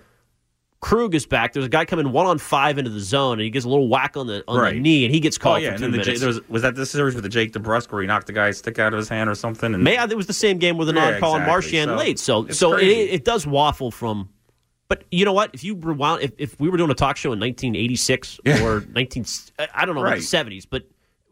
Krug 0.85 1.15
is 1.15 1.25
back. 1.25 1.53
There's 1.53 1.65
a 1.65 1.69
guy 1.69 1.83
coming 1.83 2.11
one 2.11 2.27
on 2.27 2.37
five 2.37 2.77
into 2.77 2.91
the 2.91 2.99
zone 2.99 3.33
and 3.33 3.41
he 3.41 3.49
gets 3.49 3.65
a 3.65 3.69
little 3.69 3.87
whack 3.87 4.15
on 4.15 4.27
the 4.27 4.43
on 4.47 4.63
the 4.63 4.79
knee 4.79 5.03
and 5.03 5.11
he 5.11 5.19
gets 5.19 5.35
oh, 5.37 5.41
called 5.41 5.63
yeah. 5.63 5.69
for 5.69 5.73
And 5.73 5.83
then 5.85 5.91
the 5.93 5.97
minutes. 5.97 6.19
There 6.19 6.27
was, 6.27 6.47
was 6.47 6.61
that 6.61 6.75
the 6.75 6.85
series 6.85 7.15
with 7.15 7.23
the 7.23 7.29
Jake 7.29 7.53
DeBrusk 7.53 7.91
where 7.91 8.01
he 8.03 8.07
knocked 8.07 8.27
the 8.27 8.33
guy's 8.33 8.59
stick 8.59 8.77
out 8.77 8.93
of 8.93 8.99
his 8.99 9.09
hand 9.09 9.27
or 9.27 9.33
something? 9.33 9.73
And 9.73 9.83
May 9.83 9.97
it 9.97 10.15
was 10.15 10.27
the 10.27 10.33
same 10.33 10.59
game 10.59 10.77
with 10.77 10.87
the 10.87 10.93
Yeah, 10.93 11.09
non-call 11.09 11.33
on 11.33 11.41
exactly. 11.41 11.51
Marchand 11.51 11.89
So, 11.89 11.95
late. 11.95 12.19
So 12.19 12.47
so 12.49 12.73
it, 12.77 12.85
it 12.85 13.25
does 13.25 13.47
waffle 13.47 13.89
from. 13.89 14.29
But 14.87 15.05
you 15.09 15.25
know 15.25 15.33
what? 15.33 15.49
If 15.55 15.63
you 15.63 15.75
rewound, 15.75 16.21
if, 16.21 16.33
if 16.37 16.59
we 16.59 16.69
were 16.69 16.77
doing 16.77 16.91
a 16.91 16.93
talk 16.93 17.17
show 17.17 17.33
in 17.33 17.39
1986 17.39 18.39
Yeah. 18.45 18.63
or 18.63 18.81
19, 18.93 19.25
I- 19.57 19.67
I 19.73 19.85
don't 19.87 19.95
know, 19.95 20.03
Right. 20.03 20.11
like 20.11 20.19
the 20.19 20.25
70s, 20.37 20.67
but 20.69 20.83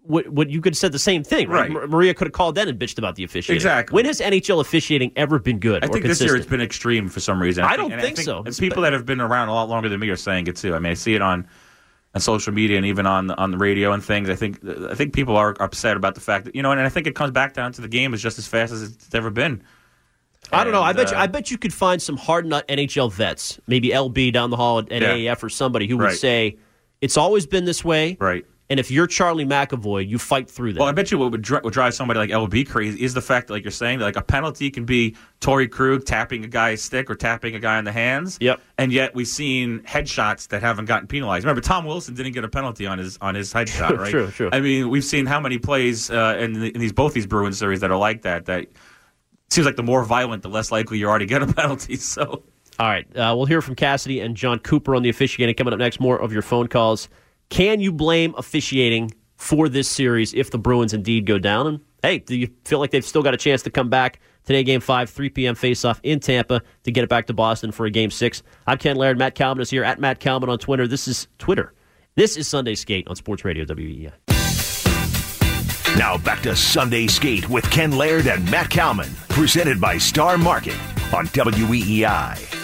what, 0.03 0.27
what 0.29 0.49
you 0.49 0.61
could 0.61 0.73
have 0.73 0.77
said 0.77 0.91
the 0.91 0.99
same 0.99 1.23
thing, 1.23 1.47
right? 1.49 1.61
Right. 1.61 1.71
Mar- 1.71 1.87
Maria 1.87 2.13
could 2.13 2.27
have 2.27 2.33
called 2.33 2.55
then 2.55 2.67
and 2.67 2.77
bitched 2.79 2.97
about 2.97 3.15
the 3.15 3.23
officiating. 3.23 3.55
Exactly. 3.55 3.95
When 3.95 4.05
has 4.05 4.19
NHL 4.19 4.59
officiating 4.61 5.11
ever 5.15 5.39
been 5.39 5.59
good 5.59 5.83
I 5.83 5.87
or 5.87 5.93
think 5.93 6.05
this 6.05 6.21
year 6.21 6.35
it's 6.35 6.45
been 6.45 6.61
extreme 6.61 7.07
for 7.09 7.19
some 7.19 7.41
reason. 7.41 7.63
I 7.63 7.75
don't 7.77 7.91
and 7.91 8.01
think 8.01 8.17
so. 8.17 8.43
And 8.43 8.55
people 8.57 8.83
that 8.83 8.93
have 8.93 9.05
been 9.05 9.21
around 9.21 9.47
a 9.49 9.53
lot 9.53 9.69
longer 9.69 9.89
than 9.89 9.99
me 9.99 10.09
are 10.09 10.15
saying 10.17 10.47
it 10.47 10.55
too. 10.57 10.75
I 10.75 10.79
mean, 10.79 10.91
I 10.91 10.95
see 10.95 11.15
it 11.15 11.21
on 11.21 11.47
on 12.15 12.21
social 12.21 12.53
media 12.53 12.77
and 12.77 12.85
even 12.85 13.05
on 13.07 13.31
on 13.31 13.51
the 13.51 13.57
radio 13.57 13.91
and 13.91 14.03
things. 14.03 14.29
I 14.29 14.35
think 14.35 14.59
I 14.89 14.93
think 14.93 15.13
people 15.13 15.35
are 15.37 15.55
upset 15.59 15.97
about 15.97 16.15
the 16.15 16.21
fact 16.21 16.45
that 16.45 16.55
you 16.55 16.61
know, 16.61 16.71
and 16.71 16.81
I 16.81 16.89
think 16.89 17.07
it 17.07 17.15
comes 17.15 17.31
back 17.31 17.53
down 17.53 17.71
to 17.73 17.81
the 17.81 17.87
game 17.87 18.13
is 18.13 18.21
just 18.21 18.37
as 18.37 18.45
fast 18.47 18.71
as 18.73 18.83
it's 18.83 19.15
ever 19.15 19.29
been. 19.29 19.63
I 20.51 20.63
don't 20.65 20.73
know. 20.73 20.83
I 20.83 20.91
bet 20.93 21.09
you. 21.11 21.17
uh, 21.17 21.21
I 21.21 21.27
bet 21.27 21.49
you 21.49 21.57
could 21.57 21.73
find 21.73 22.01
some 22.01 22.17
hard 22.17 22.45
nut 22.45 22.67
NHL 22.67 23.11
vets, 23.11 23.59
maybe 23.65 23.89
LB 23.89 24.33
down 24.33 24.49
the 24.49 24.57
hall 24.57 24.79
at, 24.79 24.91
at 24.91 25.01
Yeah. 25.01 25.33
AAF 25.33 25.41
or 25.43 25.49
somebody 25.49 25.87
who 25.87 25.97
would 25.97 26.03
Right. 26.03 26.17
say 26.17 26.57
it's 27.01 27.15
always 27.17 27.47
been 27.47 27.63
this 27.65 27.83
way. 27.83 28.17
Right. 28.19 28.45
And 28.69 28.79
if 28.79 28.89
you're 28.89 29.07
Charlie 29.07 29.45
McAvoy, 29.45 30.07
you 30.07 30.17
fight 30.17 30.49
through 30.49 30.73
that. 30.73 30.79
Well, 30.79 30.87
I 30.87 30.93
bet 30.93 31.11
you 31.11 31.17
what 31.17 31.31
would, 31.31 31.41
dri- 31.41 31.59
would 31.63 31.73
drive 31.73 31.93
somebody 31.93 32.17
like 32.17 32.29
LB 32.29 32.67
crazy 32.69 33.03
is 33.03 33.13
the 33.13 33.21
fact 33.21 33.47
that, 33.47 33.53
like 33.53 33.63
you're 33.63 33.71
saying, 33.71 33.99
that 33.99 34.05
like 34.05 34.15
a 34.15 34.21
penalty 34.21 34.71
can 34.71 34.85
be 34.85 35.15
Torey 35.41 35.69
Krug 35.69 36.05
tapping 36.05 36.45
a 36.45 36.47
guy's 36.47 36.81
stick 36.81 37.09
or 37.09 37.15
tapping 37.15 37.55
a 37.55 37.59
guy 37.59 37.77
in 37.77 37.85
the 37.85 37.91
hands. 37.91 38.37
Yep. 38.39 38.61
And 38.77 38.93
yet 38.93 39.13
we've 39.13 39.27
seen 39.27 39.81
headshots 39.81 40.47
that 40.47 40.61
haven't 40.61 40.85
gotten 40.85 41.07
penalized. 41.07 41.43
Remember, 41.43 41.61
Tom 41.61 41.85
Wilson 41.85 42.15
didn't 42.15 42.31
get 42.31 42.45
a 42.45 42.49
penalty 42.49 42.87
on 42.87 42.99
his 42.99 43.17
on 43.21 43.35
his 43.35 43.53
headshot, 43.53 43.97
right? 43.97 44.09
True, 44.09 44.31
true. 44.31 44.49
I 44.51 44.61
mean, 44.61 44.89
we've 44.89 45.03
seen 45.03 45.25
how 45.25 45.39
many 45.41 45.57
plays 45.57 46.09
uh, 46.09 46.37
in, 46.39 46.53
the, 46.53 46.73
in 46.73 46.79
these 46.79 46.93
both 46.93 47.13
these 47.13 47.27
Bruins 47.27 47.57
series 47.57 47.81
that 47.81 47.91
are 47.91 47.99
like 47.99 48.21
that. 48.21 48.45
That 48.45 48.67
seems 49.49 49.65
like 49.65 49.75
the 49.75 49.83
more 49.83 50.03
violent, 50.05 50.41
the 50.41 50.49
less 50.49 50.71
likely 50.71 50.97
you 50.97 51.09
are 51.09 51.19
to 51.19 51.25
get 51.25 51.43
a 51.43 51.47
penalty. 51.53 51.97
So. 51.97 52.43
All 52.79 52.87
right. 52.87 53.05
Uh, 53.15 53.33
we'll 53.35 53.45
hear 53.45 53.61
from 53.61 53.75
Cassidy 53.75 54.19
and 54.21 54.35
Jon 54.35 54.57
Cooper 54.57 54.95
on 54.95 55.03
the 55.03 55.09
officiating 55.09 55.53
coming 55.53 55.73
up 55.73 55.79
next. 55.79 55.99
More 55.99 56.19
of 56.19 56.33
your 56.33 56.41
phone 56.41 56.67
calls. 56.67 57.07
Can 57.53 57.79
you 57.79 57.91
blame 57.91 58.33
officiating 58.35 59.13
for 59.35 59.69
this 59.69 59.87
series 59.87 60.33
if 60.33 60.49
the 60.49 60.57
Bruins 60.57 60.91
indeed 60.91 61.27
go 61.27 61.37
down? 61.37 61.67
And 61.67 61.79
hey, 62.01 62.17
do 62.17 62.35
you 62.35 62.49
feel 62.65 62.79
like 62.79 62.89
they've 62.89 63.05
still 63.05 63.21
got 63.21 63.35
a 63.35 63.37
chance 63.37 63.61
to 63.61 63.69
come 63.69 63.91
back 63.91 64.19
today, 64.43 64.63
game 64.63 64.79
five, 64.79 65.07
3 65.11 65.29
p.m. 65.29 65.53
face-off 65.53 65.99
in 66.01 66.19
Tampa 66.19 66.63
to 66.81 66.91
get 66.91 67.03
it 67.03 67.11
back 67.11 67.27
to 67.27 67.33
Boston 67.33 67.71
for 67.71 67.85
a 67.85 67.91
game 67.91 68.09
six? 68.09 68.41
I'm 68.65 68.79
Ken 68.79 68.95
Laird. 68.95 69.19
Matt 69.19 69.35
Kalman 69.35 69.61
is 69.61 69.69
here 69.69 69.83
at 69.83 69.99
Matt 69.99 70.19
Kalman 70.19 70.49
on 70.49 70.57
Twitter. 70.57 70.87
This 70.87 71.07
is 71.07 71.27
Twitter. 71.37 71.75
This 72.15 72.37
is 72.37 72.47
Sunday 72.47 72.73
Skate 72.73 73.07
on 73.07 73.15
Sports 73.15 73.45
Radio 73.45 73.65
WEEI. 73.65 74.11
Now 75.95 76.17
back 76.17 76.41
to 76.41 76.55
Sunday 76.55 77.05
Skate 77.05 77.47
with 77.51 77.69
Ken 77.69 77.91
Laird 77.91 78.25
and 78.25 78.49
Matt 78.49 78.71
Kalman, 78.71 79.11
presented 79.29 79.79
by 79.79 79.99
Star 79.99 80.39
Market 80.39 80.79
on 81.13 81.27
WEEI. 81.27 82.62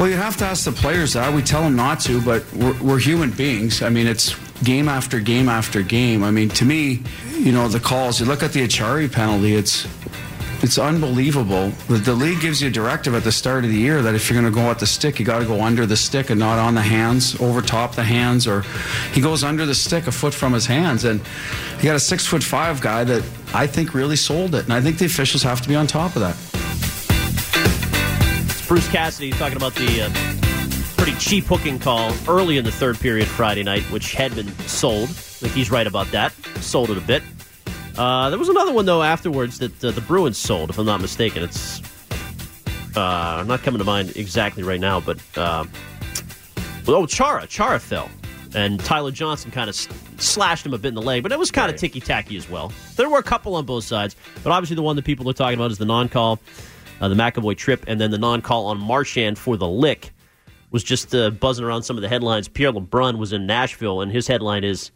Well, 0.00 0.08
you 0.08 0.16
have 0.16 0.38
to 0.38 0.46
ask 0.46 0.64
the 0.64 0.72
players 0.72 1.12
that. 1.12 1.30
We 1.30 1.42
tell 1.42 1.60
them 1.60 1.76
not 1.76 2.00
to, 2.00 2.22
but 2.22 2.42
we're, 2.54 2.82
we're 2.82 2.98
human 2.98 3.32
beings. 3.32 3.82
I 3.82 3.90
mean, 3.90 4.06
it's 4.06 4.34
game 4.60 4.88
after 4.88 5.20
game 5.20 5.46
after 5.46 5.82
game. 5.82 6.24
I 6.24 6.30
mean, 6.30 6.48
to 6.48 6.64
me, 6.64 7.02
you 7.34 7.52
know, 7.52 7.68
the 7.68 7.80
calls. 7.80 8.18
You 8.18 8.24
look 8.24 8.42
at 8.42 8.54
the 8.54 8.66
Achari 8.66 9.12
penalty. 9.12 9.54
It's 9.54 9.86
it's 10.62 10.78
unbelievable. 10.78 11.68
The, 11.88 11.98
the 11.98 12.14
league 12.14 12.40
gives 12.40 12.62
you 12.62 12.68
a 12.68 12.70
directive 12.70 13.14
at 13.14 13.24
the 13.24 13.32
start 13.32 13.64
of 13.64 13.70
the 13.70 13.76
year 13.76 14.00
that 14.00 14.14
if 14.14 14.30
you're 14.30 14.40
going 14.40 14.50
to 14.50 14.58
go 14.58 14.70
at 14.70 14.78
the 14.78 14.86
stick, 14.86 15.20
you 15.20 15.26
got 15.26 15.40
to 15.40 15.44
go 15.44 15.60
under 15.60 15.84
the 15.84 15.98
stick 15.98 16.30
and 16.30 16.40
not 16.40 16.58
on 16.58 16.74
the 16.74 16.80
hands, 16.80 17.38
over 17.38 17.60
top 17.60 17.94
the 17.94 18.02
hands, 18.02 18.46
or 18.46 18.62
he 19.12 19.20
goes 19.20 19.44
under 19.44 19.66
the 19.66 19.74
stick 19.74 20.06
a 20.06 20.12
foot 20.12 20.32
from 20.32 20.54
his 20.54 20.64
hands. 20.64 21.04
And 21.04 21.20
you 21.76 21.84
got 21.84 21.96
a 21.96 22.00
six 22.00 22.26
foot 22.26 22.42
five 22.42 22.80
guy 22.80 23.04
that 23.04 23.22
I 23.52 23.66
think 23.66 23.92
really 23.92 24.16
sold 24.16 24.54
it, 24.54 24.64
and 24.64 24.72
I 24.72 24.80
think 24.80 24.96
the 24.96 25.04
officials 25.04 25.42
have 25.42 25.60
to 25.60 25.68
be 25.68 25.76
on 25.76 25.86
top 25.86 26.16
of 26.16 26.22
that. 26.22 26.49
Bruce 28.70 28.88
Cassidy 28.88 29.32
talking 29.32 29.56
about 29.56 29.74
the 29.74 30.02
uh, 30.02 30.94
pretty 30.96 31.18
cheap 31.18 31.42
hooking 31.46 31.76
call 31.80 32.12
early 32.28 32.56
in 32.56 32.64
the 32.64 32.70
third 32.70 32.96
period 33.00 33.26
Friday 33.26 33.64
night, 33.64 33.82
which 33.90 34.12
had 34.14 34.32
been 34.36 34.46
sold. 34.68 35.08
I 35.08 35.12
think 35.12 35.54
he's 35.54 35.72
right 35.72 35.88
about 35.88 36.06
that. 36.12 36.30
Sold 36.60 36.90
it 36.90 36.96
a 36.96 37.00
bit. 37.00 37.24
Uh, 37.98 38.30
there 38.30 38.38
was 38.38 38.48
another 38.48 38.72
one 38.72 38.86
though 38.86 39.02
afterwards 39.02 39.58
that 39.58 39.84
uh, 39.84 39.90
the 39.90 40.00
Bruins 40.00 40.38
sold, 40.38 40.70
if 40.70 40.78
I'm 40.78 40.86
not 40.86 41.00
mistaken. 41.00 41.42
It's 41.42 41.82
uh, 42.96 43.42
not 43.44 43.60
coming 43.64 43.80
to 43.80 43.84
mind 43.84 44.16
exactly 44.16 44.62
right 44.62 44.78
now, 44.80 45.00
but 45.00 45.18
uh, 45.36 45.64
oh, 46.86 47.06
Chara, 47.06 47.48
Chara 47.48 47.80
fell, 47.80 48.08
and 48.54 48.78
Tyler 48.78 49.10
Johnson 49.10 49.50
kind 49.50 49.68
of 49.68 49.74
s- 49.74 49.88
slashed 50.18 50.64
him 50.64 50.74
a 50.74 50.78
bit 50.78 50.90
in 50.90 50.94
the 50.94 51.02
leg, 51.02 51.24
but 51.24 51.32
it 51.32 51.40
was 51.40 51.50
kind 51.50 51.70
of 51.70 51.72
Right. 51.72 51.80
ticky 51.80 51.98
tacky 52.00 52.36
as 52.36 52.48
well. 52.48 52.70
There 52.94 53.10
were 53.10 53.18
a 53.18 53.22
couple 53.24 53.56
on 53.56 53.64
both 53.66 53.82
sides, 53.82 54.14
but 54.44 54.52
obviously 54.52 54.76
the 54.76 54.82
one 54.82 54.94
that 54.94 55.04
people 55.04 55.28
are 55.28 55.32
talking 55.32 55.58
about 55.58 55.72
is 55.72 55.78
the 55.78 55.84
non-call, 55.86 56.38
uh, 57.00 57.08
the 57.08 57.14
McAvoy 57.14 57.56
trip, 57.56 57.84
and 57.86 58.00
then 58.00 58.10
the 58.10 58.18
non-call 58.18 58.66
on 58.66 58.78
Marchand 58.78 59.38
for 59.38 59.56
the 59.56 59.68
lick 59.68 60.12
was 60.70 60.84
just 60.84 61.14
uh, 61.14 61.30
buzzing 61.30 61.64
around 61.64 61.82
some 61.82 61.96
of 61.96 62.02
the 62.02 62.08
headlines. 62.08 62.48
Pierre 62.48 62.72
LeBrun 62.72 63.18
was 63.18 63.32
in 63.32 63.46
Nashville, 63.46 64.00
and 64.00 64.12
his 64.12 64.26
headline 64.26 64.64
is 64.64 64.90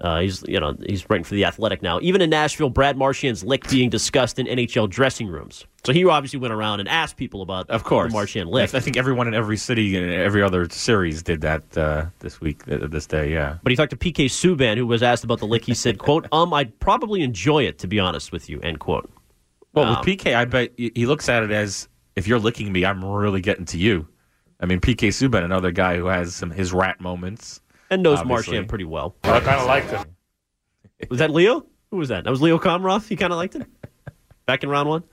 uh, 0.00 0.20
he's 0.20 0.44
you 0.46 0.60
know 0.60 0.76
he's 0.86 1.08
writing 1.10 1.24
for 1.24 1.34
the 1.34 1.44
Athletic 1.44 1.82
now. 1.82 1.98
Even 2.00 2.20
in 2.20 2.30
Nashville, 2.30 2.70
Brad 2.70 2.96
Marchand's 2.96 3.42
lick 3.42 3.68
being 3.68 3.90
discussed 3.90 4.38
in 4.38 4.46
NHL 4.46 4.88
dressing 4.88 5.26
rooms. 5.26 5.66
So 5.84 5.92
he 5.92 6.04
obviously 6.04 6.38
went 6.38 6.52
around 6.52 6.80
and 6.80 6.88
asked 6.88 7.16
people 7.16 7.42
about 7.42 7.68
Of 7.70 7.82
course, 7.82 8.12
the 8.12 8.16
Marchand 8.16 8.48
lick. 8.48 8.74
I 8.74 8.80
think 8.80 8.96
everyone 8.96 9.26
in 9.26 9.34
every 9.34 9.56
city 9.56 9.96
and 9.96 10.10
every 10.12 10.42
other 10.42 10.68
series 10.68 11.22
did 11.22 11.40
that 11.40 11.76
uh, 11.76 12.06
this 12.20 12.40
week, 12.40 12.64
this 12.66 13.06
day. 13.06 13.32
Yeah. 13.32 13.58
But 13.62 13.70
he 13.72 13.76
talked 13.76 13.90
to 13.90 13.96
PK 13.96 14.26
Subban, 14.26 14.76
who 14.76 14.86
was 14.86 15.02
asked 15.02 15.24
about 15.24 15.40
the 15.40 15.46
lick. 15.46 15.64
He 15.64 15.74
said, 15.74 15.98
"quote 15.98 16.26
Um, 16.30 16.54
I'd 16.54 16.78
probably 16.78 17.22
enjoy 17.22 17.64
it 17.64 17.78
to 17.78 17.88
be 17.88 17.98
honest 17.98 18.30
with 18.30 18.48
you." 18.48 18.60
End 18.60 18.78
quote. 18.78 19.10
Well, 19.74 19.84
Um, 19.86 19.96
with 20.04 20.06
PK, 20.18 20.34
I 20.34 20.44
bet 20.44 20.72
he 20.76 20.92
he 20.94 21.06
looks 21.06 21.28
at 21.28 21.42
it 21.42 21.50
as 21.50 21.88
if 22.16 22.26
you're 22.26 22.38
licking 22.38 22.72
me, 22.72 22.84
I'm 22.84 23.04
really 23.04 23.40
getting 23.40 23.64
to 23.66 23.78
you. 23.78 24.08
I 24.60 24.66
mean, 24.66 24.80
PK 24.80 25.08
Subban, 25.08 25.44
another 25.44 25.70
guy 25.70 25.96
who 25.96 26.06
has 26.06 26.34
some 26.34 26.50
his 26.50 26.72
rat 26.72 27.00
moments. 27.00 27.60
And 27.90 28.02
knows 28.02 28.18
Obviously. 28.18 28.52
Marchand 28.54 28.68
pretty 28.68 28.84
well. 28.84 29.14
I 29.24 29.40
kind 29.40 29.60
of 29.60 29.66
liked 29.66 29.90
him. 29.90 30.04
Was 31.10 31.20
that 31.20 31.30
Leo? 31.30 31.64
Who 31.90 31.96
was 31.96 32.08
that? 32.10 32.24
That 32.24 32.30
was 32.30 32.42
Leo 32.42 32.58
Komarov. 32.58 33.08
You 33.10 33.16
kind 33.16 33.32
of 33.32 33.38
liked 33.38 33.54
it 33.54 33.66
back 34.46 34.62
in 34.62 34.68
round 34.68 34.88
one. 34.90 35.04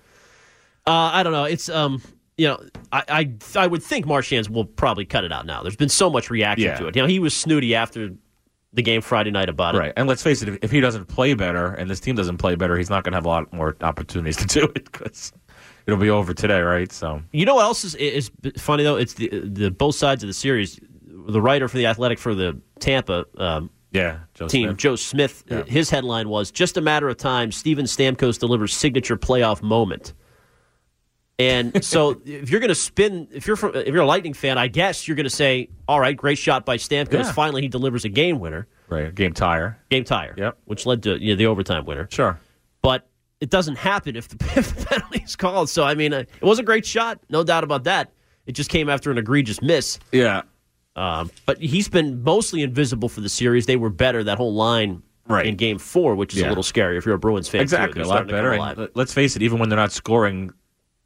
Uh, 0.85 0.91
I 1.13 1.23
don't 1.23 1.31
know. 1.31 1.45
It's 1.45 1.69
um, 1.69 2.01
you 2.37 2.47
know, 2.47 2.59
I, 2.91 3.03
I 3.07 3.33
I 3.63 3.67
would 3.67 3.81
think 3.81 4.05
Marchand's 4.05 4.49
will 4.49 4.65
probably 4.65 5.05
cut 5.05 5.23
it 5.23 5.31
out 5.31 5.45
now. 5.45 5.61
There's 5.61 5.77
been 5.77 5.87
so 5.89 6.09
much 6.09 6.29
reaction 6.29 6.67
Yeah. 6.67 6.77
to 6.79 6.87
it. 6.87 6.95
You 6.97 7.03
know, 7.03 7.07
he 7.07 7.19
was 7.19 7.33
snooty 7.33 7.75
after 7.75 8.09
the 8.75 8.81
game 8.81 9.01
Friday 9.01 9.31
night 9.31 9.49
about 9.49 9.75
it. 9.75 9.79
Right, 9.79 9.93
and 9.97 10.07
let's 10.07 10.21
face 10.21 10.41
it, 10.41 10.59
if, 10.61 10.69
he 10.71 10.79
doesn't 10.81 11.05
play 11.05 11.33
better 11.33 11.67
and 11.73 11.89
this 11.89 11.99
team 11.99 12.15
doesn't 12.15 12.37
play 12.37 12.55
better, 12.55 12.77
he's 12.77 12.89
not 12.89 13.03
going 13.03 13.13
to 13.13 13.17
have 13.17 13.25
a 13.25 13.29
lot 13.29 13.51
more 13.53 13.75
opportunities 13.81 14.35
to 14.45 14.45
do 14.45 14.65
it 14.75 14.91
because 14.91 15.33
it'll 15.87 15.99
be 15.99 16.09
over 16.09 16.33
today, 16.33 16.59
right? 16.61 16.91
So 16.91 17.21
You 17.31 17.45
know 17.45 17.55
what 17.55 17.63
else 17.63 17.83
is 17.83 17.95
is 17.95 18.29
funny 18.57 18.83
though? 18.83 18.97
It's 18.97 19.13
the 19.15 19.29
the 19.43 19.71
both 19.71 19.95
sides 19.95 20.23
of 20.23 20.27
the 20.27 20.33
series. 20.33 20.79
The 21.27 21.41
writer 21.41 21.67
for 21.67 21.77
the 21.77 21.87
Athletic 21.87 22.19
for 22.19 22.35
the 22.35 22.59
Tampa 22.79 23.25
um, 23.37 23.71
yeah, 23.91 24.19
Joe 24.33 24.47
team, 24.47 24.67
Smith. 24.69 24.77
Joe 24.77 24.95
Smith, 24.95 25.43
Yeah. 25.49 25.63
his 25.63 25.89
headline 25.89 26.27
was 26.29 26.51
"Just 26.51 26.75
a 26.77 26.81
matter 26.81 27.07
of 27.09 27.17
time." 27.17 27.51
Steven 27.51 27.85
Stamkos 27.85 28.37
delivers 28.37 28.73
signature 28.75 29.15
playoff 29.17 29.61
moment. 29.63 30.13
And 31.37 31.83
so, 31.83 32.21
if 32.25 32.49
you're 32.49 32.61
going 32.61 32.69
to 32.69 32.75
spin, 32.75 33.27
if 33.33 33.45
you're 33.45 33.57
from, 33.57 33.75
if 33.75 33.87
you're 33.87 33.97
a 34.03 34.05
Lightning 34.05 34.33
fan, 34.33 34.57
I 34.57 34.67
guess 34.67 35.05
you're 35.07 35.15
going 35.15 35.25
to 35.25 35.29
say, 35.29 35.69
"All 35.87 35.99
right, 35.99 36.15
great 36.15 36.37
shot 36.37 36.65
by 36.65 36.77
Stamkos. 36.77 37.11
Yeah. 37.11 37.31
Finally, 37.33 37.63
he 37.63 37.67
delivers 37.67 38.05
a 38.05 38.09
game 38.09 38.39
winner, 38.39 38.67
right, 38.87 39.13
game 39.13 39.33
tire. 39.33 39.77
game 39.89 40.05
tire, 40.05 40.33
Yep. 40.37 40.57
which 40.63 40.85
led 40.85 41.03
to 41.03 41.21
you 41.21 41.33
know, 41.33 41.35
the 41.37 41.47
overtime 41.47 41.83
winner." 41.85 42.07
Sure. 42.09 42.39
But 42.81 43.09
it 43.41 43.49
doesn't 43.49 43.75
happen 43.75 44.15
if 44.15 44.29
the, 44.29 44.37
if 44.57 44.75
the 44.77 44.85
penalty 44.85 45.23
is 45.25 45.35
called. 45.35 45.69
So, 45.69 45.83
I 45.83 45.93
mean, 45.95 46.13
uh, 46.13 46.19
it 46.19 46.41
was 46.41 46.57
a 46.59 46.63
great 46.63 46.85
shot, 46.85 47.19
no 47.29 47.43
doubt 47.43 47.65
about 47.65 47.83
that. 47.83 48.11
It 48.45 48.53
just 48.53 48.69
came 48.69 48.89
after 48.89 49.11
an 49.11 49.17
egregious 49.17 49.61
miss. 49.61 49.99
Yeah. 50.13 50.43
Um, 50.95 51.29
but 51.45 51.59
he's 51.59 51.89
been 51.89 52.23
mostly 52.23 52.61
invisible 52.61 53.09
for 53.09 53.19
the 53.19 53.27
series. 53.27 53.65
They 53.65 53.75
were 53.75 53.89
better 53.89 54.23
that 54.23 54.37
whole 54.37 54.53
line 54.53 55.01
Right. 55.27 55.47
in 55.47 55.55
Game 55.57 55.79
Four, 55.79 56.15
which 56.15 56.33
is 56.33 56.39
Yeah. 56.39 56.47
a 56.47 56.49
little 56.49 56.63
scary 56.63 56.97
if 56.97 57.05
you're 57.05 57.15
a 57.15 57.19
Bruins 57.19 57.49
fan. 57.49 57.59
Exactly, 57.59 57.95
They're 57.95 58.03
a 58.03 58.07
lot 58.07 58.13
starting 58.13 58.27
to 58.29 58.33
come 58.35 58.37
better. 58.45 58.53
alive. 58.55 58.69
And 58.77 58.79
let- 58.79 58.95
let's 58.95 59.13
face 59.13 59.35
it, 59.35 59.41
even 59.41 59.59
when 59.59 59.67
they're 59.67 59.75
not 59.75 59.91
scoring, 59.91 60.51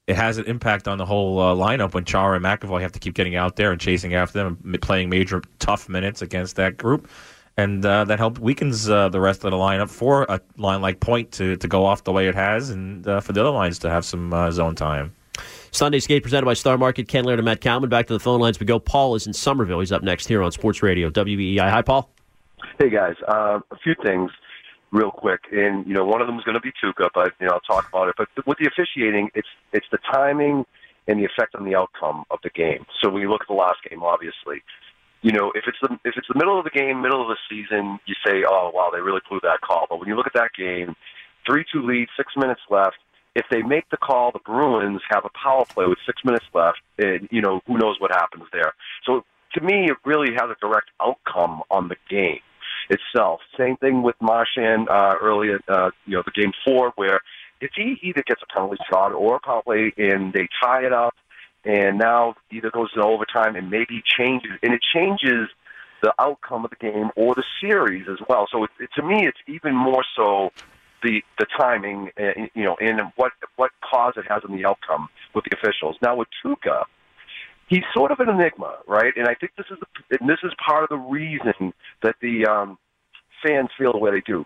it 0.09 0.15
has 0.15 0.39
an 0.39 0.45
impact 0.45 0.87
on 0.87 0.97
the 0.97 1.05
whole 1.05 1.39
uh, 1.39 1.53
lineup 1.53 1.93
when 1.93 2.03
Chara 2.03 2.35
and 2.35 2.43
McAvoy 2.43 2.81
have 2.81 2.91
to 2.93 2.99
keep 2.99 3.13
getting 3.13 3.35
out 3.35 3.57
there 3.57 3.71
and 3.71 3.79
chasing 3.79 4.15
after 4.15 4.39
them, 4.39 4.57
and 4.65 4.81
playing 4.81 5.07
major 5.07 5.43
tough 5.59 5.87
minutes 5.87 6.23
against 6.23 6.55
that 6.55 6.77
group. 6.77 7.07
And 7.57 7.85
uh, 7.85 8.05
that 8.05 8.17
helped 8.17 8.39
weakens 8.39 8.89
uh, 8.89 9.09
the 9.09 9.19
rest 9.19 9.45
of 9.45 9.51
the 9.51 9.57
lineup 9.57 9.89
for 9.89 10.23
a 10.23 10.41
line 10.57 10.81
like 10.81 10.99
Point 10.99 11.31
to, 11.33 11.57
to 11.57 11.67
go 11.67 11.85
off 11.85 12.05
the 12.05 12.11
way 12.11 12.27
it 12.27 12.33
has, 12.33 12.71
and 12.71 13.07
uh, 13.07 13.19
for 13.19 13.33
the 13.33 13.41
other 13.41 13.51
lines 13.51 13.77
to 13.79 13.89
have 13.89 14.03
some 14.03 14.33
uh, 14.33 14.49
zone 14.49 14.73
time. 14.73 15.13
Sunday 15.69 15.99
Skate 15.99 16.23
presented 16.23 16.45
by 16.45 16.55
Star 16.55 16.79
Market. 16.79 17.07
Ken 17.07 17.23
Laird 17.23 17.37
and 17.37 17.45
Matt 17.45 17.61
Kalman. 17.61 17.89
Back 17.89 18.07
to 18.07 18.13
the 18.13 18.19
phone 18.19 18.41
lines 18.41 18.59
we 18.59 18.65
go. 18.65 18.79
Paul 18.79 19.13
is 19.13 19.27
in 19.27 19.33
Somerville. 19.33 19.79
He's 19.79 19.91
up 19.91 20.01
next 20.01 20.27
here 20.27 20.41
on 20.41 20.51
Sports 20.51 20.81
Radio 20.81 21.11
WEEI. 21.11 21.69
Hi, 21.69 21.83
Paul. 21.83 22.09
Hey 22.79 22.89
guys, 22.89 23.15
uh, 23.27 23.59
a 23.71 23.77
few 23.83 23.93
things 24.03 24.31
real 24.91 25.11
quick, 25.11 25.41
and 25.51 25.85
you 25.87 25.93
know 25.93 26.05
one 26.05 26.21
of 26.21 26.27
them 26.27 26.37
is 26.37 26.43
going 26.43 26.55
to 26.55 26.61
be 26.61 26.71
Tuukka, 26.71 27.09
but 27.13 27.33
you 27.39 27.47
know 27.47 27.53
I'll 27.53 27.75
talk 27.75 27.87
about 27.89 28.09
it. 28.09 28.15
But 28.17 28.29
with 28.45 28.57
the 28.57 28.67
officiating, 28.67 29.29
it's 29.35 29.47
it's 29.73 29.85
the 29.91 29.99
timing 30.11 30.65
and 31.07 31.19
the 31.19 31.25
effect 31.25 31.55
on 31.55 31.65
the 31.65 31.75
outcome 31.75 32.23
of 32.29 32.39
the 32.43 32.49
game. 32.49 32.85
So 33.01 33.09
when 33.09 33.21
you 33.21 33.29
look 33.29 33.41
at 33.41 33.47
the 33.47 33.53
last 33.53 33.77
game, 33.89 34.03
obviously, 34.03 34.61
you 35.21 35.31
know 35.31 35.51
if 35.55 35.65
it's 35.67 35.77
the 35.81 35.93
if 36.05 36.15
it's 36.17 36.27
the 36.27 36.37
middle 36.37 36.57
of 36.57 36.63
the 36.63 36.71
game, 36.71 37.01
middle 37.01 37.21
of 37.21 37.27
the 37.27 37.37
season, 37.49 37.99
you 38.05 38.15
say, 38.25 38.43
oh 38.47 38.71
wow, 38.73 38.89
they 38.93 39.01
really 39.01 39.21
blew 39.29 39.39
that 39.43 39.61
call. 39.61 39.87
But 39.89 39.99
when 39.99 40.07
you 40.07 40.15
look 40.15 40.27
at 40.27 40.33
that 40.33 40.51
game, 40.57 40.95
three 41.45 41.65
two 41.71 41.81
lead, 41.81 42.07
six 42.17 42.33
minutes 42.35 42.61
left. 42.69 42.97
If 43.35 43.45
they 43.51 43.61
make 43.61 43.87
the 43.89 43.97
call, 43.97 44.31
the 44.31 44.39
Bruins 44.39 45.01
have 45.11 45.23
a 45.23 45.29
power 45.29 45.63
play 45.63 45.85
with 45.85 45.99
six 46.05 46.25
minutes 46.25 46.45
left, 46.53 46.79
and 46.97 47.27
you 47.31 47.41
know 47.41 47.61
who 47.67 47.77
knows 47.77 47.97
what 47.99 48.11
happens 48.11 48.45
there. 48.51 48.73
So 49.05 49.23
to 49.53 49.61
me, 49.61 49.85
it 49.85 49.97
really 50.03 50.33
has 50.33 50.49
a 50.49 50.55
direct 50.59 50.89
outcome 50.99 51.61
on 51.69 51.87
the 51.89 51.95
game 52.09 52.39
itself. 52.89 53.41
Same 53.57 53.77
thing 53.77 54.03
with 54.03 54.15
Marchand 54.21 54.89
uh, 54.89 55.15
earlier, 55.21 55.59
uh, 55.67 55.91
you 56.05 56.15
know, 56.15 56.23
the 56.23 56.31
game 56.31 56.51
four, 56.65 56.91
where 56.95 57.21
if 57.61 57.71
he 57.75 57.97
either 58.01 58.23
gets 58.25 58.41
a 58.41 58.53
penalty 58.53 58.77
shot 58.89 59.11
or 59.11 59.35
a 59.35 59.61
play 59.61 59.93
and 59.97 60.33
they 60.33 60.47
tie 60.61 60.85
it 60.85 60.93
up, 60.93 61.15
and 61.65 61.97
now 61.97 62.35
either 62.51 62.71
goes 62.71 62.91
to 62.93 63.03
overtime 63.03 63.55
and 63.55 63.69
maybe 63.69 64.01
changes, 64.17 64.51
and 64.63 64.73
it 64.73 64.81
changes 64.93 65.49
the 66.01 66.13
outcome 66.17 66.63
of 66.63 66.71
the 66.71 66.77
game 66.77 67.09
or 67.15 67.35
the 67.35 67.43
series 67.59 68.07
as 68.09 68.17
well. 68.29 68.47
So 68.51 68.63
it, 68.63 68.69
it, 68.79 68.89
to 68.95 69.03
me, 69.03 69.27
it's 69.27 69.37
even 69.47 69.75
more 69.75 70.05
so 70.15 70.51
the 71.03 71.21
the 71.37 71.45
timing, 71.57 72.11
uh, 72.19 72.47
you 72.53 72.63
know, 72.63 72.77
and 72.79 73.01
what 73.15 73.33
what 73.57 73.71
cause 73.81 74.13
it 74.15 74.25
has 74.29 74.43
on 74.47 74.55
the 74.55 74.65
outcome 74.65 75.09
with 75.33 75.43
the 75.45 75.55
officials. 75.57 75.97
Now 76.01 76.15
with 76.15 76.29
Tuukka, 76.43 76.85
he's 77.69 77.83
sort 77.93 78.11
of 78.11 78.19
an 78.19 78.29
enigma, 78.29 78.77
right? 78.87 79.13
And 79.15 79.27
I 79.27 79.35
think 79.35 79.53
this 79.55 79.67
is 79.71 79.77
the, 79.79 80.17
and 80.19 80.29
this 80.29 80.39
is 80.43 80.51
part 80.65 80.83
of 80.83 80.89
the 80.89 80.97
reason 80.97 81.73
that 82.03 82.15
the 82.21 82.45
um, 82.45 82.77
fans 83.45 83.69
feel 83.77 83.93
the 83.93 83.99
way 83.99 84.11
they 84.11 84.23
do. 84.25 84.45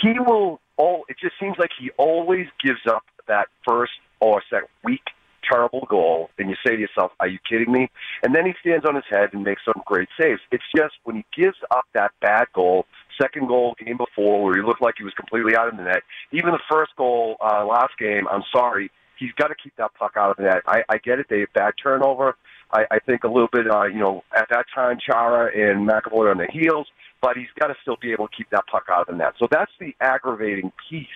He 0.00 0.14
will. 0.18 0.60
All 0.76 1.04
it 1.08 1.16
just 1.20 1.34
seems 1.38 1.56
like 1.58 1.70
he 1.78 1.90
always 1.98 2.46
gives 2.64 2.80
up 2.88 3.02
that 3.28 3.48
first 3.68 3.92
or 4.20 4.42
second 4.48 4.68
weak 4.82 5.02
terrible 5.50 5.86
goal, 5.90 6.30
and 6.38 6.48
you 6.48 6.56
say 6.64 6.74
to 6.74 6.80
yourself, 6.80 7.12
"Are 7.20 7.28
you 7.28 7.38
kidding 7.48 7.70
me?" 7.70 7.90
And 8.22 8.34
then 8.34 8.46
he 8.46 8.54
stands 8.60 8.86
on 8.86 8.94
his 8.94 9.04
head 9.10 9.30
and 9.32 9.42
makes 9.42 9.62
some 9.64 9.82
great 9.84 10.08
saves. 10.18 10.40
It's 10.50 10.64
just 10.74 10.94
when 11.04 11.16
he 11.16 11.24
gives 11.36 11.58
up 11.70 11.84
that 11.92 12.12
bad 12.22 12.46
goal, 12.54 12.86
second 13.20 13.48
goal 13.48 13.74
game 13.84 13.98
before, 13.98 14.42
where 14.42 14.54
he 14.54 14.62
looked 14.62 14.80
like 14.80 14.94
he 14.96 15.04
was 15.04 15.12
completely 15.14 15.54
out 15.56 15.68
of 15.68 15.76
the 15.76 15.82
net. 15.82 16.02
Even 16.32 16.52
the 16.52 16.60
first 16.70 16.92
goal 16.96 17.36
uh, 17.40 17.64
last 17.66 17.92
game, 17.98 18.26
I'm 18.30 18.44
sorry, 18.50 18.90
he's 19.18 19.32
got 19.32 19.48
to 19.48 19.54
keep 19.54 19.74
that 19.76 19.92
puck 19.98 20.12
out 20.16 20.30
of 20.30 20.36
the 20.38 20.44
net. 20.44 20.62
I, 20.66 20.82
I 20.88 20.98
get 20.98 21.18
it; 21.18 21.26
they 21.28 21.40
have 21.40 21.52
bad 21.52 21.74
turnover. 21.82 22.36
I, 22.72 22.84
I 22.90 22.98
think 23.00 23.24
a 23.24 23.28
little 23.28 23.48
bit, 23.52 23.70
uh, 23.70 23.84
you 23.84 23.98
know, 23.98 24.22
at 24.36 24.48
that 24.50 24.66
time, 24.74 24.98
Chara 25.04 25.50
and 25.54 25.88
McAvoy 25.88 26.30
on 26.30 26.38
the 26.38 26.46
heels, 26.50 26.86
but 27.20 27.36
he's 27.36 27.48
got 27.58 27.68
to 27.68 27.74
still 27.82 27.96
be 28.00 28.12
able 28.12 28.28
to 28.28 28.36
keep 28.36 28.50
that 28.50 28.64
puck 28.70 28.84
out 28.90 29.02
of 29.02 29.06
the 29.08 29.14
net. 29.14 29.34
So 29.38 29.48
that's 29.50 29.72
the 29.78 29.94
aggravating 30.00 30.72
piece 30.88 31.06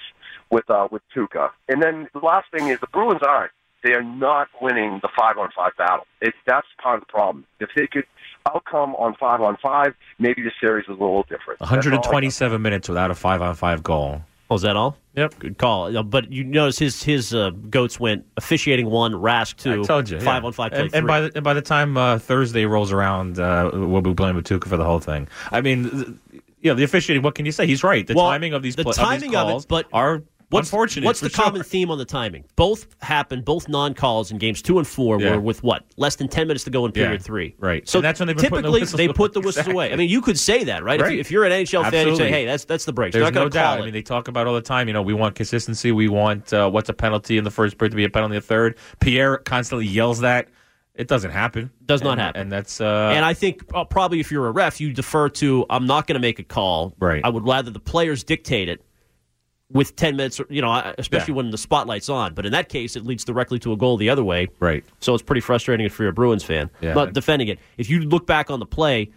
with 0.50 0.68
uh, 0.70 0.88
with 0.90 1.02
Tuukka. 1.14 1.50
And 1.68 1.82
then 1.82 2.08
the 2.12 2.20
last 2.20 2.46
thing 2.50 2.68
is 2.68 2.80
the 2.80 2.86
Bruins 2.88 3.22
aren't. 3.26 3.52
They 3.82 3.92
are 3.92 4.02
not 4.02 4.48
winning 4.62 5.00
the 5.02 5.10
five 5.16 5.36
on 5.36 5.50
five 5.54 5.72
battle. 5.76 6.06
It, 6.22 6.34
that's 6.46 6.66
part 6.82 6.96
of 6.96 7.06
the 7.06 7.12
problem. 7.12 7.44
If 7.60 7.68
they 7.76 7.86
could 7.86 8.06
outcome 8.46 8.94
on 8.94 9.14
five 9.20 9.42
on 9.42 9.58
five, 9.62 9.94
maybe 10.18 10.42
the 10.42 10.52
series 10.58 10.84
is 10.84 10.88
a 10.88 10.92
little 10.92 11.24
different. 11.24 11.60
That's 11.60 11.70
all 11.70 11.78
I 11.78 11.82
got. 11.82 11.90
127 12.06 12.62
minutes 12.62 12.88
without 12.88 13.10
a 13.10 13.14
five 13.14 13.42
on 13.42 13.54
five 13.54 13.82
goal. 13.82 14.22
Oh, 14.54 14.56
is 14.56 14.62
that 14.62 14.76
all? 14.76 14.96
Yep. 15.16 15.38
Good 15.40 15.58
call. 15.58 15.96
Uh, 15.96 16.02
But 16.04 16.30
you 16.30 16.44
notice 16.44 16.78
his 16.78 17.02
his 17.02 17.34
uh, 17.34 17.50
goats 17.70 17.98
went 17.98 18.24
officiating 18.36 18.86
one, 18.88 19.12
Rask 19.12 19.56
two, 19.56 19.82
I 19.82 19.84
told 19.84 20.08
you. 20.08 20.20
five 20.20 20.42
yeah. 20.42 20.46
on 20.46 20.52
five. 20.52 20.72
And, 20.72 20.94
and 20.94 21.06
by 21.08 21.22
the 21.22 21.32
and 21.34 21.42
by 21.42 21.54
the 21.54 21.62
time 21.62 21.96
uh, 21.96 22.20
Thursday 22.20 22.64
rolls 22.66 22.92
around, 22.92 23.40
uh, 23.40 23.70
we'll 23.72 24.00
be 24.00 24.12
blaming 24.12 24.44
Tuukka 24.44 24.68
for 24.68 24.76
the 24.76 24.84
whole 24.84 25.00
thing. 25.00 25.26
I 25.50 25.60
mean, 25.60 25.90
th- 25.90 26.06
you 26.60 26.70
know, 26.70 26.74
the 26.74 26.84
officiating. 26.84 27.22
What 27.24 27.34
can 27.34 27.46
you 27.46 27.52
say? 27.52 27.66
He's 27.66 27.82
right. 27.82 28.06
The 28.06 28.14
Well, 28.14 28.26
timing 28.26 28.52
of 28.54 28.62
these 28.62 28.76
the 28.76 28.88
of 28.88 28.94
timing 28.94 29.32
these 29.32 29.38
of 29.40 29.62
it, 29.62 29.68
but 29.68 29.86
are 29.92 30.22
What's, 30.54 30.68
unfortunate. 30.68 31.04
what's 31.06 31.20
the 31.20 31.28
sure. 31.28 31.44
common 31.44 31.62
theme 31.62 31.90
on 31.90 31.98
the 31.98 32.04
timing? 32.04 32.44
Both 32.56 32.86
happened, 33.02 33.44
both 33.44 33.68
non-calls 33.68 34.30
in 34.30 34.38
games 34.38 34.62
two 34.62 34.78
and 34.78 34.86
four 34.86 35.20
Yeah. 35.20 35.32
were 35.34 35.40
with 35.40 35.62
what? 35.62 35.84
Less 35.96 36.16
than 36.16 36.28
ten 36.28 36.46
minutes 36.46 36.64
to 36.64 36.70
go 36.70 36.86
in 36.86 36.92
period 36.92 37.20
Yeah, 37.20 37.24
three. 37.26 37.54
right. 37.58 37.88
So 37.88 37.98
And 37.98 38.04
that's 38.04 38.20
when 38.20 38.28
they've 38.28 38.36
been 38.36 38.50
the 38.50 38.56
typically 38.62 38.84
they 39.06 39.08
put 39.12 39.32
the 39.32 39.40
whistles 39.40 39.68
away. 39.68 39.92
I 39.92 39.96
mean, 39.96 40.08
you 40.08 40.20
could 40.22 40.38
say 40.38 40.64
that, 40.64 40.82
right? 40.84 40.98
If, 41.00 41.04
Right. 41.06 41.14
you, 41.14 41.20
if 41.20 41.30
you're 41.30 41.44
an 41.44 41.52
NHL 41.52 41.90
fan, 41.90 42.08
you 42.08 42.16
say, 42.16 42.30
"Hey, 42.30 42.46
that's 42.46 42.64
that's 42.64 42.84
the 42.84 42.92
break." 42.92 43.12
There's 43.12 43.32
no 43.32 43.48
doubt. 43.48 43.74
call 43.74 43.82
I 43.82 43.84
mean, 43.84 43.92
they 43.92 44.02
talk 44.02 44.28
about 44.28 44.46
all 44.46 44.54
the 44.54 44.60
time. 44.60 44.86
You 44.88 44.94
know, 44.94 45.02
we 45.02 45.14
want 45.14 45.34
consistency. 45.34 45.92
We 45.92 46.08
want 46.08 46.52
uh, 46.52 46.70
what's 46.70 46.88
a 46.88 46.94
penalty 46.94 47.36
in 47.38 47.44
the 47.44 47.50
first 47.50 47.76
period 47.78 47.90
to 47.90 47.96
be 47.96 48.04
a 48.04 48.10
penalty 48.10 48.34
in 48.36 48.40
the 48.40 48.46
third. 48.46 48.76
Pierre 49.00 49.38
constantly 49.38 49.86
yells 49.86 50.20
that. 50.20 50.48
It 50.94 51.08
doesn't 51.08 51.32
happen. 51.32 51.70
Does 51.84 52.02
not 52.02 52.12
And- 52.12 52.20
happen. 52.20 52.40
And 52.42 52.52
that's 52.52 52.80
uh, 52.80 53.10
and 53.12 53.24
I 53.24 53.34
think 53.34 53.62
uh, 53.74 53.82
probably 53.84 54.20
if 54.20 54.30
you're 54.30 54.46
a 54.46 54.52
ref, 54.52 54.80
you 54.80 54.92
defer 54.92 55.28
to 55.30 55.66
I'm 55.68 55.86
not 55.86 56.06
going 56.06 56.14
to 56.14 56.20
make 56.20 56.38
a 56.38 56.44
call. 56.44 56.94
Right. 57.00 57.20
I 57.24 57.28
would 57.30 57.44
rather 57.44 57.70
the 57.72 57.80
players 57.80 58.22
dictate 58.22 58.68
it 58.68 58.80
with 59.72 59.96
10 59.96 60.16
minutes, 60.16 60.40
you 60.50 60.60
know, 60.60 60.92
especially 60.98 61.32
Yeah. 61.32 61.36
when 61.36 61.50
the 61.50 61.58
spotlight's 61.58 62.08
on. 62.08 62.34
But 62.34 62.44
in 62.46 62.52
that 62.52 62.68
case, 62.68 62.96
it 62.96 63.04
leads 63.04 63.24
directly 63.24 63.58
to 63.60 63.72
a 63.72 63.76
goal 63.76 63.96
the 63.96 64.10
other 64.10 64.22
way. 64.24 64.48
right. 64.60 64.84
So 65.00 65.14
it's 65.14 65.22
pretty 65.22 65.40
frustrating 65.40 65.86
if 65.86 65.98
you're 65.98 66.08
a 66.08 66.12
Bruins 66.12 66.44
fan. 66.44 66.70
Yeah. 66.80 66.94
Not 66.94 67.12
defending 67.14 67.48
it. 67.48 67.58
If 67.78 67.88
you 67.90 68.00
look 68.00 68.26
back 68.26 68.50
on 68.50 68.60
the 68.60 68.66
play, 68.66 69.10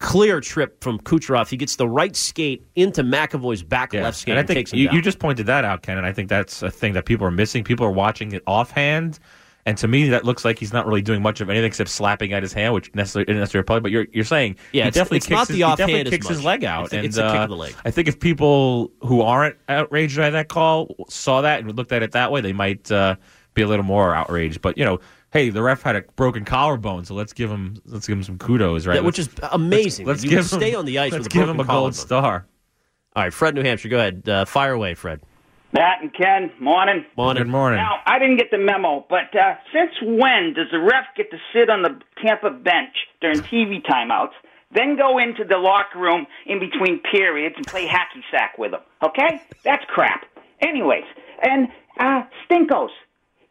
clear 0.00 0.40
trip 0.40 0.82
from 0.82 0.98
Kucherov. 0.98 1.48
He 1.48 1.56
gets 1.56 1.76
the 1.76 1.86
right 1.88 2.16
skate 2.16 2.66
into 2.74 3.04
McAvoy's 3.04 3.62
back 3.62 3.92
Yeah. 3.92 4.02
left 4.02 4.18
skate 4.18 4.32
and 4.32 4.38
I 4.38 4.40
and 4.40 4.48
think 4.48 4.56
takes 4.58 4.72
him 4.72 4.80
you, 4.80 4.88
you 4.92 5.00
just 5.00 5.20
pointed 5.20 5.46
that 5.46 5.64
out, 5.64 5.82
Ken, 5.82 5.96
and 5.96 6.04
I 6.06 6.12
think 6.12 6.28
that's 6.28 6.60
a 6.64 6.70
thing 6.70 6.94
that 6.94 7.04
people 7.04 7.24
are 7.24 7.30
missing. 7.30 7.62
People 7.62 7.86
are 7.86 7.90
watching 7.92 8.32
it 8.32 8.42
offhand, 8.44 9.20
and 9.64 9.78
to 9.78 9.86
me, 9.88 10.08
that 10.08 10.24
looks 10.24 10.44
like 10.44 10.58
he's 10.58 10.72
not 10.72 10.86
really 10.86 11.02
doing 11.02 11.22
much 11.22 11.40
of 11.40 11.48
anything 11.48 11.66
except 11.66 11.90
slapping 11.90 12.32
at 12.32 12.42
his 12.42 12.52
hand, 12.52 12.74
which 12.74 12.92
necessarily 12.94 13.30
isn't 13.30 13.40
necessarily 13.40 13.62
a 13.62 13.66
play. 13.66 13.78
But 13.80 13.90
you're 13.92 14.06
you're 14.12 14.24
saying 14.24 14.56
Yeah, 14.72 14.84
he 14.84 14.88
it's- 14.88 14.94
definitely 14.94 15.16
it's 15.18 15.26
kicks 15.26 15.48
his, 15.48 15.56
he 15.56 15.62
definitely 15.62 16.04
kicks 16.10 16.28
his 16.28 16.44
leg 16.44 16.64
out, 16.64 16.84
It's 16.86 16.92
a- 16.92 16.96
and 16.96 17.06
it's 17.06 17.16
a 17.16 17.22
kick 17.22 17.30
uh, 17.40 17.42
of 17.44 17.48
the 17.50 17.56
leg. 17.56 17.74
I 17.84 17.90
think 17.90 18.08
if 18.08 18.18
people 18.20 18.92
who 19.00 19.20
aren't 19.22 19.56
outraged 19.68 20.16
by 20.16 20.30
that 20.30 20.48
call 20.48 20.94
saw 21.08 21.40
that 21.42 21.60
and 21.60 21.76
looked 21.76 21.92
at 21.92 22.02
it 22.02 22.12
that 22.12 22.32
way, 22.32 22.40
they 22.40 22.52
might 22.52 22.90
uh, 22.90 23.16
be 23.54 23.62
a 23.62 23.68
little 23.68 23.84
more 23.84 24.14
outraged. 24.14 24.60
But 24.62 24.76
you 24.78 24.84
know. 24.84 25.00
Hey, 25.32 25.48
the 25.48 25.62
ref 25.62 25.80
had 25.80 25.96
a 25.96 26.02
broken 26.14 26.44
collarbone, 26.44 27.06
so 27.06 27.14
let's 27.14 27.32
give 27.32 27.50
him 27.50 27.78
let's 27.86 28.06
give 28.06 28.18
him 28.18 28.22
some 28.22 28.36
kudos, 28.36 28.86
right? 28.86 28.96
Yeah, 28.96 29.00
which 29.00 29.16
Let's- 29.16 29.32
is 29.32 29.38
amazing. 29.50 30.06
Let's, 30.06 30.22
You 30.22 30.28
give 30.28 30.40
him, 30.40 30.44
stay 30.44 30.74
on 30.74 30.84
the 30.84 30.98
ice 30.98 31.10
Let's 31.12 31.24
with 31.24 31.32
a 31.34 31.38
give 31.38 31.48
him 31.48 31.58
a 31.58 31.64
gold 31.64 31.94
star. 31.94 32.44
All 33.16 33.22
right, 33.22 33.32
Fred, 33.32 33.54
New 33.54 33.62
Hampshire. 33.62 33.88
Go 33.88 33.96
ahead. 33.96 34.28
Uh, 34.28 34.44
fire 34.44 34.72
away, 34.72 34.92
Fred. 34.92 35.22
Matt 35.72 36.02
and 36.02 36.12
Ken, 36.12 36.52
morning. 36.60 37.06
Morning. 37.16 37.44
Good 37.44 37.50
morning. 37.50 37.78
Now, 37.78 38.00
I 38.04 38.18
didn't 38.18 38.36
get 38.36 38.50
the 38.50 38.58
memo, 38.58 39.06
but 39.08 39.34
uh, 39.34 39.54
since 39.72 39.92
when 40.02 40.52
does 40.52 40.66
the 40.70 40.78
ref 40.78 41.06
get 41.16 41.30
to 41.30 41.38
sit 41.54 41.70
on 41.70 41.82
the 41.82 41.98
Tampa 42.22 42.50
bench 42.50 42.94
during 43.22 43.38
TV 43.38 43.82
timeouts, 43.82 44.32
then 44.70 44.96
go 44.96 45.18
into 45.18 45.44
the 45.44 45.56
locker 45.56 45.98
room 45.98 46.26
in 46.44 46.60
between 46.60 47.00
periods 47.00 47.54
and 47.56 47.66
play 47.66 47.86
hacky 47.86 48.20
sack 48.30 48.58
with 48.58 48.72
them? 48.72 48.82
Okay? 49.02 49.40
That's 49.64 49.84
crap. 49.88 50.26
Anyways, 50.60 51.04
and 51.42 51.68
uh, 51.98 52.24
Stinkos, 52.46 52.90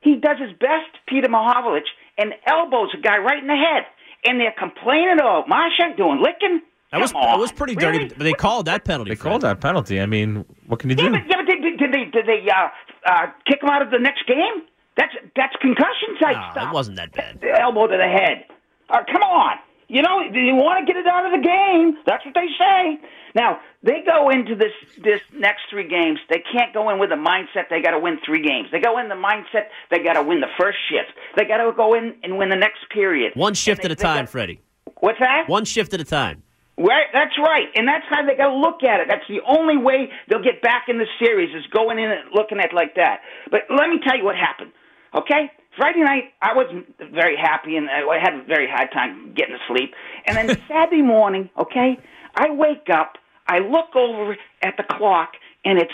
he 0.01 0.15
does 0.15 0.37
his 0.39 0.51
best, 0.59 0.93
Peter 1.07 1.27
Mahovlich, 1.27 1.89
and 2.19 2.33
elbows 2.45 2.89
a 2.95 3.01
guy 3.01 3.17
right 3.17 3.41
in 3.41 3.47
the 3.47 3.55
head. 3.55 3.85
And 4.23 4.39
they're 4.39 4.53
complaining 4.57 5.15
about 5.15 5.49
Marchand 5.49 5.97
doing 5.97 6.21
licking. 6.21 6.61
That 6.91 6.99
was 6.99 7.11
Come 7.13 7.21
that 7.21 7.39
was 7.39 7.51
pretty 7.53 7.75
Really? 7.75 7.99
dirty, 7.99 8.15
but 8.17 8.23
they 8.23 8.33
called 8.33 8.65
that 8.65 8.83
penalty. 8.83 9.11
They 9.11 9.15
Fred. 9.15 9.29
called 9.29 9.41
that 9.43 9.61
penalty. 9.61 10.01
I 10.01 10.05
mean, 10.05 10.43
what 10.67 10.79
can 10.79 10.89
you 10.89 10.95
Yeah, 10.99 11.05
do? 11.05 11.11
but, 11.11 11.21
yeah, 11.29 11.35
but 11.37 11.45
did, 11.47 11.77
did 11.79 11.91
they 11.93 12.05
did 12.05 12.25
they 12.25 12.45
uh, 12.49 12.67
uh, 13.05 13.27
kick 13.47 13.63
him 13.63 13.69
out 13.69 13.81
of 13.81 13.91
the 13.91 13.99
next 13.99 14.25
game? 14.27 14.63
That's 14.97 15.13
that's 15.35 15.55
concussion 15.61 16.17
type 16.19 16.35
Nah, 16.35 16.51
stuff. 16.51 16.67
it 16.69 16.73
wasn't 16.73 16.97
that 16.97 17.13
bad. 17.13 17.39
The 17.39 17.57
elbow 17.59 17.87
to 17.87 17.95
the 17.95 18.03
head. 18.03 18.45
Uh, 18.89 19.03
come 19.09 19.23
on. 19.23 19.57
You 19.87 20.01
know, 20.01 20.21
you 20.21 20.55
want 20.55 20.85
to 20.85 20.93
get 20.93 20.97
it 20.99 21.05
out 21.07 21.25
of 21.25 21.31
the 21.33 21.45
game. 21.45 21.97
That's 22.05 22.23
what 22.25 22.33
they 22.33 22.47
say. 22.59 22.97
Now 23.35 23.59
they 23.83 24.03
go 24.05 24.29
into 24.29 24.55
this 24.55 24.73
this 25.01 25.21
next 25.33 25.61
three 25.69 25.87
games. 25.87 26.19
They 26.29 26.43
can't 26.51 26.73
go 26.73 26.89
in 26.89 26.99
with 26.99 27.11
a 27.11 27.15
mindset 27.15 27.69
they 27.69 27.81
got 27.81 27.91
to 27.91 27.99
win 27.99 28.19
three 28.25 28.41
games. 28.41 28.67
They 28.71 28.81
go 28.81 28.97
in 28.99 29.07
the 29.07 29.15
mindset 29.15 29.67
they 29.89 29.99
got 29.99 30.13
to 30.13 30.23
win 30.23 30.41
the 30.41 30.51
first 30.59 30.77
shift. 30.89 31.17
They 31.37 31.45
got 31.45 31.57
to 31.63 31.71
go 31.71 31.93
in 31.93 32.15
and 32.23 32.37
win 32.37 32.49
the 32.49 32.55
next 32.57 32.89
period. 32.89 33.31
One 33.35 33.53
shift 33.53 33.79
And 33.83 33.91
at 33.91 33.91
a 33.91 33.95
they- 33.95 34.03
they 34.03 34.07
time, 34.13 34.25
got- 34.25 34.29
Freddie. 34.29 34.59
What's 34.99 35.19
that? 35.19 35.47
One 35.47 35.63
shift 35.63 35.93
at 35.93 36.01
a 36.01 36.05
time. 36.05 36.43
Right, 36.81 37.05
that's 37.13 37.37
right, 37.37 37.67
and 37.75 37.87
that's 37.87 38.05
how 38.09 38.25
they 38.25 38.35
got 38.35 38.49
to 38.49 38.55
look 38.55 38.83
at 38.83 38.99
it. 38.99 39.07
That's 39.09 39.27
the 39.29 39.41
only 39.47 39.77
way 39.77 40.09
they'll 40.27 40.43
get 40.43 40.61
back 40.61 40.85
in 40.87 40.97
the 40.97 41.05
series 41.19 41.53
is 41.55 41.65
going 41.67 41.99
in 41.99 42.09
and 42.09 42.31
looking 42.33 42.59
at 42.59 42.71
it 42.71 42.73
like 42.73 42.95
that. 42.95 43.21
But 43.49 43.61
let 43.69 43.89
me 43.89 43.99
tell 44.05 44.17
you 44.17 44.25
what 44.25 44.35
happened. 44.35 44.71
Okay, 45.13 45.51
Friday 45.77 46.01
night 46.01 46.33
I 46.41 46.55
wasn't 46.55 46.87
very 47.13 47.37
happy, 47.37 47.75
and 47.77 47.87
I 47.89 48.17
had 48.19 48.33
a 48.33 48.43
very 48.43 48.67
hard 48.67 48.91
time 48.91 49.33
getting 49.35 49.55
to 49.55 49.61
sleep. 49.67 49.93
And 50.25 50.37
then 50.37 50.57
Saturday 50.67 51.01
morning, 51.01 51.49
okay, 51.59 51.99
I 52.35 52.51
wake 52.51 52.89
up, 52.91 53.17
I 53.47 53.59
look 53.59 53.95
over 53.95 54.37
at 54.63 54.77
the 54.77 54.83
clock, 54.83 55.33
and 55.63 55.77
it's 55.77 55.93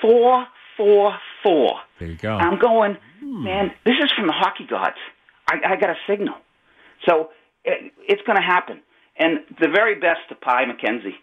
four, 0.00 0.46
four, 0.76 1.14
four. 1.42 1.80
There 1.98 2.08
you 2.08 2.16
go. 2.16 2.36
I'm 2.36 2.58
going, 2.58 2.96
hmm. 3.20 3.44
man, 3.44 3.72
this 3.84 3.96
is 4.02 4.10
from 4.12 4.28
the 4.28 4.32
hockey 4.32 4.66
gods. 4.68 4.96
I, 5.48 5.56
I 5.72 5.76
got 5.76 5.90
a 5.90 5.96
signal. 6.08 6.36
So 7.08 7.30
it, 7.64 7.92
it's 8.08 8.22
going 8.22 8.36
to 8.36 8.42
happen. 8.42 8.80
And 9.16 9.40
the 9.60 9.68
very 9.68 9.94
best 9.96 10.20
to 10.30 10.34
Pie 10.34 10.64
McKenzie. 10.64 11.14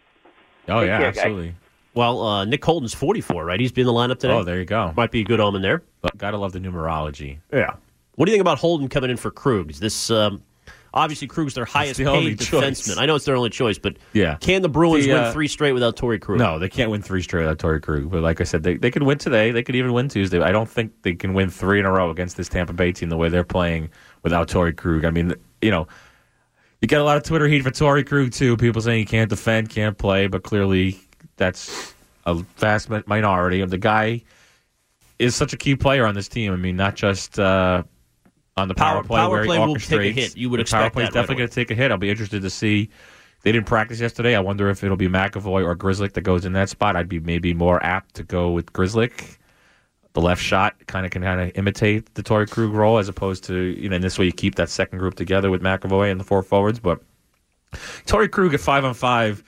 oh 0.68 0.80
yeah, 0.80 0.98
care, 0.98 1.12
guy. 1.12 1.20
absolutely. 1.20 1.54
Well, 1.94 2.22
uh, 2.22 2.44
Nick 2.44 2.64
Holden's 2.64 2.94
44, 2.94 3.44
right? 3.44 3.58
He's 3.58 3.72
been 3.72 3.82
in 3.82 3.86
the 3.88 3.92
lineup 3.92 4.20
today. 4.20 4.32
Oh, 4.32 4.44
there 4.44 4.58
you 4.60 4.64
go. 4.64 4.92
Might 4.96 5.10
be 5.10 5.22
a 5.22 5.24
good 5.24 5.40
omen 5.40 5.60
there. 5.60 5.82
But 6.02 6.16
gotta 6.16 6.38
love 6.38 6.52
the 6.52 6.60
numerology. 6.60 7.38
Yeah. 7.52 7.74
What 8.14 8.26
do 8.26 8.30
you 8.30 8.34
think 8.36 8.42
about 8.42 8.58
Holden 8.58 8.88
coming 8.88 9.10
in 9.10 9.16
for 9.16 9.30
Krug? 9.32 9.70
Is 9.70 9.80
this 9.80 10.08
um, 10.10 10.40
obviously 10.94 11.26
Krug's 11.26 11.54
their 11.54 11.64
highest 11.64 11.98
the 11.98 12.04
paid 12.04 12.10
only 12.10 12.36
defenseman? 12.36 12.86
choice. 12.86 12.96
I 12.98 13.06
know 13.06 13.16
it's 13.16 13.24
their 13.24 13.34
only 13.34 13.50
choice, 13.50 13.76
but 13.78 13.96
Yeah. 14.12 14.36
can 14.36 14.62
the 14.62 14.68
Bruins 14.68 15.04
The, 15.04 15.12
win 15.14 15.22
uh, 15.24 15.32
three 15.32 15.48
straight 15.48 15.72
without 15.72 15.96
Torey 15.96 16.20
Krug? 16.20 16.38
No, 16.38 16.58
they 16.60 16.68
can't 16.68 16.90
win 16.92 17.02
three 17.02 17.22
straight 17.22 17.40
without 17.46 17.58
Torey 17.58 17.82
Krug. 17.82 18.08
But 18.08 18.22
like 18.22 18.40
I 18.40 18.44
said, 18.44 18.62
they, 18.62 18.76
they 18.76 18.90
could 18.92 19.02
win 19.02 19.18
today. 19.18 19.50
They 19.50 19.62
could 19.64 19.74
even 19.74 19.92
win 19.92 20.08
Tuesday. 20.08 20.40
I 20.40 20.52
don't 20.52 20.68
think 20.68 20.92
they 21.02 21.14
can 21.14 21.34
win 21.34 21.50
three 21.50 21.80
in 21.80 21.86
a 21.86 21.90
row 21.90 22.10
against 22.10 22.36
this 22.36 22.48
Tampa 22.48 22.72
Bay 22.72 22.92
team 22.92 23.08
the 23.08 23.16
way 23.16 23.28
they're 23.30 23.42
playing 23.42 23.90
without 24.22 24.46
Torey 24.48 24.76
Krug. 24.76 25.04
I 25.04 25.10
mean, 25.10 25.34
you 25.60 25.70
know, 25.72 25.88
you 26.80 26.88
get 26.88 27.00
a 27.00 27.04
lot 27.04 27.16
of 27.16 27.22
Twitter 27.22 27.46
heat 27.46 27.62
for 27.62 27.70
Torey 27.70 28.06
Krug 28.06 28.32
too. 28.32 28.56
People 28.56 28.80
saying 28.82 28.98
he 29.00 29.04
can't 29.04 29.28
defend, 29.28 29.68
can't 29.70 29.96
play, 29.96 30.26
but 30.26 30.42
clearly 30.42 30.98
that's 31.36 31.94
a 32.26 32.34
vast 32.34 32.90
mi- 32.90 33.02
minority. 33.06 33.64
The 33.64 33.78
guy 33.78 34.22
is 35.18 35.36
such 35.36 35.52
a 35.52 35.56
key 35.56 35.76
player 35.76 36.06
on 36.06 36.14
this 36.14 36.28
team. 36.28 36.52
I 36.52 36.56
mean, 36.56 36.76
not 36.76 36.94
just 36.96 37.38
uh, 37.38 37.82
on 38.56 38.68
the 38.68 38.74
power, 38.74 38.96
Power- 38.96 39.04
play 39.04 39.18
power 39.18 39.30
where 39.30 39.44
play 39.44 39.58
he 39.58 39.66
will 39.66 39.76
take 39.76 40.00
a 40.00 40.12
hit. 40.12 40.36
You 40.36 40.50
would 40.50 40.60
the 40.60 40.64
power 40.64 40.86
expect 40.86 40.94
play 40.94 41.02
is 41.04 41.10
that 41.10 41.14
right 41.14 41.22
definitely 41.22 41.40
going 41.42 41.48
to 41.48 41.54
take 41.54 41.70
a 41.70 41.74
hit. 41.74 41.90
I'll 41.90 41.98
be 41.98 42.10
interested 42.10 42.42
to 42.42 42.50
see. 42.50 42.88
They 43.42 43.52
didn't 43.52 43.66
practice 43.66 44.00
yesterday. 44.00 44.36
I 44.36 44.40
wonder 44.40 44.68
if 44.68 44.84
it'll 44.84 44.98
be 44.98 45.08
McAvoy 45.08 45.64
or 45.64 45.74
Grzelcyk 45.74 46.12
that 46.12 46.20
goes 46.22 46.44
in 46.44 46.52
that 46.52 46.68
spot. 46.68 46.94
I'd 46.94 47.08
be 47.08 47.20
maybe 47.20 47.54
more 47.54 47.82
apt 47.82 48.14
to 48.16 48.22
go 48.22 48.50
with 48.50 48.72
Grzelcyk. 48.74 49.38
The 50.12 50.20
left 50.20 50.42
shot 50.42 50.74
kind 50.86 51.06
of 51.06 51.12
can 51.12 51.22
kind 51.22 51.40
of 51.40 51.52
imitate 51.56 52.14
the 52.14 52.22
Torey 52.22 52.50
Krug 52.50 52.72
role 52.72 52.98
as 52.98 53.08
opposed 53.08 53.44
to 53.44 53.54
you 53.56 53.88
know. 53.88 53.96
In 53.96 54.02
this 54.02 54.18
way, 54.18 54.24
you 54.24 54.32
keep 54.32 54.56
that 54.56 54.68
second 54.68 54.98
group 54.98 55.14
together 55.14 55.50
with 55.50 55.62
McAvoy 55.62 56.10
and 56.10 56.18
the 56.18 56.24
four 56.24 56.42
forwards. 56.42 56.80
But 56.80 57.00
Torey 58.06 58.30
Krug 58.30 58.52
at 58.54 58.60
five 58.60 58.84
on 58.84 58.94
five, 58.94 59.44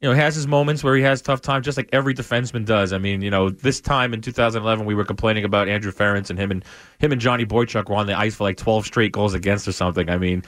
you 0.00 0.08
know, 0.08 0.14
has 0.14 0.34
his 0.34 0.46
moments 0.46 0.82
where 0.82 0.96
he 0.96 1.02
has 1.02 1.20
tough 1.20 1.40
times, 1.40 1.64
just 1.64 1.76
like 1.76 1.88
every 1.92 2.14
defenseman 2.14 2.64
does. 2.64 2.92
I 2.92 2.98
mean, 2.98 3.22
you 3.22 3.30
know, 3.30 3.50
this 3.50 3.80
time 3.80 4.14
in 4.14 4.20
2011, 4.20 4.84
we 4.86 4.94
were 4.94 5.04
complaining 5.04 5.44
about 5.44 5.68
Andrew 5.68 5.92
Ference 5.92 6.30
and 6.30 6.38
him 6.38 6.50
and 6.50 6.64
him 6.98 7.12
and 7.12 7.20
Johnny 7.20 7.44
Boychuk 7.44 7.88
were 7.88 7.96
on 7.96 8.06
the 8.06 8.18
ice 8.18 8.36
for 8.36 8.44
like 8.44 8.56
12 8.56 8.86
straight 8.86 9.12
goals 9.12 9.34
against 9.34 9.66
or 9.68 9.72
something. 9.72 10.08
I 10.08 10.16
mean, 10.16 10.42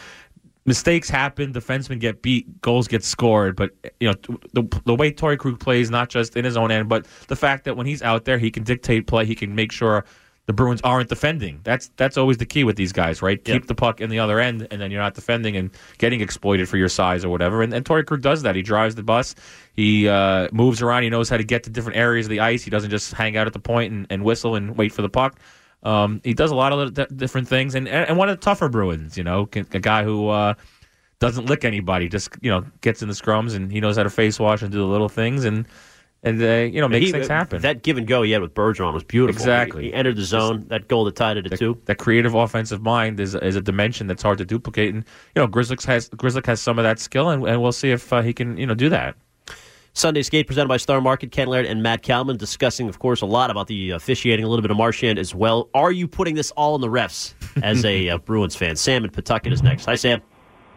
mistakes 0.68 1.10
happen, 1.10 1.52
defensemen 1.52 1.98
get 1.98 2.22
beat, 2.22 2.60
goals 2.60 2.86
get 2.86 3.02
scored. 3.02 3.56
But 3.56 3.70
you 3.98 4.08
know 4.08 4.14
the 4.52 4.80
the 4.84 4.94
way 4.94 5.10
Torey 5.10 5.38
Krug 5.38 5.58
plays, 5.58 5.90
not 5.90 6.08
just 6.08 6.36
in 6.36 6.44
his 6.44 6.56
own 6.56 6.70
end, 6.70 6.88
but 6.88 7.06
the 7.26 7.36
fact 7.36 7.64
that 7.64 7.76
when 7.76 7.86
he's 7.86 8.02
out 8.02 8.24
there, 8.24 8.38
he 8.38 8.50
can 8.50 8.62
dictate 8.62 9.08
play. 9.08 9.24
He 9.24 9.34
can 9.34 9.54
make 9.54 9.72
sure 9.72 10.04
the 10.48 10.54
Bruins 10.54 10.80
aren't 10.82 11.10
defending. 11.10 11.60
That's 11.62 11.90
that's 11.96 12.16
always 12.16 12.38
the 12.38 12.46
key 12.46 12.64
with 12.64 12.76
these 12.76 12.92
guys, 12.92 13.20
right? 13.20 13.42
Keep 13.44 13.66
the 13.66 13.74
puck 13.74 14.00
in 14.00 14.08
the 14.08 14.18
other 14.18 14.40
end, 14.40 14.66
and 14.70 14.80
then 14.80 14.90
you're 14.90 15.02
not 15.02 15.14
defending 15.14 15.56
and 15.56 15.70
getting 15.98 16.20
exploited 16.20 16.68
for 16.68 16.78
your 16.78 16.88
size 16.88 17.24
or 17.24 17.28
whatever. 17.28 17.62
And, 17.62 17.74
and 17.74 17.84
Torey 17.84 18.06
Krug 18.06 18.22
does 18.22 18.42
that. 18.42 18.56
He 18.56 18.62
drives 18.62 18.94
the 18.94 19.02
bus. 19.02 19.34
He 19.74 20.08
uh, 20.08 20.48
moves 20.52 20.80
around. 20.80 21.02
He 21.02 21.10
knows 21.10 21.28
how 21.28 21.36
to 21.36 21.44
get 21.44 21.64
to 21.64 21.70
different 21.70 21.98
areas 21.98 22.26
of 22.26 22.30
the 22.30 22.40
ice. 22.40 22.62
He 22.62 22.70
doesn't 22.70 22.90
just 22.90 23.12
hang 23.12 23.36
out 23.36 23.46
at 23.46 23.52
the 23.52 23.58
point 23.58 23.92
and, 23.92 24.06
and 24.08 24.24
whistle 24.24 24.54
and 24.54 24.76
wait 24.76 24.92
for 24.92 25.02
the 25.02 25.10
puck. 25.10 25.38
Um, 25.82 26.20
he 26.24 26.34
does 26.34 26.50
a 26.50 26.56
lot 26.56 26.72
of 26.72 27.16
different 27.16 27.48
things, 27.48 27.74
and 27.74 27.88
and 27.88 28.16
one 28.16 28.28
of 28.28 28.36
the 28.36 28.42
tougher 28.42 28.68
Bruins, 28.68 29.16
you 29.16 29.24
know, 29.24 29.48
a 29.54 29.78
guy 29.80 30.02
who 30.02 30.28
uh, 30.28 30.54
doesn't 31.20 31.46
lick 31.46 31.64
anybody, 31.64 32.08
just 32.08 32.30
you 32.40 32.50
know, 32.50 32.64
gets 32.80 33.02
in 33.02 33.08
the 33.08 33.14
scrums 33.14 33.54
and 33.54 33.70
he 33.70 33.80
knows 33.80 33.96
how 33.96 34.02
to 34.02 34.10
face 34.10 34.38
wash 34.38 34.62
and 34.62 34.72
do 34.72 34.78
the 34.78 34.84
little 34.84 35.08
things 35.08 35.44
and 35.44 35.66
and 36.22 36.42
uh, 36.42 36.46
you 36.72 36.80
know 36.80 36.88
makes 36.88 37.06
He- 37.06 37.12
things 37.12 37.28
happen. 37.28 37.62
That 37.62 37.82
give 37.82 37.96
and 37.96 38.06
go 38.06 38.22
he 38.22 38.32
had 38.32 38.42
with 38.42 38.54
Bergeron 38.54 38.92
was 38.92 39.04
beautiful. 39.04 39.40
Exactly. 39.40 39.84
He, 39.84 39.88
he 39.90 39.94
entered 39.94 40.16
the 40.16 40.24
zone. 40.24 40.64
That 40.68 40.88
goal 40.88 41.04
that 41.04 41.16
tied 41.16 41.36
it 41.36 41.52
at 41.52 41.58
two. 41.58 41.80
that 41.84 41.98
creative 41.98 42.34
offensive 42.34 42.82
mind 42.82 43.20
is 43.20 43.34
is 43.34 43.56
a 43.56 43.60
dimension 43.60 44.06
that's 44.06 44.22
hard 44.22 44.38
to 44.38 44.44
duplicate. 44.44 44.94
And 44.94 45.04
you 45.34 45.42
know, 45.42 45.48
Grzelcyk 45.48 45.84
has 45.86 46.08
Grzelcyk 46.10 46.46
has 46.46 46.60
some 46.60 46.78
of 46.78 46.82
that 46.82 46.98
skill, 46.98 47.30
and, 47.30 47.46
and 47.46 47.62
we'll 47.62 47.72
see 47.72 47.90
if 47.90 48.12
uh, 48.12 48.22
he 48.22 48.32
can 48.32 48.56
you 48.56 48.66
know 48.66 48.74
do 48.74 48.88
that. 48.88 49.16
Sunday 49.98 50.22
Skate 50.22 50.46
presented 50.46 50.68
by 50.68 50.76
Star 50.76 51.00
Market. 51.00 51.32
Ken 51.32 51.48
Laird 51.48 51.66
and 51.66 51.82
Matt 51.82 52.02
Kalman 52.02 52.36
discussing, 52.36 52.88
of 52.88 53.00
course, 53.00 53.20
a 53.20 53.26
lot 53.26 53.50
about 53.50 53.66
the 53.66 53.90
officiating, 53.90 54.44
a 54.44 54.48
little 54.48 54.62
bit 54.62 54.70
of 54.70 54.76
Marchand 54.76 55.18
as 55.18 55.34
well. 55.34 55.68
Are 55.74 55.90
you 55.90 56.06
putting 56.06 56.36
this 56.36 56.52
all 56.52 56.76
in 56.76 56.80
the 56.80 56.88
refs 56.88 57.34
as 57.64 57.84
a 57.84 58.10
uh, 58.10 58.18
Bruins 58.18 58.54
fan? 58.54 58.76
Sam 58.76 59.04
in 59.04 59.10
Pawtucket 59.10 59.52
is 59.52 59.60
next. 59.60 59.86
Hi, 59.86 59.96
Sam. 59.96 60.22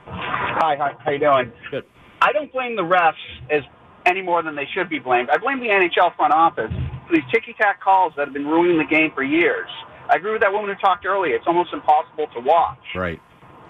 Hi, 0.08 0.76
hi, 0.76 0.96
how 1.06 1.12
you 1.12 1.20
doing? 1.20 1.52
Good. 1.70 1.86
I 2.20 2.32
don't 2.32 2.52
blame 2.52 2.76
the 2.76 2.82
refs 2.82 3.14
as 3.52 3.62
any 4.08 4.24
more 4.24 4.42
than 4.42 4.56
they 4.56 4.68
should 4.74 4.90
be 4.90 4.98
blamed. 4.98 5.30
I 5.30 5.38
blame 5.38 5.60
the 5.60 5.68
NHL 5.68 6.16
front 6.16 6.34
office 6.34 6.72
for 7.08 7.16
these 7.16 7.24
ticky-tack 7.32 7.80
calls 7.80 8.14
that 8.18 8.26
have 8.26 8.34
been 8.34 8.48
ruining 8.48 8.80
the 8.80 8.86
game 8.86 9.12
for 9.14 9.22
years. 9.22 9.70
I 10.10 10.16
agree 10.16 10.32
with 10.32 10.42
that 10.42 10.52
woman 10.52 10.74
who 10.74 10.82
talked 10.82 11.06
earlier. 11.06 11.36
It's 11.36 11.46
almost 11.46 11.74
impossible 11.74 12.26
to 12.34 12.40
watch. 12.40 12.80
Right. 12.96 13.22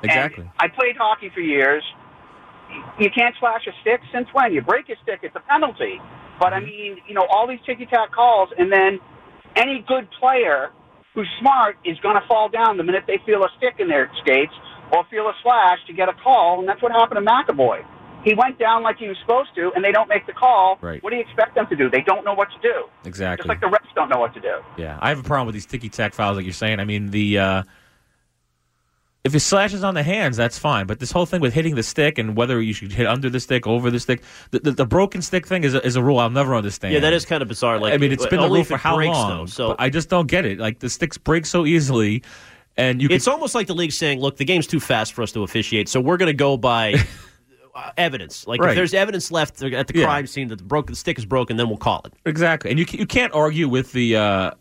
And 0.01 0.49
I 0.59 0.69
played 0.69 0.95
hockey 0.95 1.29
for 1.29 1.41
years. 1.41 1.83
You 2.99 3.09
can't 3.09 3.35
slash 3.39 3.67
a 3.67 3.71
stick 3.81 4.01
since 4.13 4.27
when? 4.33 4.53
You 4.53 4.61
break 4.61 4.89
a 4.89 4.95
stick, 5.03 5.19
it's 5.23 5.35
a 5.35 5.39
penalty. 5.41 5.99
But 6.39 6.53
I 6.53 6.59
mean, 6.59 6.97
you 7.07 7.13
know, 7.13 7.27
all 7.31 7.47
these 7.47 7.59
ticky 7.65 7.85
tack 7.85 8.11
calls, 8.11 8.49
and 8.57 8.71
then 8.71 8.99
any 9.55 9.83
good 9.87 10.07
player 10.19 10.71
who's 11.13 11.27
smart 11.39 11.77
is 11.85 11.97
going 11.99 12.19
to 12.19 12.25
fall 12.27 12.49
down 12.49 12.77
the 12.77 12.83
minute 12.83 13.03
they 13.05 13.19
feel 13.25 13.43
a 13.43 13.49
stick 13.57 13.75
in 13.79 13.87
their 13.87 14.09
skates 14.21 14.53
or 14.91 15.05
feel 15.09 15.27
a 15.27 15.33
slash 15.43 15.79
to 15.87 15.93
get 15.93 16.09
a 16.09 16.13
call, 16.13 16.59
and 16.59 16.67
that's 16.67 16.81
what 16.81 16.91
happened 16.91 17.25
to 17.25 17.31
McAvoy. 17.31 17.85
He 18.23 18.35
went 18.35 18.59
down 18.59 18.83
like 18.83 18.97
he 18.97 19.07
was 19.07 19.17
supposed 19.21 19.49
to, 19.55 19.71
and 19.75 19.83
they 19.83 19.91
don't 19.91 20.07
make 20.07 20.27
the 20.27 20.33
call. 20.33 20.77
Right. 20.79 21.01
What 21.01 21.09
do 21.09 21.15
you 21.15 21.21
expect 21.23 21.55
them 21.55 21.65
to 21.67 21.75
do? 21.75 21.89
They 21.89 22.01
don't 22.01 22.23
know 22.23 22.33
what 22.33 22.49
to 22.51 22.59
do. 22.61 22.85
Exactly. 23.03 23.41
Just 23.41 23.49
like 23.49 23.61
the 23.61 23.67
refs 23.67 23.93
don't 23.95 24.09
know 24.09 24.19
what 24.19 24.33
to 24.35 24.39
do. 24.39 24.59
Yeah, 24.77 24.99
I 25.01 25.09
have 25.09 25.19
a 25.19 25.23
problem 25.23 25.47
with 25.47 25.55
these 25.55 25.65
ticky 25.65 25.89
tack 25.89 26.13
fouls, 26.13 26.37
like 26.37 26.45
you're 26.45 26.53
saying. 26.53 26.79
I 26.79 26.85
mean, 26.85 27.09
the 27.09 27.39
uh, 27.39 27.63
if 29.23 29.35
it 29.35 29.39
slashes 29.41 29.83
on 29.83 29.93
the 29.93 30.01
hands, 30.01 30.35
that's 30.35 30.57
fine. 30.57 30.87
But 30.87 30.99
this 30.99 31.11
whole 31.11 31.27
thing 31.27 31.41
with 31.41 31.53
hitting 31.53 31.75
the 31.75 31.83
stick 31.83 32.17
and 32.17 32.35
whether 32.35 32.59
you 32.59 32.73
should 32.73 32.91
hit 32.91 33.05
under 33.05 33.29
the 33.29 33.39
stick, 33.39 33.67
over 33.67 33.91
the 33.91 33.99
stick, 33.99 34.23
the, 34.49 34.59
the, 34.59 34.71
the 34.71 34.85
broken 34.85 35.21
stick 35.21 35.45
thing 35.45 35.63
is 35.63 35.75
a, 35.75 35.85
is 35.85 35.95
a 35.95 36.01
rule 36.01 36.17
I'll 36.17 36.29
never 36.31 36.55
understand. 36.55 36.93
Yeah, 36.93 37.01
that 37.01 37.13
is 37.13 37.25
kind 37.25 37.41
of 37.43 37.47
bizarre. 37.47 37.79
Like, 37.79 37.93
I 37.93 37.97
mean, 37.97 38.11
it's 38.11 38.25
been 38.25 38.41
the 38.41 38.49
rule 38.49 38.63
for 38.63 38.77
how 38.77 38.95
breaks, 38.95 39.13
long? 39.13 39.29
Though, 39.29 39.45
so 39.45 39.67
but 39.69 39.77
I 39.81 39.89
just 39.89 40.09
don't 40.09 40.27
get 40.27 40.45
it. 40.45 40.57
Like 40.57 40.79
the 40.79 40.89
sticks 40.89 41.19
break 41.19 41.45
so 41.45 41.67
easily, 41.67 42.23
and 42.77 42.99
you. 42.99 43.09
it's 43.11 43.27
almost 43.27 43.53
like 43.53 43.67
the 43.67 43.75
league 43.75 43.91
saying, 43.91 44.19
"Look, 44.19 44.37
the 44.37 44.45
game's 44.45 44.65
too 44.65 44.79
fast 44.79 45.13
for 45.13 45.21
us 45.21 45.31
to 45.33 45.43
officiate, 45.43 45.87
so 45.87 46.01
we're 46.01 46.17
going 46.17 46.27
to 46.27 46.33
go 46.33 46.57
by 46.57 46.95
uh, 47.75 47.91
evidence. 47.97 48.47
Like, 48.47 48.59
Right. 48.59 48.71
if 48.71 48.75
there's 48.75 48.95
evidence 48.95 49.29
left 49.31 49.61
at 49.61 49.87
the 49.87 49.99
Yeah. 49.99 50.05
crime 50.05 50.25
scene 50.25 50.47
that 50.47 50.57
the 50.57 50.63
broken 50.63 50.93
the 50.93 50.97
stick 50.97 51.19
is 51.19 51.25
broken, 51.25 51.57
then 51.57 51.67
we'll 51.67 51.77
call 51.77 52.01
it." 52.05 52.13
Exactly, 52.25 52.71
and 52.71 52.79
you 52.79 52.87
you 52.89 53.05
can't 53.05 53.33
argue 53.33 53.69
with 53.69 53.91
the 53.91 54.15
uh, 54.15 54.51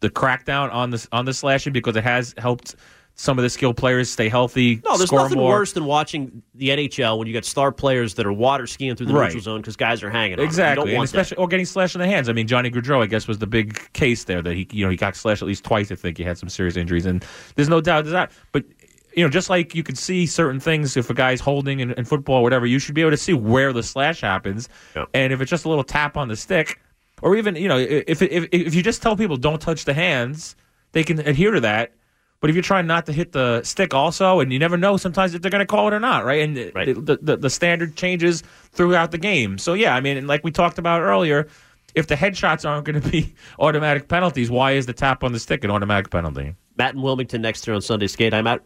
the 0.00 0.10
crackdown 0.10 0.70
on 0.74 0.90
this 0.90 1.08
on 1.10 1.24
the 1.24 1.32
slashing 1.32 1.72
because 1.72 1.96
it 1.96 2.04
has 2.04 2.34
helped 2.36 2.76
some 3.14 3.38
of 3.38 3.42
the 3.42 3.50
skilled 3.50 3.76
players 3.76 4.10
stay 4.10 4.28
healthy. 4.30 4.80
No, 4.84 4.96
there's 4.96 5.12
nothing 5.12 5.36
more. 5.38 5.50
worse 5.58 5.72
than 5.74 5.84
watching 5.84 6.42
the 6.54 6.70
NHL 6.70 7.18
when 7.18 7.26
you 7.28 7.34
got 7.34 7.44
star 7.44 7.70
players 7.70 8.14
that 8.14 8.24
are 8.24 8.32
water 8.32 8.66
skiing 8.66 8.96
through 8.96 9.06
the 9.06 9.12
Right. 9.14 9.26
neutral 9.26 9.42
zone 9.42 9.60
because 9.60 9.76
guys 9.76 10.02
are 10.02 10.08
hanging. 10.10 10.34
on. 10.34 10.38
You 10.40 10.44
Exactly, 10.46 10.94
want 10.94 11.10
that. 11.10 11.20
especially 11.20 11.36
or 11.36 11.46
getting 11.48 11.66
slashed 11.66 11.94
in 11.94 12.00
the 12.00 12.06
hands. 12.06 12.28
I 12.30 12.32
mean, 12.32 12.46
Johnny 12.46 12.70
Gaudreau, 12.70 13.02
I 13.02 13.06
guess, 13.06 13.28
was 13.28 13.38
the 13.38 13.46
big 13.46 13.92
case 13.92 14.24
there 14.24 14.40
that 14.40 14.54
he, 14.54 14.66
you 14.72 14.84
know, 14.84 14.90
he 14.90 14.96
got 14.96 15.16
slashed 15.16 15.42
at 15.42 15.48
least 15.48 15.64
twice. 15.64 15.92
I 15.92 15.96
think 15.96 16.16
he 16.16 16.24
had 16.24 16.38
some 16.38 16.48
serious 16.48 16.76
injuries, 16.76 17.04
and 17.04 17.24
there's 17.56 17.68
no 17.68 17.80
doubt 17.82 18.04
there's 18.04 18.12
that. 18.12 18.32
But 18.52 18.64
you 19.14 19.24
know, 19.24 19.28
just 19.28 19.50
like 19.50 19.74
you 19.74 19.82
can 19.82 19.96
see 19.96 20.24
certain 20.24 20.60
things 20.60 20.96
if 20.96 21.10
a 21.10 21.14
guy's 21.14 21.40
holding 21.40 21.80
in, 21.80 21.90
in 21.92 22.04
football 22.04 22.36
or 22.36 22.42
whatever, 22.42 22.64
you 22.64 22.78
should 22.78 22.94
be 22.94 23.00
able 23.00 23.10
to 23.10 23.16
see 23.16 23.32
where 23.34 23.72
the 23.72 23.82
slash 23.82 24.20
happens, 24.20 24.68
and 25.14 25.32
if 25.32 25.40
it's 25.40 25.50
just 25.50 25.64
a 25.64 25.68
little 25.68 25.82
tap 25.84 26.16
on 26.16 26.28
the 26.28 26.36
stick, 26.36 26.80
or 27.20 27.36
even 27.36 27.54
you 27.56 27.68
know, 27.68 27.76
if 27.76 28.22
if 28.22 28.48
if 28.52 28.74
you 28.74 28.82
just 28.82 29.02
tell 29.02 29.16
people 29.16 29.36
don't 29.36 29.60
touch 29.60 29.84
the 29.84 29.92
hands, 29.94 30.56
they 30.92 31.02
can 31.04 31.18
adhere 31.18 31.50
to 31.50 31.60
that. 31.60 31.92
But 32.40 32.48
if 32.48 32.56
you're 32.56 32.62
trying 32.62 32.86
not 32.86 33.06
to 33.06 33.12
hit 33.12 33.32
the 33.32 33.62
stick 33.64 33.92
also, 33.92 34.40
and 34.40 34.52
you 34.52 34.58
never 34.58 34.78
know 34.78 34.96
sometimes 34.96 35.34
if 35.34 35.42
they're 35.42 35.50
going 35.50 35.60
to 35.60 35.66
call 35.66 35.88
it 35.88 35.94
or 35.94 36.00
not, 36.00 36.24
right? 36.24 36.42
And 36.42 36.56
The, 36.94 37.18
the, 37.20 37.36
the 37.36 37.50
standard 37.50 37.96
changes 37.96 38.42
throughout 38.72 39.10
the 39.10 39.18
game. 39.18 39.58
So, 39.58 39.74
yeah, 39.74 39.94
I 39.94 40.00
mean, 40.00 40.16
and 40.16 40.26
like 40.26 40.42
we 40.42 40.50
talked 40.50 40.78
about 40.78 41.02
earlier, 41.02 41.48
if 41.94 42.06
the 42.06 42.14
headshots 42.14 42.68
aren't 42.68 42.86
going 42.86 43.00
to 43.00 43.08
be 43.08 43.34
automatic 43.58 44.08
penalties, 44.08 44.50
why 44.50 44.72
is 44.72 44.86
the 44.86 44.94
tap 44.94 45.22
on 45.22 45.32
the 45.32 45.38
stick 45.38 45.64
an 45.64 45.70
automatic 45.70 46.10
penalty? 46.10 46.54
Matt 46.78 46.94
and 46.94 47.02
Wilmington 47.02 47.42
next 47.42 47.66
here 47.66 47.74
on 47.74 47.82
Sunday 47.82 48.06
Skate. 48.06 48.32
I'm 48.32 48.46
out. 48.46 48.62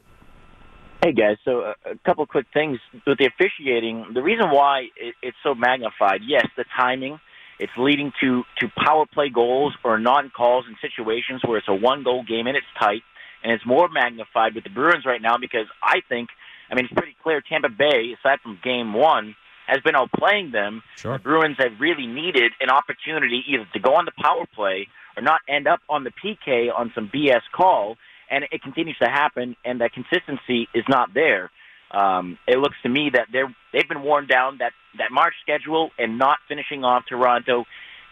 Hey 1.02 1.12
guys, 1.12 1.36
so 1.44 1.60
a, 1.60 1.74
a 1.90 1.98
couple 2.06 2.24
quick 2.26 2.46
things 2.54 2.78
with 3.06 3.18
the 3.18 3.26
officiating. 3.26 4.06
The 4.14 4.22
reason 4.22 4.50
why 4.50 4.86
it's 5.20 5.36
so 5.42 5.54
magnified, 5.54 6.20
yes, 6.26 6.46
the 6.56 6.64
timing. 6.78 7.20
It's 7.58 7.72
leading 7.76 8.10
to 8.22 8.42
to 8.60 8.68
power 8.84 9.04
play 9.12 9.28
goals 9.28 9.74
or 9.84 9.98
non 9.98 10.30
calls 10.30 10.64
in 10.66 10.76
situations 10.80 11.42
where 11.44 11.58
it's 11.58 11.68
a 11.68 11.74
one 11.74 12.04
goal 12.04 12.24
game 12.24 12.46
and 12.46 12.56
it's 12.56 12.66
tight, 12.80 13.02
and 13.44 13.52
it's 13.52 13.64
more 13.66 13.88
magnified 13.88 14.54
with 14.54 14.64
the 14.64 14.70
Bruins 14.70 15.04
right 15.04 15.20
now 15.20 15.36
because 15.38 15.66
I 15.82 16.00
think, 16.08 16.30
I 16.70 16.74
mean, 16.74 16.86
it's 16.86 16.94
pretty 16.94 17.14
clear 17.22 17.42
Tampa 17.46 17.68
Bay, 17.68 18.16
aside 18.18 18.40
from 18.42 18.58
Game 18.64 18.94
One, 18.94 19.36
has 19.66 19.80
been 19.82 19.94
outplaying 19.94 20.50
them. 20.50 20.82
Sure. 20.96 21.18
The 21.18 21.22
Bruins 21.22 21.56
have 21.58 21.72
really 21.78 22.06
needed 22.06 22.52
an 22.60 22.70
opportunity 22.70 23.44
either 23.48 23.66
to 23.74 23.78
go 23.78 23.94
on 23.94 24.06
the 24.06 24.12
power 24.20 24.46
play 24.54 24.88
or 25.16 25.22
not 25.22 25.40
end 25.48 25.68
up 25.68 25.80
on 25.88 26.04
the 26.04 26.10
PK 26.10 26.68
on 26.76 26.90
some 26.94 27.10
BS 27.14 27.42
call, 27.54 27.96
and 28.30 28.44
it 28.50 28.62
continues 28.62 28.96
to 28.98 29.08
happen, 29.08 29.56
and 29.64 29.80
that 29.80 29.92
consistency 29.92 30.68
is 30.74 30.84
not 30.88 31.14
there. 31.14 31.50
Um, 31.90 32.38
it 32.48 32.58
looks 32.58 32.76
to 32.82 32.88
me 32.88 33.10
that 33.12 33.28
they're 33.30 33.54
they've 33.72 33.88
been 33.88 34.02
worn 34.02 34.26
down. 34.26 34.58
That 34.58 34.72
that 34.98 35.12
March 35.12 35.34
schedule 35.42 35.90
and 35.98 36.18
not 36.18 36.38
finishing 36.48 36.82
off 36.82 37.04
Toronto 37.08 37.64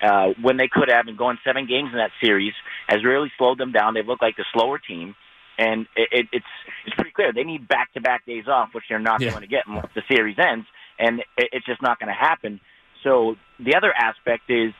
uh, 0.02 0.28
when 0.40 0.56
they 0.56 0.68
could 0.70 0.88
have 0.88 1.08
and 1.08 1.16
going 1.16 1.38
seven 1.44 1.66
games 1.66 1.90
in 1.92 1.98
that 1.98 2.10
series 2.22 2.52
has 2.88 3.04
really 3.04 3.32
slowed 3.38 3.58
them 3.58 3.72
down. 3.72 3.94
They've 3.94 4.06
looked 4.06 4.22
like 4.22 4.36
the 4.36 4.44
slower 4.52 4.78
team, 4.78 5.14
and 5.58 5.86
it, 5.96 6.08
it, 6.12 6.26
it's 6.32 6.46
it's 6.86 6.94
pretty 6.94 7.10
clear 7.12 7.32
they 7.32 7.44
need 7.44 7.68
back 7.68 7.92
to 7.94 8.00
back 8.00 8.24
days 8.26 8.44
off, 8.48 8.70
which 8.72 8.84
they're 8.88 8.98
not 8.98 9.20
Yeah. 9.20 9.30
going 9.30 9.42
to 9.42 9.48
get 9.48 9.68
once 9.68 9.88
the 9.94 10.02
series 10.10 10.36
ends, 10.38 10.66
and 10.98 11.20
it, 11.36 11.48
it's 11.52 11.66
just 11.66 11.82
not 11.82 11.98
going 11.98 12.08
to 12.08 12.14
happen. 12.18 12.60
So 13.02 13.36
the 13.58 13.74
other 13.76 13.92
aspect 13.96 14.48
is 14.48 14.72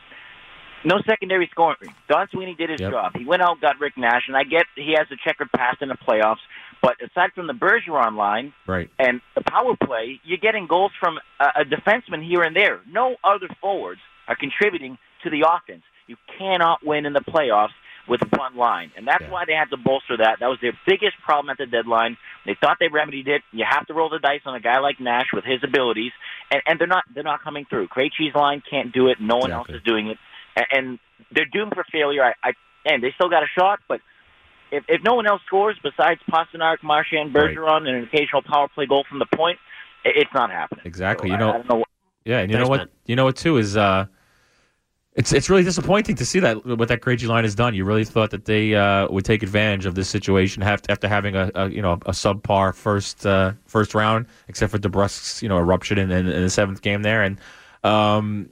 no 0.85 0.97
secondary 1.09 1.49
scoring. 1.51 1.95
Don 2.09 2.29
Sweeney 2.33 2.55
did 2.55 2.70
his 2.70 2.81
Yep. 2.81 2.91
job. 2.91 3.12
He 3.16 3.25
went 3.25 3.43
out, 3.43 3.61
got 3.61 3.79
Rick 3.81 3.97
Nash, 3.97 4.23
and 4.27 4.37
I 4.37 4.43
get 4.45 4.66
he 4.75 4.95
has 4.97 5.07
a 5.12 5.16
checkered 5.25 5.51
past 5.53 5.81
in 5.83 5.89
the 5.89 5.97
playoffs. 5.97 6.41
But 6.83 6.97
aside 7.01 7.31
from 7.35 7.47
the 7.47 7.53
Bergeron 7.53 8.16
line 8.16 8.53
Right. 8.66 8.91
and 8.99 9.20
the 9.37 9.43
power 9.43 9.77
play, 9.77 10.20
you're 10.25 10.39
getting 10.39 10.66
goals 10.66 10.91
from 10.99 11.18
a, 11.39 11.61
a 11.61 11.64
defenseman 11.64 12.27
here 12.27 12.43
and 12.43 12.57
there. 12.57 12.81
No 12.91 13.16
other 13.23 13.49
forwards 13.61 14.01
are 14.27 14.35
contributing 14.35 14.99
to 15.23 15.31
the 15.31 15.45
offense. 15.49 15.83
You 16.09 16.16
cannot 16.39 16.85
win 16.85 17.07
in 17.07 17.12
the 17.12 17.20
playoffs 17.20 17.70
with 18.09 18.20
one 18.36 18.57
line, 18.57 18.90
and 18.96 19.07
that's 19.07 19.24
why 19.30 19.44
they 19.46 19.53
had 19.55 19.70
to 19.70 19.76
bolster 19.76 20.16
that. 20.16 20.38
That 20.40 20.48
was 20.48 20.59
their 20.61 20.72
biggest 20.86 21.14
problem 21.24 21.50
at 21.50 21.59
the 21.59 21.66
deadline. 21.66 22.16
They 22.44 22.57
thought 22.61 22.78
they 22.80 22.88
remedied 22.88 23.28
it. 23.28 23.42
You 23.53 23.64
have 23.68 23.86
to 23.86 23.94
roll 23.94 24.09
the 24.11 24.18
dice 24.18 24.40
on 24.44 24.55
a 24.55 24.61
guy 24.61 24.80
like 24.80 25.00
Nash 25.00 25.26
with 25.32 25.44
his 25.44 25.61
abilities, 25.62 26.12
and, 26.50 26.61
and 26.66 26.80
they're 26.80 26.88
not 26.88 27.05
they're 27.14 27.22
not 27.22 27.42
coming 27.44 27.64
through. 27.68 27.88
Krejci's 27.88 28.34
line 28.34 28.62
can't 28.68 28.92
do 28.92 29.09
it. 29.09 29.18
No 29.20 29.36
one 29.36 29.53
else 29.53 29.68
is 29.70 29.82
doing 29.84 30.09
it, 30.09 30.18
and, 30.57 30.66
and 30.72 30.98
they're 31.30 31.46
doomed 31.53 31.74
for 31.74 31.84
failure. 31.92 32.24
I, 32.24 32.32
I 32.42 32.53
and 32.84 33.03
they 33.03 33.12
still 33.14 33.28
got 33.30 33.44
a 33.44 33.46
shot, 33.57 33.78
but 33.88 34.00
if, 34.72 34.84
if 34.88 35.03
no 35.05 35.14
one 35.14 35.26
else 35.26 35.42
scores 35.46 35.78
besides 35.82 36.20
Pastrnak, 36.28 36.82
Marchand, 36.82 37.32
Bergeron, 37.32 37.86
and 37.86 37.96
an 37.96 38.05
occasional 38.05 38.42
power 38.42 38.66
play 38.74 38.86
goal 38.86 39.05
from 39.09 39.18
the 39.20 39.26
point, 39.36 39.59
it, 40.05 40.14
it's 40.16 40.30
not 40.34 40.50
happening. 40.50 40.82
Exactly. 40.86 41.28
So 41.28 41.36
you 41.36 41.36
I- 41.36 41.38
know, 41.38 41.53
I 41.53 41.62
know 41.68 41.74
what- 41.76 41.88
yeah, 42.24 42.38
and 42.38 42.50
you 42.50 42.57
Thanks, 42.57 42.66
know 42.66 42.70
what? 42.70 42.76
man. 42.78 42.88
You 43.07 43.16
know 43.16 43.24
what 43.24 43.36
too 43.36 43.57
is 43.59 43.76
uh, 43.76 44.07
it's 45.15 45.33
it's 45.33 45.51
really 45.51 45.63
disappointing 45.63 46.17
to 46.17 46.25
see 46.25 46.41
that 46.41 46.65
what 46.65 46.89
that 46.89 47.01
Krejci 47.03 47.27
line 47.29 47.45
has 47.45 47.55
done. 47.55 47.75
You 47.75 47.85
really 47.85 48.05
thought 48.05 48.31
that 48.31 48.47
they 48.47 48.75
uh, 48.75 49.09
would 49.09 49.25
take 49.25 49.43
advantage 49.43 49.85
of 49.85 49.95
this 49.95 50.09
situation 50.09 50.63
have, 50.63 50.83
after 50.89 51.07
having 51.09 51.37
a, 51.37 51.51
a 51.55 51.69
you 51.69 51.83
know 51.83 51.93
a 51.93 52.13
subpar 52.13 52.75
first 52.75 53.27
uh, 53.27 53.53
first 53.67 53.95
round, 53.95 54.27
except 54.49 54.73
for 54.73 54.79
DeBrusk's 54.79 55.43
you 55.43 55.49
know 55.49 55.59
eruption 55.59 55.99
in, 55.99 56.11
in, 56.11 56.27
in 56.27 56.43
the 56.43 56.51
seventh 56.51 56.81
game 56.81 57.03
there, 57.03 57.23
and 57.23 57.39
um, 57.85 58.49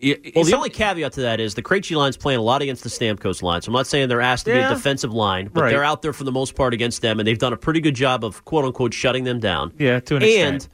Well, 0.00 0.44
the 0.44 0.54
only 0.54 0.70
caveat 0.70 1.12
to 1.14 1.22
that 1.22 1.40
is 1.40 1.54
the 1.54 1.62
Krejci 1.62 1.96
line's 1.96 2.16
playing 2.16 2.38
a 2.38 2.42
lot 2.42 2.62
against 2.62 2.82
the 2.84 2.90
Stamkos 2.90 3.42
line. 3.42 3.62
So 3.62 3.70
I'm 3.70 3.74
not 3.74 3.86
saying 3.86 4.08
they're 4.08 4.20
asked 4.20 4.44
to 4.44 4.52
be 4.52 4.58
a 4.58 4.68
defensive 4.68 5.12
line, 5.12 5.48
but 5.52 5.62
Right. 5.62 5.70
they're 5.70 5.84
out 5.84 6.02
there 6.02 6.12
for 6.12 6.24
the 6.24 6.32
most 6.32 6.54
part 6.54 6.74
against 6.74 7.02
them, 7.02 7.18
and 7.18 7.26
they've 7.26 7.38
done 7.38 7.52
a 7.52 7.56
pretty 7.56 7.80
good 7.80 7.94
job 7.94 8.24
of 8.24 8.44
quote 8.44 8.64
unquote 8.64 8.94
shutting 8.94 9.24
them 9.24 9.40
down. 9.40 9.72
Yeah, 9.78 10.00
to 10.00 10.16
an 10.16 10.22
and 10.22 10.56
extent. 10.56 10.68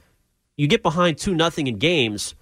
you 0.57 0.67
get 0.67 0.83
behind 0.83 1.17
two 1.17 1.33
nothing 1.33 1.65
in 1.67 1.77
games. 1.77 2.35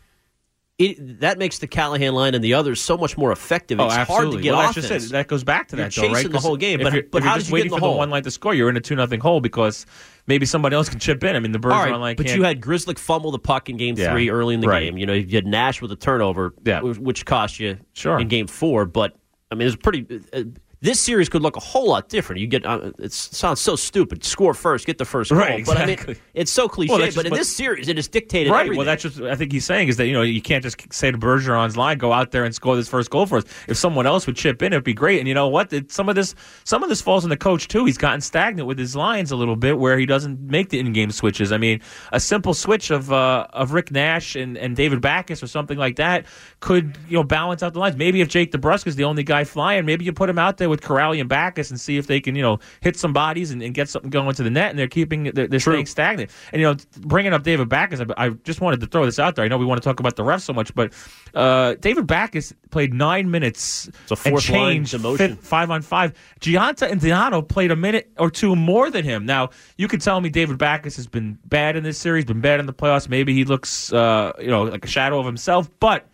It, 0.80 1.20
that 1.20 1.38
makes 1.38 1.60
the 1.60 1.68
Callahan 1.68 2.14
line 2.14 2.34
and 2.36 2.42
the 2.44 2.54
others 2.54 2.80
so 2.82 2.98
much 2.98 3.18
more 3.18 3.34
effective. 3.34 3.82
Oh, 3.82 3.88
It's 3.88 3.96
absolutely. 3.96 4.26
hard 4.28 4.38
to 4.38 4.42
get 4.44 4.52
well, 4.56 4.70
offense. 4.70 4.88
just 4.88 5.06
it. 5.08 5.12
That 5.12 5.28
goes 5.28 5.44
back 5.44 5.68
to 5.68 5.76
You're 5.76 5.86
that, 5.90 5.94
though, 5.94 6.04
right? 6.08 6.16
chasing 6.16 6.32
the 6.32 6.40
whole 6.40 6.56
game, 6.56 6.80
if 6.80 6.86
but- 6.86 6.94
you're, 6.94 7.04
but 7.04 7.18
if 7.18 7.24
how 7.26 7.32
you're 7.34 7.38
did 7.40 7.48
you 7.48 7.50
get 7.50 7.54
waiting 7.54 7.66
in 7.66 7.72
the 7.72 7.78
for 7.78 7.82
hole? 7.82 7.94
the 7.96 7.98
one 7.98 8.10
line 8.10 8.24
to 8.24 8.32
score, 8.32 8.54
you're 8.54 8.70
in 8.70 8.78
a 8.78 8.80
two 8.80 8.96
nothing 8.96 9.20
hole 9.20 9.42
because 9.42 9.86
maybe 10.26 10.46
somebody 10.46 10.76
else 10.78 10.88
can 10.88 10.98
chip 11.00 11.22
in. 11.26 11.36
I 11.36 11.40
mean, 11.42 11.52
the 11.52 11.60
All 11.60 11.64
Bergeron 11.70 11.92
right, 11.92 12.00
line 12.00 12.16
but 12.16 12.28
can't. 12.28 12.38
you 12.38 12.44
had 12.46 12.62
Grzelcyk 12.62 12.98
fumble 12.98 13.32
the 13.32 13.40
puck 13.40 13.68
in 13.70 13.76
Game 13.76 13.96
Yeah. 13.98 14.14
Three 14.14 14.30
early 14.30 14.56
in 14.56 14.62
the 14.62 14.68
Right. 14.70 14.86
game. 14.86 14.98
You 14.98 15.06
know, 15.06 15.12
you 15.14 15.28
had 15.36 15.46
Nash 15.46 15.82
with 15.82 15.92
a 15.92 15.98
turnover, 15.98 16.54
wh- 16.66 17.02
which 17.02 17.26
cost 17.26 17.60
you 17.60 17.78
Sure. 17.94 18.18
in 18.18 18.30
Game 18.30 18.48
Four. 18.48 18.86
But 18.86 19.18
I 19.52 19.56
mean, 19.56 19.64
it 19.64 19.66
was 19.66 19.76
pretty. 19.76 20.06
Uh, 20.32 20.44
this 20.82 21.00
series 21.00 21.28
could 21.28 21.42
look 21.42 21.58
a 21.58 21.60
whole 21.60 21.90
lot 21.90 22.08
different. 22.08 22.40
You 22.40 22.48
get 22.48 22.66
uh, 22.66 22.92
it 23.00 23.12
sounds 23.12 23.60
so 23.60 23.76
stupid. 23.76 24.24
Score 24.24 24.54
first, 24.54 24.86
get 24.86 24.98
the 24.98 25.04
first 25.06 25.30
goal. 25.30 25.40
Right, 25.40 25.66
But 25.66 25.76
I 25.78 25.82
mean, 25.82 25.90
exactly. 25.90 26.18
it's 26.34 26.52
so 26.52 26.70
cliche. 26.70 26.92
Well, 26.94 27.00
that's 27.02 27.16
but 27.16 27.26
in 27.26 27.32
what- 27.32 27.38
this 27.38 27.54
series, 27.54 27.90
it 27.90 27.98
is 28.00 28.08
dictated 28.08 28.52
Right. 28.52 28.62
everything. 28.62 28.78
Well, 28.78 28.86
that's 28.86 29.04
just 29.04 29.20
I 29.20 29.36
think 29.36 29.52
he's 29.52 29.66
saying 29.66 29.90
is 29.90 29.98
that 29.98 30.08
you 30.08 30.14
know 30.14 30.22
you 30.22 30.42
can't 30.42 30.64
just 30.64 30.94
say 30.94 31.12
to 31.12 31.18
Bergeron's 31.18 31.76
line, 31.76 31.98
go 31.98 32.14
out 32.14 32.32
there 32.32 32.46
and 32.46 32.56
score 32.56 32.76
this 32.78 32.88
first 32.88 33.10
goal 33.10 33.26
for 33.26 33.40
us. 33.40 33.44
If 33.68 33.76
someone 33.78 34.06
else 34.08 34.26
would 34.26 34.38
chip 34.38 34.62
in, 34.62 34.72
it'd 34.72 34.84
be 34.86 34.94
great. 34.94 35.20
And 35.20 35.28
you 35.28 35.34
know 35.34 35.50
what? 35.50 35.74
It, 35.74 35.92
some 35.92 36.08
of 36.08 36.16
this 36.16 36.34
some 36.64 36.82
of 36.82 36.88
this 36.90 37.02
falls 37.02 37.24
on 37.26 37.30
the 37.30 37.38
coach 37.38 37.68
too. 37.68 37.84
He's 37.86 37.98
gotten 37.98 38.22
stagnant 38.22 38.68
with 38.68 38.80
his 38.80 38.96
lines 38.96 39.32
a 39.32 39.36
little 39.36 39.58
bit, 39.58 39.78
where 39.78 39.98
he 40.00 40.06
doesn't 40.06 40.40
make 40.40 40.70
the 40.70 40.80
in-game 40.80 41.12
switches. 41.12 41.52
I 41.52 41.58
mean, 41.58 41.82
a 42.14 42.20
simple 42.22 42.54
switch 42.54 42.90
of 42.90 43.12
uh, 43.12 43.48
of 43.52 43.74
Rick 43.74 43.92
Nash 43.92 44.36
and, 44.38 44.58
and 44.58 44.78
David 44.78 45.02
Backes 45.02 45.44
or 45.44 45.48
something 45.48 45.78
like 45.78 45.98
that 45.98 46.26
could 46.62 46.98
you 47.10 47.18
know 47.18 47.24
balance 47.24 47.64
out 47.64 47.74
the 47.74 47.80
lines. 47.80 47.98
Maybe 47.98 48.22
if 48.22 48.30
Jake 48.30 48.54
DeBrusk 48.54 48.88
is 48.88 48.96
the 48.96 49.04
only 49.04 49.24
guy 49.24 49.44
flying, 49.44 49.86
maybe 49.86 50.06
you 50.06 50.14
put 50.14 50.30
him 50.30 50.40
out 50.40 50.56
there 50.58 50.69
with 50.70 50.82
Kuraly 50.82 51.20
and 51.20 51.28
Backes 51.28 51.70
and 51.70 51.80
see 51.80 51.98
if 51.98 52.08
they 52.08 52.20
can 52.20 52.36
you 52.36 52.42
know 52.42 52.60
hit 52.82 52.98
some 52.98 53.14
bodies 53.14 53.52
and, 53.52 53.62
and 53.62 53.74
get 53.74 53.90
something 53.90 54.10
going 54.10 54.36
to 54.36 54.44
the 54.44 54.50
net. 54.50 54.70
And 54.70 54.80
they're 54.80 54.88
keeping 54.88 55.24
they're, 55.34 55.48
they're 55.48 55.60
staying 55.60 55.86
stagnant. 55.88 56.32
And 56.54 56.62
you 56.62 56.68
know, 56.68 56.76
bringing 57.02 57.34
up 57.34 57.44
David 57.44 57.70
Backes, 57.70 58.00
I, 58.00 58.06
I 58.18 58.30
just 58.30 58.62
wanted 58.62 58.80
to 58.82 58.88
throw 58.88 59.06
this 59.06 59.20
out 59.20 59.36
there. 59.36 59.46
I 59.46 59.48
know 59.48 59.58
we 59.58 59.66
want 59.66 59.82
to 59.82 59.88
talk 59.88 60.00
about 60.00 60.16
the 60.16 60.24
refs 60.24 60.42
so 60.42 60.54
much, 60.54 60.74
but 60.74 60.94
uh, 61.34 61.76
David 61.76 62.08
Backes 62.08 62.54
played 62.72 62.94
nine 62.94 63.30
minutes 63.32 63.88
a 63.88 64.12
and 64.12 64.20
fourth 64.20 64.44
demotion. 64.46 65.18
fifth- 65.18 65.40
five 65.40 65.72
on 65.72 65.82
five. 65.82 66.14
Gionta 66.40 66.90
and 66.90 67.02
Donato 67.02 67.42
played 67.42 67.72
a 67.72 67.76
minute 67.76 68.12
or 68.18 68.30
two 68.30 68.56
more 68.56 68.90
than 68.90 69.04
him. 69.04 69.26
Now 69.26 69.50
you 69.78 69.88
could 69.88 70.02
tell 70.02 70.22
me 70.22 70.30
David 70.30 70.58
Backes 70.58 70.96
has 70.96 71.08
been 71.08 71.38
bad 71.46 71.76
in 71.76 71.84
this 71.84 71.98
series, 71.98 72.26
been 72.26 72.42
bad 72.42 72.60
in 72.60 72.66
the 72.66 72.74
playoffs. 72.74 73.10
Maybe 73.10 73.34
he 73.34 73.46
looks, 73.46 73.92
uh, 73.94 74.34
you 74.40 74.48
know, 74.48 74.64
like 74.64 74.86
a 74.86 74.88
shadow 74.88 75.20
of 75.20 75.26
himself. 75.26 75.70
But 75.80 76.08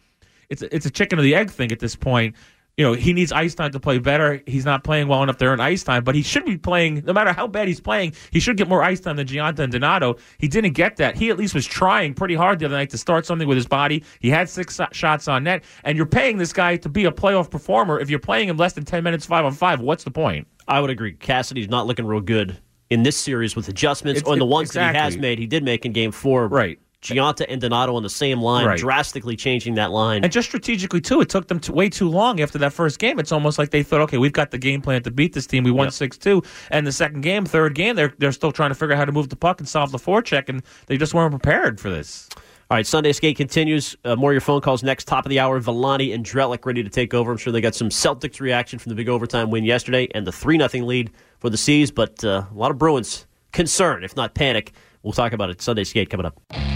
it's 0.49 0.61
a, 0.61 0.73
it's 0.75 0.85
a 0.85 0.91
chicken 0.91 1.19
or 1.19 1.21
the 1.21 1.35
egg 1.35 1.49
thing 1.49 1.71
at 1.71 1.79
this 1.79 1.95
point. 1.95 2.35
You 2.77 2.83
know, 2.85 2.91
he 2.91 3.13
needs 3.13 3.31
ice 3.31 3.55
time 3.55 3.71
to 3.71 3.79
play 3.79 3.99
better. 3.99 4.41
He's 4.45 4.65
not 4.65 4.83
playing 4.83 5.07
well 5.07 5.23
enough 5.23 5.37
there 5.37 5.53
in 5.53 5.61
ice 5.61 5.81
time, 5.81 6.03
but 6.03 6.13
he 6.13 6.21
should 6.21 6.43
be 6.43 6.57
playing. 6.57 7.03
No 7.05 7.13
matter 7.13 7.31
how 7.31 7.47
bad 7.47 7.69
he's 7.69 7.79
playing, 7.79 8.13
he 8.31 8.41
should 8.41 8.57
get 8.57 8.67
more 8.67 8.83
ice 8.83 8.99
time 8.99 9.15
than 9.15 9.25
Gionta 9.27 9.59
and 9.59 9.71
Donato. 9.71 10.17
He 10.39 10.49
didn't 10.49 10.73
get 10.73 10.97
that. 10.97 11.15
He 11.15 11.29
at 11.29 11.37
least 11.37 11.53
was 11.53 11.65
trying 11.65 12.13
pretty 12.13 12.35
hard 12.35 12.59
the 12.59 12.65
other 12.65 12.75
night 12.75 12.89
to 12.89 12.97
start 12.97 13.25
something 13.25 13.47
with 13.47 13.55
his 13.55 13.65
body. 13.65 14.03
He 14.19 14.29
had 14.29 14.49
six 14.49 14.77
shots 14.91 15.29
on 15.29 15.45
net, 15.45 15.63
and 15.85 15.95
you're 15.95 16.05
paying 16.05 16.37
this 16.37 16.51
guy 16.51 16.75
to 16.77 16.89
be 16.89 17.05
a 17.05 17.11
playoff 17.13 17.49
performer. 17.49 17.97
If 17.97 18.09
you're 18.09 18.19
playing 18.19 18.49
him 18.49 18.57
less 18.57 18.73
than 18.73 18.83
ten 18.83 19.05
minutes 19.05 19.25
five 19.25 19.45
on 19.45 19.53
five, 19.53 19.79
what's 19.79 20.03
the 20.03 20.11
point? 20.11 20.45
I 20.67 20.81
would 20.81 20.89
agree. 20.89 21.13
Cassidy's 21.13 21.69
not 21.69 21.87
looking 21.87 22.05
real 22.05 22.19
good 22.19 22.57
in 22.89 23.03
this 23.03 23.15
series 23.17 23.55
with 23.55 23.69
adjustments 23.69 24.19
It's- 24.19 24.29
or 24.29 24.37
the 24.37 24.45
ones 24.45 24.71
that 24.71 24.93
he 24.93 24.97
has 24.99 25.17
made. 25.17 25.39
He 25.39 25.47
did 25.47 25.63
make 25.63 25.85
in 25.85 25.93
Game 25.93 26.11
Four. 26.11 26.49
Right. 26.49 26.77
Gionta 27.05 27.45
and 27.47 27.61
Donato 27.61 27.95
on 27.95 28.03
the 28.03 28.09
same 28.09 28.41
line, 28.41 28.65
Right. 28.65 28.77
drastically 28.79 29.35
changing 29.35 29.75
that 29.75 29.91
line. 29.91 30.23
And 30.23 30.31
just 30.33 30.47
strategically 30.47 31.01
too, 31.01 31.21
it 31.21 31.29
took 31.29 31.47
them 31.47 31.59
to, 31.61 31.71
way 31.71 31.87
too 31.89 32.09
long 32.09 32.41
after 32.41 32.57
that 32.57 32.73
first 32.73 32.99
game. 32.99 33.19
It's 33.19 33.31
almost 33.31 33.59
like 33.59 33.69
they 33.69 33.83
thought, 33.83 34.01
okay, 34.01 34.17
we've 34.17 34.33
got 34.33 34.51
the 34.51 34.57
game 34.57 34.81
plan 34.81 35.03
to 35.03 35.11
beat 35.11 35.33
this 35.33 35.45
team. 35.47 35.63
We 35.63 35.71
won 35.71 35.91
six 35.91 36.17
two, 36.17 36.41
and 36.71 36.85
the 36.87 36.91
second 36.91 37.21
game, 37.21 37.45
third 37.45 37.75
game, 37.75 37.95
they're 37.95 38.13
they're 38.17 38.31
still 38.31 38.51
trying 38.51 38.71
to 38.71 38.75
figure 38.75 38.93
out 38.93 38.97
how 38.99 39.05
to 39.05 39.11
move 39.11 39.29
the 39.29 39.35
puck 39.35 39.59
and 39.59 39.69
solve 39.69 39.91
the 39.91 39.97
forecheck, 39.99 40.49
and 40.49 40.61
they 40.87 40.97
just 40.97 41.13
weren't 41.13 41.31
prepared 41.31 41.79
for 41.79 41.89
this. 41.89 42.27
All 42.71 42.75
right, 42.77 42.87
Sunday 42.87 43.11
Skate 43.11 43.37
continues. 43.37 43.95
Uh, 44.03 44.15
more 44.15 44.31
of 44.31 44.33
your 44.33 44.41
phone 44.41 44.59
calls 44.59 44.81
next. 44.81 45.05
Top 45.07 45.23
of 45.23 45.29
the 45.29 45.39
hour, 45.39 45.59
Villani 45.59 46.11
and 46.13 46.25
Drellich 46.25 46.65
ready 46.65 46.81
to 46.81 46.89
take 46.89 47.13
over. 47.13 47.31
I'm 47.31 47.37
sure 47.37 47.53
they 47.53 47.61
got 47.61 47.75
some 47.75 47.89
Celtics 47.89 48.39
reaction 48.41 48.79
from 48.79 48.89
the 48.89 48.95
big 48.95 49.07
overtime 49.07 49.51
win 49.51 49.63
yesterday 49.63 50.07
and 50.15 50.25
the 50.25 50.31
3 50.31 50.57
0 50.67 50.83
lead 50.83 51.11
for 51.37 51.51
the 51.51 51.57
Seas, 51.57 51.91
but 51.91 52.23
uh, 52.23 52.45
a 52.51 52.57
lot 52.57 52.71
of 52.71 52.79
Bruins 52.79 53.27
concern, 53.53 54.03
if 54.03 54.15
not 54.15 54.33
panic. 54.33 54.73
We'll 55.03 55.13
talk 55.13 55.31
about 55.33 55.51
it. 55.51 55.61
Sunday 55.61 55.83
Skate 55.83 56.09
coming 56.09 56.25
up. 56.25 56.74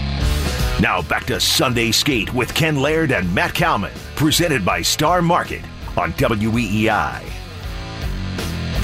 Now 0.80 1.02
back 1.02 1.26
to 1.26 1.38
Sunday 1.38 1.90
Skate 1.90 2.32
with 2.32 2.54
Ken 2.54 2.76
Laird 2.76 3.12
and 3.12 3.34
Matt 3.34 3.52
Kalman, 3.52 3.92
presented 4.16 4.64
by 4.64 4.80
Star 4.80 5.20
Market 5.20 5.60
on 5.94 6.08
E 6.08 6.12
WEEI. 6.12 7.22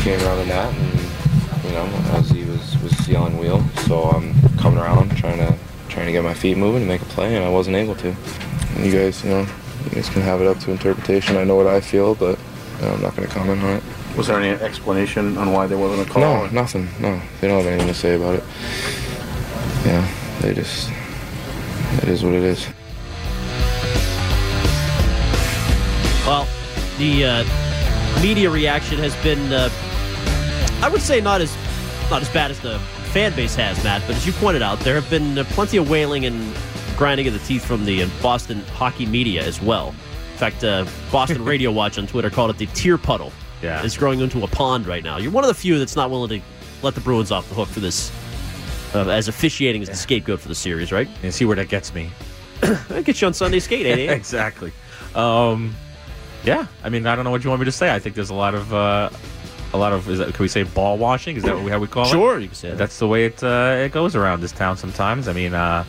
came 0.01 0.21
around 0.21 0.37
the 0.37 0.45
net 0.45 0.75
and 0.75 1.65
you 1.65 1.71
know 1.71 1.87
as 2.19 2.29
he 2.29 2.45
was 2.45 2.77
was 2.83 3.09
yelling 3.09 3.39
wheel 3.39 3.67
so 3.87 4.03
i'm 4.11 4.35
coming 4.59 4.79
around 4.79 5.17
trying 5.17 5.39
to 5.39 5.57
trying 5.89 6.05
to 6.05 6.13
get 6.13 6.23
my 6.23 6.35
feet 6.35 6.59
moving 6.59 6.83
and 6.83 6.89
make 6.89 7.01
a 7.01 7.07
play 7.07 7.35
and 7.35 7.43
i 7.43 7.49
wasn't 7.49 7.75
able 7.75 7.95
to. 7.95 8.15
You 8.79 8.93
guys 8.93 9.25
you 9.25 9.31
know 9.31 9.47
you 9.85 9.91
guys 9.93 10.11
can 10.11 10.21
have 10.21 10.43
it 10.43 10.47
up 10.47 10.59
to 10.61 10.73
interpretation. 10.73 11.39
I 11.39 11.45
know 11.45 11.57
what 11.57 11.67
i 11.67 11.81
feel 11.81 12.15
but 12.15 12.39
you 12.79 12.87
know, 12.87 12.93
i'm 12.93 13.01
not 13.01 13.17
going 13.17 13.27
to 13.27 13.35
comment 13.35 13.63
on 13.63 13.77
it. 13.77 13.83
Was 14.19 14.27
there 14.27 14.39
any 14.39 14.51
explanation 14.63 15.39
on 15.39 15.51
why 15.51 15.67
there 15.67 15.79
wasn't 15.79 16.07
a 16.07 16.13
call? 16.13 16.21
no 16.21 16.47
nothing. 16.49 16.91
No 17.01 17.19
they 17.41 17.49
don't 17.49 17.57
have 17.65 17.67
anything 17.73 17.89
to 17.89 17.95
say 17.95 18.17
about 18.17 18.35
it. 18.35 18.45
Yeah 19.87 20.07
they 20.43 20.53
just 20.53 20.91
it 22.03 22.09
is 22.09 22.25
what 22.25 22.35
it 22.35 22.43
is 22.43 22.67
Well, 26.27 26.49
the 26.99 27.25
uh, 27.25 28.21
media 28.21 28.51
reaction 28.51 28.99
has 28.99 29.15
been, 29.23 29.53
uh, 29.53 29.69
I 30.83 30.89
would 30.89 31.01
say, 31.01 31.21
not 31.21 31.41
as 31.41 31.57
not 32.11 32.21
as 32.21 32.29
bad 32.31 32.51
as 32.51 32.59
the 32.59 32.81
fan 33.13 33.33
base 33.37 33.55
has, 33.55 33.83
Matt. 33.85 34.03
But 34.09 34.17
as 34.17 34.27
you 34.27 34.33
pointed 34.33 34.61
out, 34.61 34.81
there 34.81 34.97
have 34.97 35.09
been 35.09 35.39
uh, 35.39 35.45
plenty 35.51 35.77
of 35.77 35.89
wailing 35.89 36.27
and 36.27 36.53
grinding 36.97 37.29
of 37.29 37.33
the 37.33 37.39
teeth 37.41 37.65
from 37.65 37.85
the 37.85 38.03
uh, 38.03 38.09
Boston 38.21 38.61
hockey 38.73 39.07
media 39.07 39.45
as 39.45 39.63
well. 39.63 39.91
In 40.33 40.39
fact, 40.39 40.65
uh, 40.65 40.85
Boston 41.13 41.45
Radio 41.45 41.71
Watch 41.71 41.97
on 41.97 42.09
Twitter 42.09 42.29
called 42.29 42.51
it 42.51 42.59
the 42.59 42.67
tear 42.67 42.99
puddle. 42.99 43.33
Yeah. 43.63 43.85
it's 43.85 43.97
growing 43.97 44.19
into 44.19 44.43
a 44.43 44.49
pond 44.49 44.89
right 44.89 45.05
now. 45.05 45.19
You're 45.19 45.31
one 45.31 45.45
of 45.45 45.49
the 45.49 45.55
few 45.55 45.79
that's 45.79 45.95
not 45.95 46.11
willing 46.11 46.41
to 46.41 46.47
let 46.83 46.97
the 46.97 47.01
Bruins 47.01 47.31
off 47.31 47.49
the 47.49 47.55
hook 47.55 47.69
for 47.69 47.81
this, 47.81 48.11
uh, 48.97 49.09
as 49.09 49.29
officiating 49.29 49.83
as 49.83 49.89
the 49.89 49.97
scapegoat 49.97 50.41
for 50.41 50.49
the 50.49 50.55
series, 50.55 50.91
right? 50.93 51.09
And 51.23 51.33
see 51.33 51.45
where 51.45 51.57
that 51.57 51.69
gets 51.69 51.95
me. 51.95 52.11
I 52.63 53.03
get 53.03 53.21
you 53.21 53.27
on 53.27 53.35
Sunday 53.35 53.61
skate, 53.61 53.87
8 53.87 54.11
exactly. 54.11 54.73
Um, 55.15 55.75
yeah, 56.45 56.67
I 56.83 56.89
mean, 56.89 57.07
I 57.07 57.15
don't 57.15 57.25
know 57.25 57.31
what 57.31 57.45
you 57.45 57.51
want 57.51 57.61
me 57.61 57.67
to 57.67 57.73
say. 57.73 57.95
I 57.95 57.99
think 57.99 58.15
there's 58.15 58.31
a 58.31 58.35
lot 58.35 58.55
of, 58.55 58.73
uh, 58.73 59.11
a 59.73 59.79
lot 59.79 59.93
of. 59.93 60.09
Is 60.09 60.19
that, 60.19 60.33
can 60.35 60.43
we 60.43 60.49
say 60.49 60.63
ball 60.63 60.97
washing? 60.99 61.37
Is 61.37 61.43
that 61.45 61.55
what 61.55 61.65
we, 61.65 61.71
how 61.71 61.79
we 61.79 61.87
call 61.87 62.05
it? 62.05 62.11
Sure, 62.11 62.39
you 62.39 62.47
can 62.49 62.55
say 62.57 62.71
that. 62.71 62.79
That's 62.79 62.99
the 62.99 63.09
way 63.09 63.27
it 63.27 63.43
uh, 63.43 63.77
it 63.85 63.93
goes 63.93 64.15
around 64.17 64.41
this 64.41 64.53
town 64.53 64.77
sometimes. 64.77 65.29
I 65.29 65.33
mean, 65.33 65.55
uh, 65.55 65.85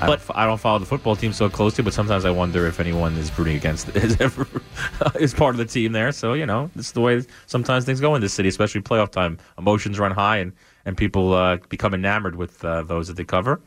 I, 0.00 0.06
But- 0.06 0.26
don't, 0.26 0.36
I 0.38 0.46
don't 0.46 0.58
follow 0.58 0.78
the 0.78 0.86
football 0.86 1.16
team 1.16 1.32
so 1.32 1.50
closely, 1.50 1.82
but 1.84 1.92
sometimes 1.92 2.24
I 2.24 2.30
wonder 2.30 2.66
if 2.66 2.78
anyone 2.80 3.16
is 3.16 3.36
rooting 3.38 3.56
against 3.56 3.88
is 3.96 4.18
ever 4.20 4.46
is 5.18 5.34
part 5.34 5.54
of 5.54 5.58
the 5.58 5.64
team 5.66 5.92
there. 5.92 6.12
So 6.12 6.34
you 6.34 6.46
know, 6.46 6.70
this 6.76 6.86
is 6.86 6.92
the 6.92 7.00
way 7.00 7.22
sometimes 7.46 7.84
things 7.84 8.00
go 8.00 8.14
in 8.14 8.20
this 8.20 8.32
city, 8.32 8.48
especially 8.48 8.80
playoff 8.82 9.10
time. 9.10 9.38
Emotions 9.58 9.98
run 9.98 10.12
high, 10.12 10.38
and 10.38 10.52
and 10.84 10.96
people 10.96 11.32
uh, 11.32 11.58
become 11.68 11.94
enamored 11.94 12.36
with 12.36 12.64
uh, 12.64 12.82
those 12.82 13.08
that 13.08 13.16
they 13.16 13.24
cover. 13.24 13.60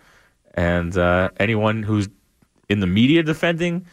And 0.54 0.98
uh, 0.98 1.30
anyone 1.40 1.84
who's 1.84 2.10
in 2.70 2.80
the 2.80 2.88
media 2.88 3.24
defending 3.24 3.86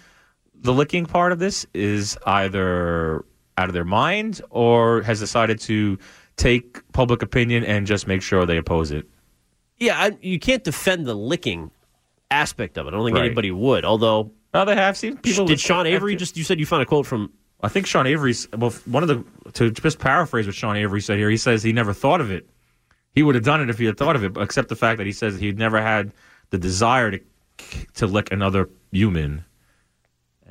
the 0.54 0.72
licking 0.72 1.06
part 1.06 1.32
of 1.32 1.38
this 1.38 1.66
is 1.72 2.18
either 2.26 3.24
out 3.56 3.68
of 3.68 3.72
their 3.72 3.84
mind 3.84 4.40
or 4.50 5.02
has 5.02 5.18
decided 5.18 5.58
to 5.60 5.98
take 6.36 6.80
public 6.92 7.22
opinion 7.22 7.64
and 7.64 7.86
just 7.86 8.06
make 8.06 8.22
sure 8.22 8.44
they 8.46 8.56
oppose 8.58 8.90
it. 8.90 9.08
Yeah, 9.78 9.98
I, 9.98 10.18
you 10.20 10.38
can't 10.38 10.62
defend 10.62 11.06
the 11.06 11.14
licking 11.14 11.70
aspect 12.30 12.76
of 12.76 12.86
it. 12.86 12.88
I 12.88 12.92
don't 12.92 13.04
think 13.06 13.16
Right. 13.16 13.26
anybody 13.26 13.50
would. 13.50 13.84
Although, 13.84 14.32
no, 14.52 14.64
they 14.66 14.74
have 14.74 14.96
seen 14.96 15.16
people. 15.16 15.46
Did 15.46 15.60
Sean 15.60 15.86
Avery 15.86 16.16
just? 16.16 16.36
You 16.36 16.44
said 16.44 16.60
you 16.60 16.66
found 16.66 16.82
a 16.82 16.86
quote 16.86 17.06
from. 17.06 17.32
I 17.62 17.68
think 17.68 17.86
Sean 17.86 18.06
Avery's. 18.06 18.46
Well, 18.56 18.70
one 18.84 19.02
of 19.02 19.08
the 19.08 19.24
to 19.52 19.70
just 19.70 19.98
paraphrase 19.98 20.44
what 20.46 20.54
Sean 20.54 20.76
Avery 20.76 21.00
said 21.00 21.18
here. 21.18 21.30
He 21.30 21.36
says 21.38 21.62
he 21.62 21.72
never 21.72 21.92
thought 21.94 22.20
of 22.20 22.30
it. 22.30 22.48
He 23.14 23.22
would 23.22 23.34
have 23.34 23.44
done 23.44 23.60
it 23.60 23.70
if 23.70 23.78
he 23.78 23.84
had 23.86 23.96
thought 23.96 24.16
of 24.16 24.24
it, 24.24 24.36
except 24.36 24.68
the 24.68 24.76
fact 24.76 24.98
that 24.98 25.06
he 25.06 25.12
says 25.12 25.38
he'd 25.38 25.58
never 25.58 25.80
had 25.80 26.12
the 26.50 26.58
desire 26.58 27.10
to 27.10 27.20
to 27.94 28.06
lick 28.06 28.32
another 28.32 28.68
human. 28.90 29.44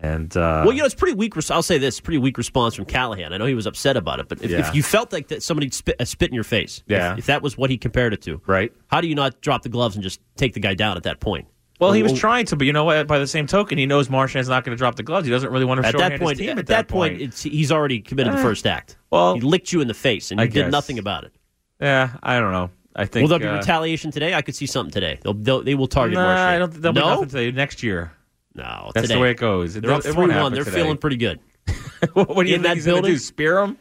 And 0.02 0.36
uh, 0.38 0.64
well, 0.66 0.72
you 0.74 0.80
know, 0.80 0.86
it's 0.86 0.96
pretty 0.96 1.16
weak. 1.16 1.34
I'll 1.52 1.62
say 1.64 1.78
this: 1.78 2.00
pretty 2.00 2.20
weak 2.20 2.38
response 2.38 2.74
from 2.76 2.86
Callahan. 2.86 3.34
I 3.34 3.38
know 3.38 3.46
he 3.46 3.54
was 3.54 3.66
upset 3.66 3.98
about 3.98 4.20
it, 4.22 4.30
but 4.30 4.42
if, 4.42 4.50
Yeah. 4.50 4.60
if 4.68 4.74
you 4.74 4.82
felt 4.82 5.12
like 5.12 5.28
that 5.28 5.44
somebody 5.44 5.70
spit, 5.72 5.98
uh, 6.00 6.06
spit 6.06 6.30
in 6.30 6.36
your 6.36 6.46
face, 6.46 6.84
if- 6.88 6.92
Yeah. 6.92 7.16
if, 7.18 7.26
that 7.26 7.42
was 7.42 7.58
what 7.58 7.70
he 7.70 7.78
compared 7.78 8.14
it 8.14 8.22
to, 8.22 8.42
right? 8.48 8.72
How 8.88 9.02
do 9.02 9.08
you 9.10 9.16
not 9.16 9.42
drop 9.42 9.64
the 9.64 9.70
gloves 9.70 9.96
and 9.96 10.04
just 10.04 10.22
take 10.38 10.54
the 10.54 10.62
guy 10.62 10.74
down 10.74 10.96
at 10.96 11.04
that 11.04 11.20
point? 11.20 11.48
Well, 11.82 11.92
he 11.94 12.04
was 12.04 12.18
trying 12.18 12.46
to, 12.48 12.56
but 12.58 12.68
you 12.68 12.74
know 12.74 12.84
what? 12.84 13.08
By 13.08 13.20
the 13.20 13.28
same 13.28 13.48
token, 13.48 13.78
he 13.78 13.86
knows 13.86 14.10
Marchand's 14.10 14.50
not 14.50 14.66
going 14.66 14.76
to 14.76 14.78
drop 14.78 14.96
the 14.96 15.04
gloves. 15.04 15.26
He 15.26 15.32
doesn't 15.32 15.50
really 15.52 15.64
want 15.66 15.82
to 15.82 15.88
At 15.88 15.98
that 15.98 16.20
point, 16.20 16.40
at, 16.42 16.58
at, 16.60 16.68
that 16.68 16.88
point, 16.90 17.22
it's, 17.22 17.42
he's 17.44 17.72
already 17.72 18.02
committed 18.02 18.34
the 18.34 18.38
Eh. 18.38 18.44
first 18.44 18.68
act. 18.68 18.98
Well, 19.10 19.36
he 19.36 19.42
licked 19.42 19.72
you 19.72 19.80
in 19.80 19.88
the 19.88 19.94
face, 19.94 20.32
and 20.32 20.40
I 20.42 20.44
you 20.44 20.50
did 20.50 20.64
guess. 20.66 20.72
nothing 20.74 21.00
about 21.00 21.24
it. 21.24 21.34
Yeah, 21.80 22.18
I 22.24 22.40
don't 22.40 22.52
know. 22.52 22.70
I 22.96 23.06
think 23.06 23.24
Will 23.24 23.30
there 23.30 23.40
be 23.40 23.48
uh, 23.48 23.58
retaliation 23.58 24.12
today? 24.12 24.34
I 24.34 24.42
could 24.42 24.56
see 24.56 24.66
something 24.66 24.92
today. 24.92 25.20
They'll, 25.22 25.34
they'll 25.34 25.64
they 25.64 25.76
will 25.76 25.88
target 25.88 26.16
Nah, 26.16 26.26
Marchand. 26.26 26.56
I 26.56 26.60
don't. 26.60 26.74
There'll 26.82 26.94
no, 26.96 27.02
be 27.02 27.08
nothing 27.08 27.30
today. 27.30 27.52
Next 27.52 27.84
year. 27.84 28.12
No, 28.56 28.92
That's 28.94 29.06
today. 29.08 29.16
the 29.16 29.22
way 29.22 29.32
it 29.32 29.38
goes. 29.38 29.76
It 29.76 29.82
They're 29.82 29.92
up 29.92 30.04
three 30.04 30.14
one. 30.28 30.54
They're 30.54 30.64
today. 30.64 30.76
feeling 30.78 30.98
pretty 30.98 31.18
good. 31.18 31.40
what 32.14 32.44
do 32.44 32.50
you 32.50 32.56
In 32.56 32.62
think 32.62 32.64
that 32.64 32.76
he's 32.76 32.86
going 32.86 32.98
to 32.98 33.02
building? 33.04 33.12
do? 33.14 33.18
Spear 33.20 33.56
them? 33.62 33.78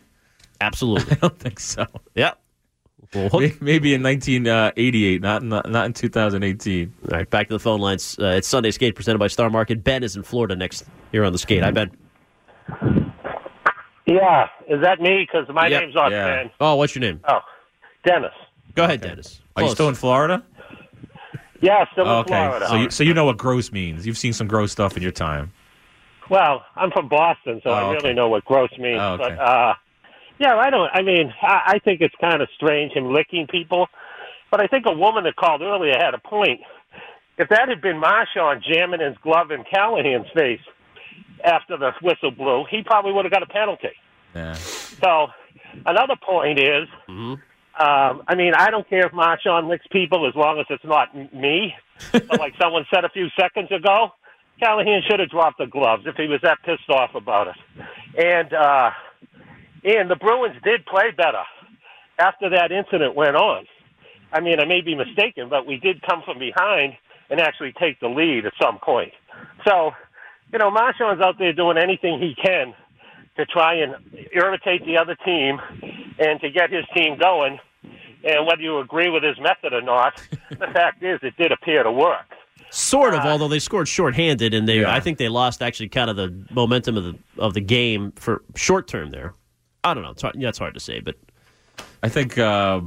Absolutely. 0.60 1.12
I 1.12 1.14
don't 1.16 1.38
think 1.38 1.58
so. 1.58 1.86
Yep. 2.14 2.38
May- 3.14 3.54
Maybe 3.62 3.94
in 3.94 4.02
1988, 4.02 5.22
not 5.22 5.40
in, 5.42 5.48
not 5.48 5.86
in 5.86 5.94
2018. 5.94 6.94
All 7.10 7.18
right, 7.18 7.28
back 7.30 7.48
to 7.48 7.54
the 7.54 7.58
phone 7.58 7.80
lines. 7.80 8.18
Uh, 8.20 8.26
it's 8.36 8.46
Sunday 8.46 8.70
Skate 8.70 8.94
presented 8.94 9.18
by 9.18 9.28
Star 9.28 9.48
Market. 9.48 9.82
Ben 9.82 10.02
is 10.04 10.14
in 10.14 10.22
Florida 10.22 10.54
next 10.54 10.84
here 11.10 11.24
on 11.24 11.32
the 11.32 11.38
skate. 11.38 11.62
Hi, 11.62 11.70
Ben. 11.70 11.90
Yeah, 14.06 14.46
is 14.68 14.80
that 14.82 15.00
me? 15.00 15.26
Because 15.26 15.48
my 15.54 15.68
Yep. 15.68 15.82
name's 15.82 15.96
on 15.96 16.12
Yeah. 16.12 16.24
fan. 16.26 16.50
Oh, 16.60 16.76
what's 16.76 16.94
your 16.94 17.00
name? 17.00 17.20
Oh, 17.28 17.40
Dennis. 18.08 18.32
Go 18.74 18.84
ahead, 18.84 19.00
Dennis. 19.00 19.40
Are 19.56 19.62
you 19.62 19.66
Close. 19.66 19.76
still 19.76 19.88
in 19.88 19.94
Florida? 19.94 20.42
Yeah, 21.60 21.84
still 21.92 22.04
in 22.04 22.10
okay. 22.10 22.46
Florida. 22.46 22.68
So 22.68 22.74
you, 22.76 22.90
so 22.90 23.04
you 23.04 23.14
know 23.14 23.24
what 23.24 23.36
gross 23.36 23.72
means. 23.72 24.06
You've 24.06 24.18
seen 24.18 24.32
some 24.32 24.46
gross 24.46 24.70
stuff 24.72 24.96
in 24.96 25.02
your 25.02 25.12
time. 25.12 25.52
Well, 26.30 26.64
I'm 26.76 26.90
from 26.90 27.08
Boston, 27.08 27.60
so 27.64 27.70
Oh, 27.70 27.72
I 27.74 27.82
okay. 27.84 27.94
really 27.96 28.14
know 28.14 28.28
what 28.28 28.44
gross 28.44 28.70
means. 28.78 28.98
Oh, 29.00 29.14
okay. 29.14 29.34
But 29.36 29.38
uh, 29.42 29.74
yeah, 30.38 30.56
I 30.56 30.70
don't. 30.70 30.88
I 30.92 31.02
mean, 31.02 31.32
I, 31.42 31.74
I 31.74 31.78
think 31.80 32.00
it's 32.00 32.14
kind 32.20 32.40
of 32.42 32.48
strange 32.54 32.92
him 32.92 33.12
licking 33.12 33.46
people. 33.48 33.88
But 34.50 34.60
I 34.60 34.66
think 34.66 34.86
a 34.86 34.92
woman 34.92 35.24
that 35.24 35.36
called 35.36 35.60
earlier 35.62 35.94
had 35.98 36.14
a 36.14 36.18
point. 36.18 36.60
If 37.38 37.48
that 37.50 37.68
had 37.68 37.80
been 37.80 37.98
Marchand 37.98 38.64
jamming 38.72 39.00
his 39.00 39.16
glove 39.22 39.50
in 39.50 39.64
Callahan's 39.64 40.26
face 40.34 40.60
after 41.44 41.76
the 41.76 41.92
whistle 42.02 42.30
blew, 42.30 42.64
he 42.70 42.82
probably 42.82 43.12
would 43.12 43.24
have 43.24 43.32
got 43.32 43.42
a 43.42 43.46
penalty. 43.46 43.90
Yeah. 44.34 44.54
So 44.54 45.28
another 45.86 46.14
point 46.20 46.58
is, 46.58 46.88
um, 47.78 48.22
I 48.26 48.34
mean, 48.34 48.54
I 48.54 48.70
don't 48.70 48.88
care 48.88 49.06
if 49.06 49.12
Marchand 49.12 49.68
licks 49.68 49.86
people 49.92 50.26
as 50.28 50.34
long 50.34 50.58
as 50.58 50.66
it's 50.68 50.84
not 50.84 51.14
me. 51.32 51.74
but 52.12 52.38
like 52.38 52.54
someone 52.60 52.84
said 52.92 53.04
a 53.04 53.08
few 53.08 53.28
seconds 53.38 53.70
ago, 53.70 54.12
Callahan 54.60 55.02
should 55.08 55.20
have 55.20 55.30
dropped 55.30 55.58
the 55.58 55.66
gloves 55.66 56.04
if 56.06 56.16
he 56.16 56.26
was 56.26 56.40
that 56.42 56.58
pissed 56.64 56.90
off 56.90 57.14
about 57.14 57.48
it. 57.48 57.56
And 58.16 58.52
uh, 58.52 58.90
and 59.84 60.10
the 60.10 60.16
Bruins 60.16 60.56
did 60.64 60.84
play 60.86 61.10
better 61.16 61.42
after 62.18 62.50
that 62.50 62.72
incident 62.72 63.14
went 63.14 63.36
on. 63.36 63.64
I 64.32 64.40
mean, 64.40 64.60
I 64.60 64.64
may 64.64 64.80
be 64.80 64.94
mistaken, 64.94 65.48
but 65.48 65.66
we 65.66 65.78
did 65.78 66.02
come 66.02 66.22
from 66.24 66.38
behind 66.38 66.94
and 67.30 67.40
actually 67.40 67.72
take 67.80 68.00
the 68.00 68.08
lead 68.08 68.44
at 68.46 68.52
some 68.60 68.78
point. 68.78 69.12
So, 69.66 69.92
you 70.52 70.58
know, 70.58 70.70
Marchand's 70.70 71.22
out 71.22 71.38
there 71.38 71.52
doing 71.52 71.78
anything 71.78 72.18
he 72.18 72.34
can 72.34 72.74
to 73.36 73.46
try 73.46 73.74
and 73.74 73.94
irritate 74.32 74.84
the 74.84 74.98
other 74.98 75.16
team 75.24 75.58
and 76.18 76.40
to 76.40 76.50
get 76.50 76.70
his 76.70 76.84
team 76.94 77.16
going. 77.18 77.58
And 78.24 78.46
whether 78.46 78.62
you 78.62 78.78
agree 78.78 79.08
with 79.10 79.22
his 79.22 79.38
method 79.40 79.72
or 79.72 79.80
not, 79.82 80.20
the 80.50 80.66
fact 80.72 81.02
is 81.02 81.20
it 81.22 81.36
did 81.36 81.52
appear 81.52 81.82
to 81.82 81.92
work. 81.92 82.26
Sort 82.70 83.14
Uh, 83.14 83.18
of, 83.18 83.24
although 83.24 83.48
they 83.48 83.60
scored 83.60 83.88
shorthanded, 83.88 84.52
and 84.52 84.68
they 84.68 84.84
I 84.84 85.00
think 85.00 85.16
they 85.18 85.28
lost 85.28 85.62
actually 85.62 85.88
kind 85.88 86.10
of 86.10 86.16
the 86.16 86.44
momentum 86.50 86.96
of 86.96 87.04
the 87.04 87.18
of 87.38 87.54
the 87.54 87.60
game 87.62 88.12
for 88.12 88.42
short 88.56 88.86
term 88.88 89.10
there. 89.10 89.34
I 89.84 89.94
don't 89.94 90.02
know. 90.02 90.10
It's 90.10 90.20
hard, 90.22 90.34
yeah, 90.36 90.48
it's 90.48 90.58
hard 90.58 90.74
to 90.74 90.80
say, 90.80 91.00
but 91.00 91.14
I 92.02 92.08
think 92.10 92.36
uh, 92.36 92.80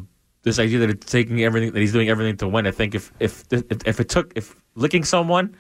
this 0.43 0.59
idea 0.59 0.77
that 0.79 0.89
it's 0.91 1.11
taking 1.11 1.41
everything 1.43 1.71
that 1.71 1.79
he's 1.79 1.93
doing 1.93 2.09
everything 2.09 2.37
to 2.37 2.47
win. 2.47 2.67
I 2.67 2.71
think 2.71 2.93
if 2.93 3.11
if 3.19 3.43
if, 3.51 3.63
if 3.87 3.99
it 3.99 4.09
took 4.09 4.33
if 4.35 4.55
licking 4.75 5.03
someone 5.03 5.55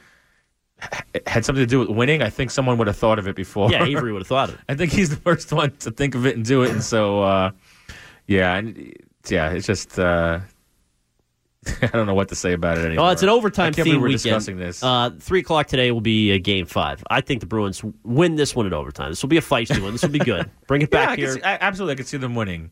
had 1.27 1.45
something 1.45 1.61
to 1.63 1.67
do 1.67 1.79
with 1.79 1.89
winning, 1.89 2.21
I 2.21 2.29
think 2.29 2.51
someone 2.51 2.77
would 2.77 2.87
have 2.87 2.97
thought 2.97 3.17
of 3.19 3.27
it 3.27 3.35
before. 3.35 3.71
yeah, 3.71 3.83
Avery 3.83 4.11
would 4.13 4.21
have 4.21 4.27
thought 4.27 4.49
of 4.49 4.55
it. 4.55 4.61
I 4.69 4.75
think 4.75 4.91
he's 4.91 5.09
the 5.09 5.15
first 5.29 5.51
one 5.51 5.71
to 5.77 5.89
think 5.91 6.13
of 6.15 6.25
it 6.27 6.35
and 6.35 6.45
do 6.45 6.61
it, 6.63 6.69
and 6.71 6.83
so 6.83 7.23
uh, 7.23 7.51
yeah, 8.27 8.55
and 8.55 8.93
yeah, 9.29 9.51
it's 9.51 9.67
just 9.67 9.99
uh, 9.99 10.39
I 11.81 11.87
don't 11.87 12.07
know 12.07 12.15
what 12.15 12.29
to 12.29 12.35
say 12.35 12.53
about 12.53 12.77
it 12.79 12.85
anymore. 12.85 13.03
Well, 13.03 13.11
it's 13.11 13.21
an 13.23 13.29
overtime 13.29 13.73
theme 13.73 14.01
we're 14.01 14.07
weekend. 14.07 14.23
discussing 14.23 14.57
this. 14.57 14.83
Uh, 14.83 15.11
Three 15.19 15.41
o'clock 15.41 15.67
today 15.67 15.91
will 15.91 16.01
be 16.01 16.33
uh, 16.33 16.39
game 16.41 16.65
five. 16.65 17.03
I 17.09 17.21
think 17.21 17.39
the 17.41 17.45
Bruins 17.45 17.83
win 18.03 18.35
this 18.35 18.55
one 18.55 18.65
in 18.65 18.73
overtime. 18.73 19.11
This 19.11 19.21
will 19.21 19.29
be 19.29 19.37
a 19.37 19.41
feisty 19.41 19.81
one. 19.81 19.91
This 19.91 20.01
will 20.01 20.09
be 20.09 20.19
good. 20.19 20.49
Bring 20.67 20.81
it 20.81 20.89
Yeah, 20.91 21.05
back 21.05 21.09
I 21.09 21.15
here. 21.17 21.33
see- 21.33 21.43
I- 21.43 21.57
absolutely, 21.61 21.93
I 21.93 21.95
could 21.97 22.07
see 22.07 22.17
them 22.17 22.33
winning. 22.35 22.71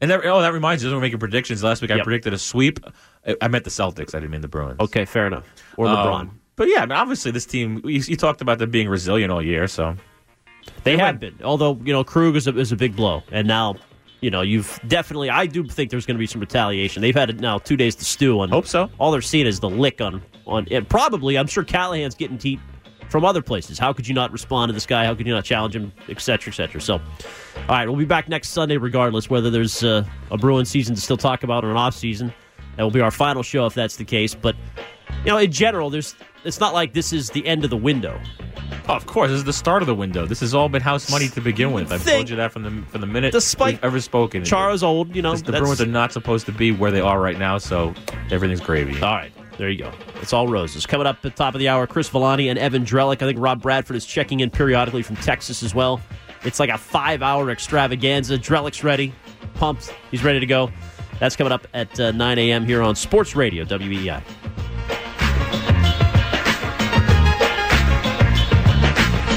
And 0.00 0.08
that, 0.12 0.20
oh, 0.24 0.40
that 0.40 0.52
reminds 0.52 0.84
me, 0.84 0.92
we're 0.92 1.00
making 1.00 1.18
predictions. 1.18 1.64
Last 1.64 1.82
week 1.82 1.90
I 1.90 2.00
predicted 2.00 2.32
a 2.32 2.38
sweep. 2.38 2.78
I, 3.26 3.34
I 3.42 3.48
meant 3.48 3.64
the 3.64 3.70
Celtics. 3.70 4.14
I 4.14 4.20
didn't 4.20 4.30
mean 4.30 4.42
the 4.42 4.46
Bruins. 4.48 4.78
Okay, 4.78 5.04
fair 5.04 5.26
enough. 5.26 5.44
Or 5.76 5.86
LeBron. 5.86 6.20
Um, 6.20 6.40
but 6.54 6.68
yeah, 6.68 6.82
I 6.82 6.86
mean, 6.86 6.92
obviously 6.92 7.32
this 7.32 7.44
team. 7.44 7.80
You, 7.84 8.00
you 8.06 8.14
talked 8.16 8.40
about 8.40 8.58
them 8.60 8.70
being 8.70 8.88
resilient 8.88 9.32
all 9.32 9.42
year, 9.42 9.66
so 9.66 9.96
They 10.84 10.96
have 10.98 11.18
been. 11.18 11.34
Although, 11.42 11.80
you 11.84 11.92
know, 11.92 12.04
Krug 12.04 12.36
is 12.36 12.46
a, 12.46 12.56
is 12.56 12.70
a 12.70 12.76
big 12.76 12.94
blow. 12.94 13.24
And 13.32 13.48
now, 13.48 13.74
you 14.20 14.30
know, 14.30 14.40
you've 14.42 14.80
definitely, 14.88 15.30
I 15.30 15.46
do 15.46 15.64
think 15.64 15.90
there's 15.90 16.06
going 16.06 16.16
to 16.16 16.18
be 16.18 16.26
some 16.26 16.40
retaliation. 16.40 17.02
They've 17.02 17.14
had 17.14 17.30
it 17.30 17.40
now 17.40 17.58
two 17.58 17.76
days 17.76 17.94
to 17.96 18.04
stew 18.04 18.40
on. 18.40 18.48
Hope 18.48 18.66
so. 18.66 18.90
All 18.98 19.10
they're 19.12 19.22
seeing 19.22 19.46
is 19.46 19.60
the 19.60 19.70
lick 19.70 20.00
on, 20.00 20.22
on 20.46 20.66
and 20.70 20.88
probably, 20.88 21.38
I'm 21.38 21.46
sure 21.46 21.64
Callahan's 21.64 22.14
getting 22.14 22.38
teat 22.38 22.58
from 23.08 23.24
other 23.24 23.40
places. 23.40 23.78
How 23.78 23.92
could 23.92 24.06
you 24.06 24.14
not 24.14 24.32
respond 24.32 24.70
to 24.70 24.74
this 24.74 24.86
guy? 24.86 25.04
How 25.04 25.14
could 25.14 25.26
you 25.26 25.32
not 25.32 25.44
challenge 25.44 25.74
him, 25.74 25.92
et 26.08 26.20
cetera, 26.20 26.52
et 26.52 26.56
cetera? 26.56 26.80
So, 26.80 26.94
all 26.94 27.00
right, 27.68 27.88
we'll 27.88 27.96
be 27.96 28.04
back 28.04 28.28
next 28.28 28.48
Sunday 28.48 28.76
regardless, 28.76 29.30
whether 29.30 29.50
there's 29.50 29.82
uh, 29.82 30.04
a 30.30 30.36
Bruin 30.36 30.64
season 30.64 30.94
to 30.94 31.00
still 31.00 31.16
talk 31.16 31.42
about 31.42 31.64
or 31.64 31.70
an 31.70 31.76
off 31.76 31.94
season. 31.94 32.34
That 32.76 32.82
will 32.82 32.90
be 32.90 33.00
our 33.00 33.10
final 33.10 33.42
show 33.42 33.66
if 33.66 33.74
that's 33.74 33.96
the 33.96 34.04
case. 34.04 34.34
But, 34.34 34.56
you 35.24 35.30
know, 35.30 35.38
in 35.38 35.50
general, 35.52 35.90
there's 35.90 36.14
it's 36.44 36.60
not 36.60 36.72
like 36.74 36.92
this 36.92 37.12
is 37.12 37.30
the 37.30 37.46
end 37.46 37.64
of 37.64 37.70
the 37.70 37.76
window. 37.76 38.20
Oh, 38.88 38.94
of 38.94 39.04
course, 39.06 39.28
this 39.30 39.38
is 39.38 39.44
the 39.44 39.52
start 39.52 39.82
of 39.82 39.86
the 39.86 39.94
window. 39.94 40.24
This 40.24 40.40
has 40.40 40.54
all 40.54 40.68
been 40.70 40.80
house 40.80 41.10
money 41.10 41.28
to 41.28 41.40
begin 41.42 41.72
with. 41.72 41.92
I've 41.92 42.00
Think- 42.00 42.16
told 42.16 42.30
you 42.30 42.36
that 42.36 42.52
from 42.52 42.62
the 42.62 42.70
from 42.90 43.00
the 43.02 43.06
minute 43.06 43.32
Despite 43.32 43.74
we've 43.74 43.84
ever 43.84 44.00
spoken. 44.00 44.44
Chara's 44.44 44.82
old, 44.82 45.14
you 45.14 45.20
know. 45.22 45.34
The 45.36 45.42
that's- 45.52 45.60
Bruins 45.60 45.80
are 45.80 45.86
not 45.86 46.12
supposed 46.12 46.46
to 46.46 46.52
be 46.52 46.72
where 46.72 46.90
they 46.90 47.00
are 47.00 47.20
right 47.20 47.38
now, 47.38 47.58
so 47.58 47.92
everything's 48.30 48.60
gravy. 48.60 48.94
All 49.02 49.14
right, 49.14 49.32
there 49.58 49.68
you 49.68 49.78
go. 49.78 49.92
It's 50.22 50.32
all 50.32 50.48
roses. 50.48 50.86
Coming 50.86 51.06
up 51.06 51.16
at 51.16 51.22
the 51.22 51.30
top 51.30 51.54
of 51.54 51.58
the 51.58 51.68
hour, 51.68 51.86
Chris 51.86 52.08
Villani 52.08 52.48
and 52.48 52.58
Evan 52.58 52.84
Drellich. 52.84 53.16
I 53.22 53.26
think 53.26 53.38
Rob 53.38 53.60
Bradford 53.60 53.96
is 53.96 54.06
checking 54.06 54.40
in 54.40 54.48
periodically 54.50 55.02
from 55.02 55.16
Texas 55.16 55.62
as 55.62 55.74
well. 55.74 56.00
It's 56.44 56.60
like 56.60 56.70
a 56.70 56.78
five-hour 56.78 57.50
extravaganza. 57.50 58.38
Drellich's 58.38 58.84
ready, 58.84 59.12
pumped. 59.54 59.92
He's 60.10 60.22
ready 60.24 60.40
to 60.40 60.46
go. 60.46 60.70
That's 61.18 61.34
coming 61.34 61.52
up 61.52 61.66
at 61.74 61.98
uh, 61.98 62.12
9 62.12 62.38
a.m. 62.38 62.64
here 62.64 62.80
on 62.80 62.94
Sports 62.94 63.34
Radio 63.34 63.64
E 63.64 63.66
WEI. 63.66 64.22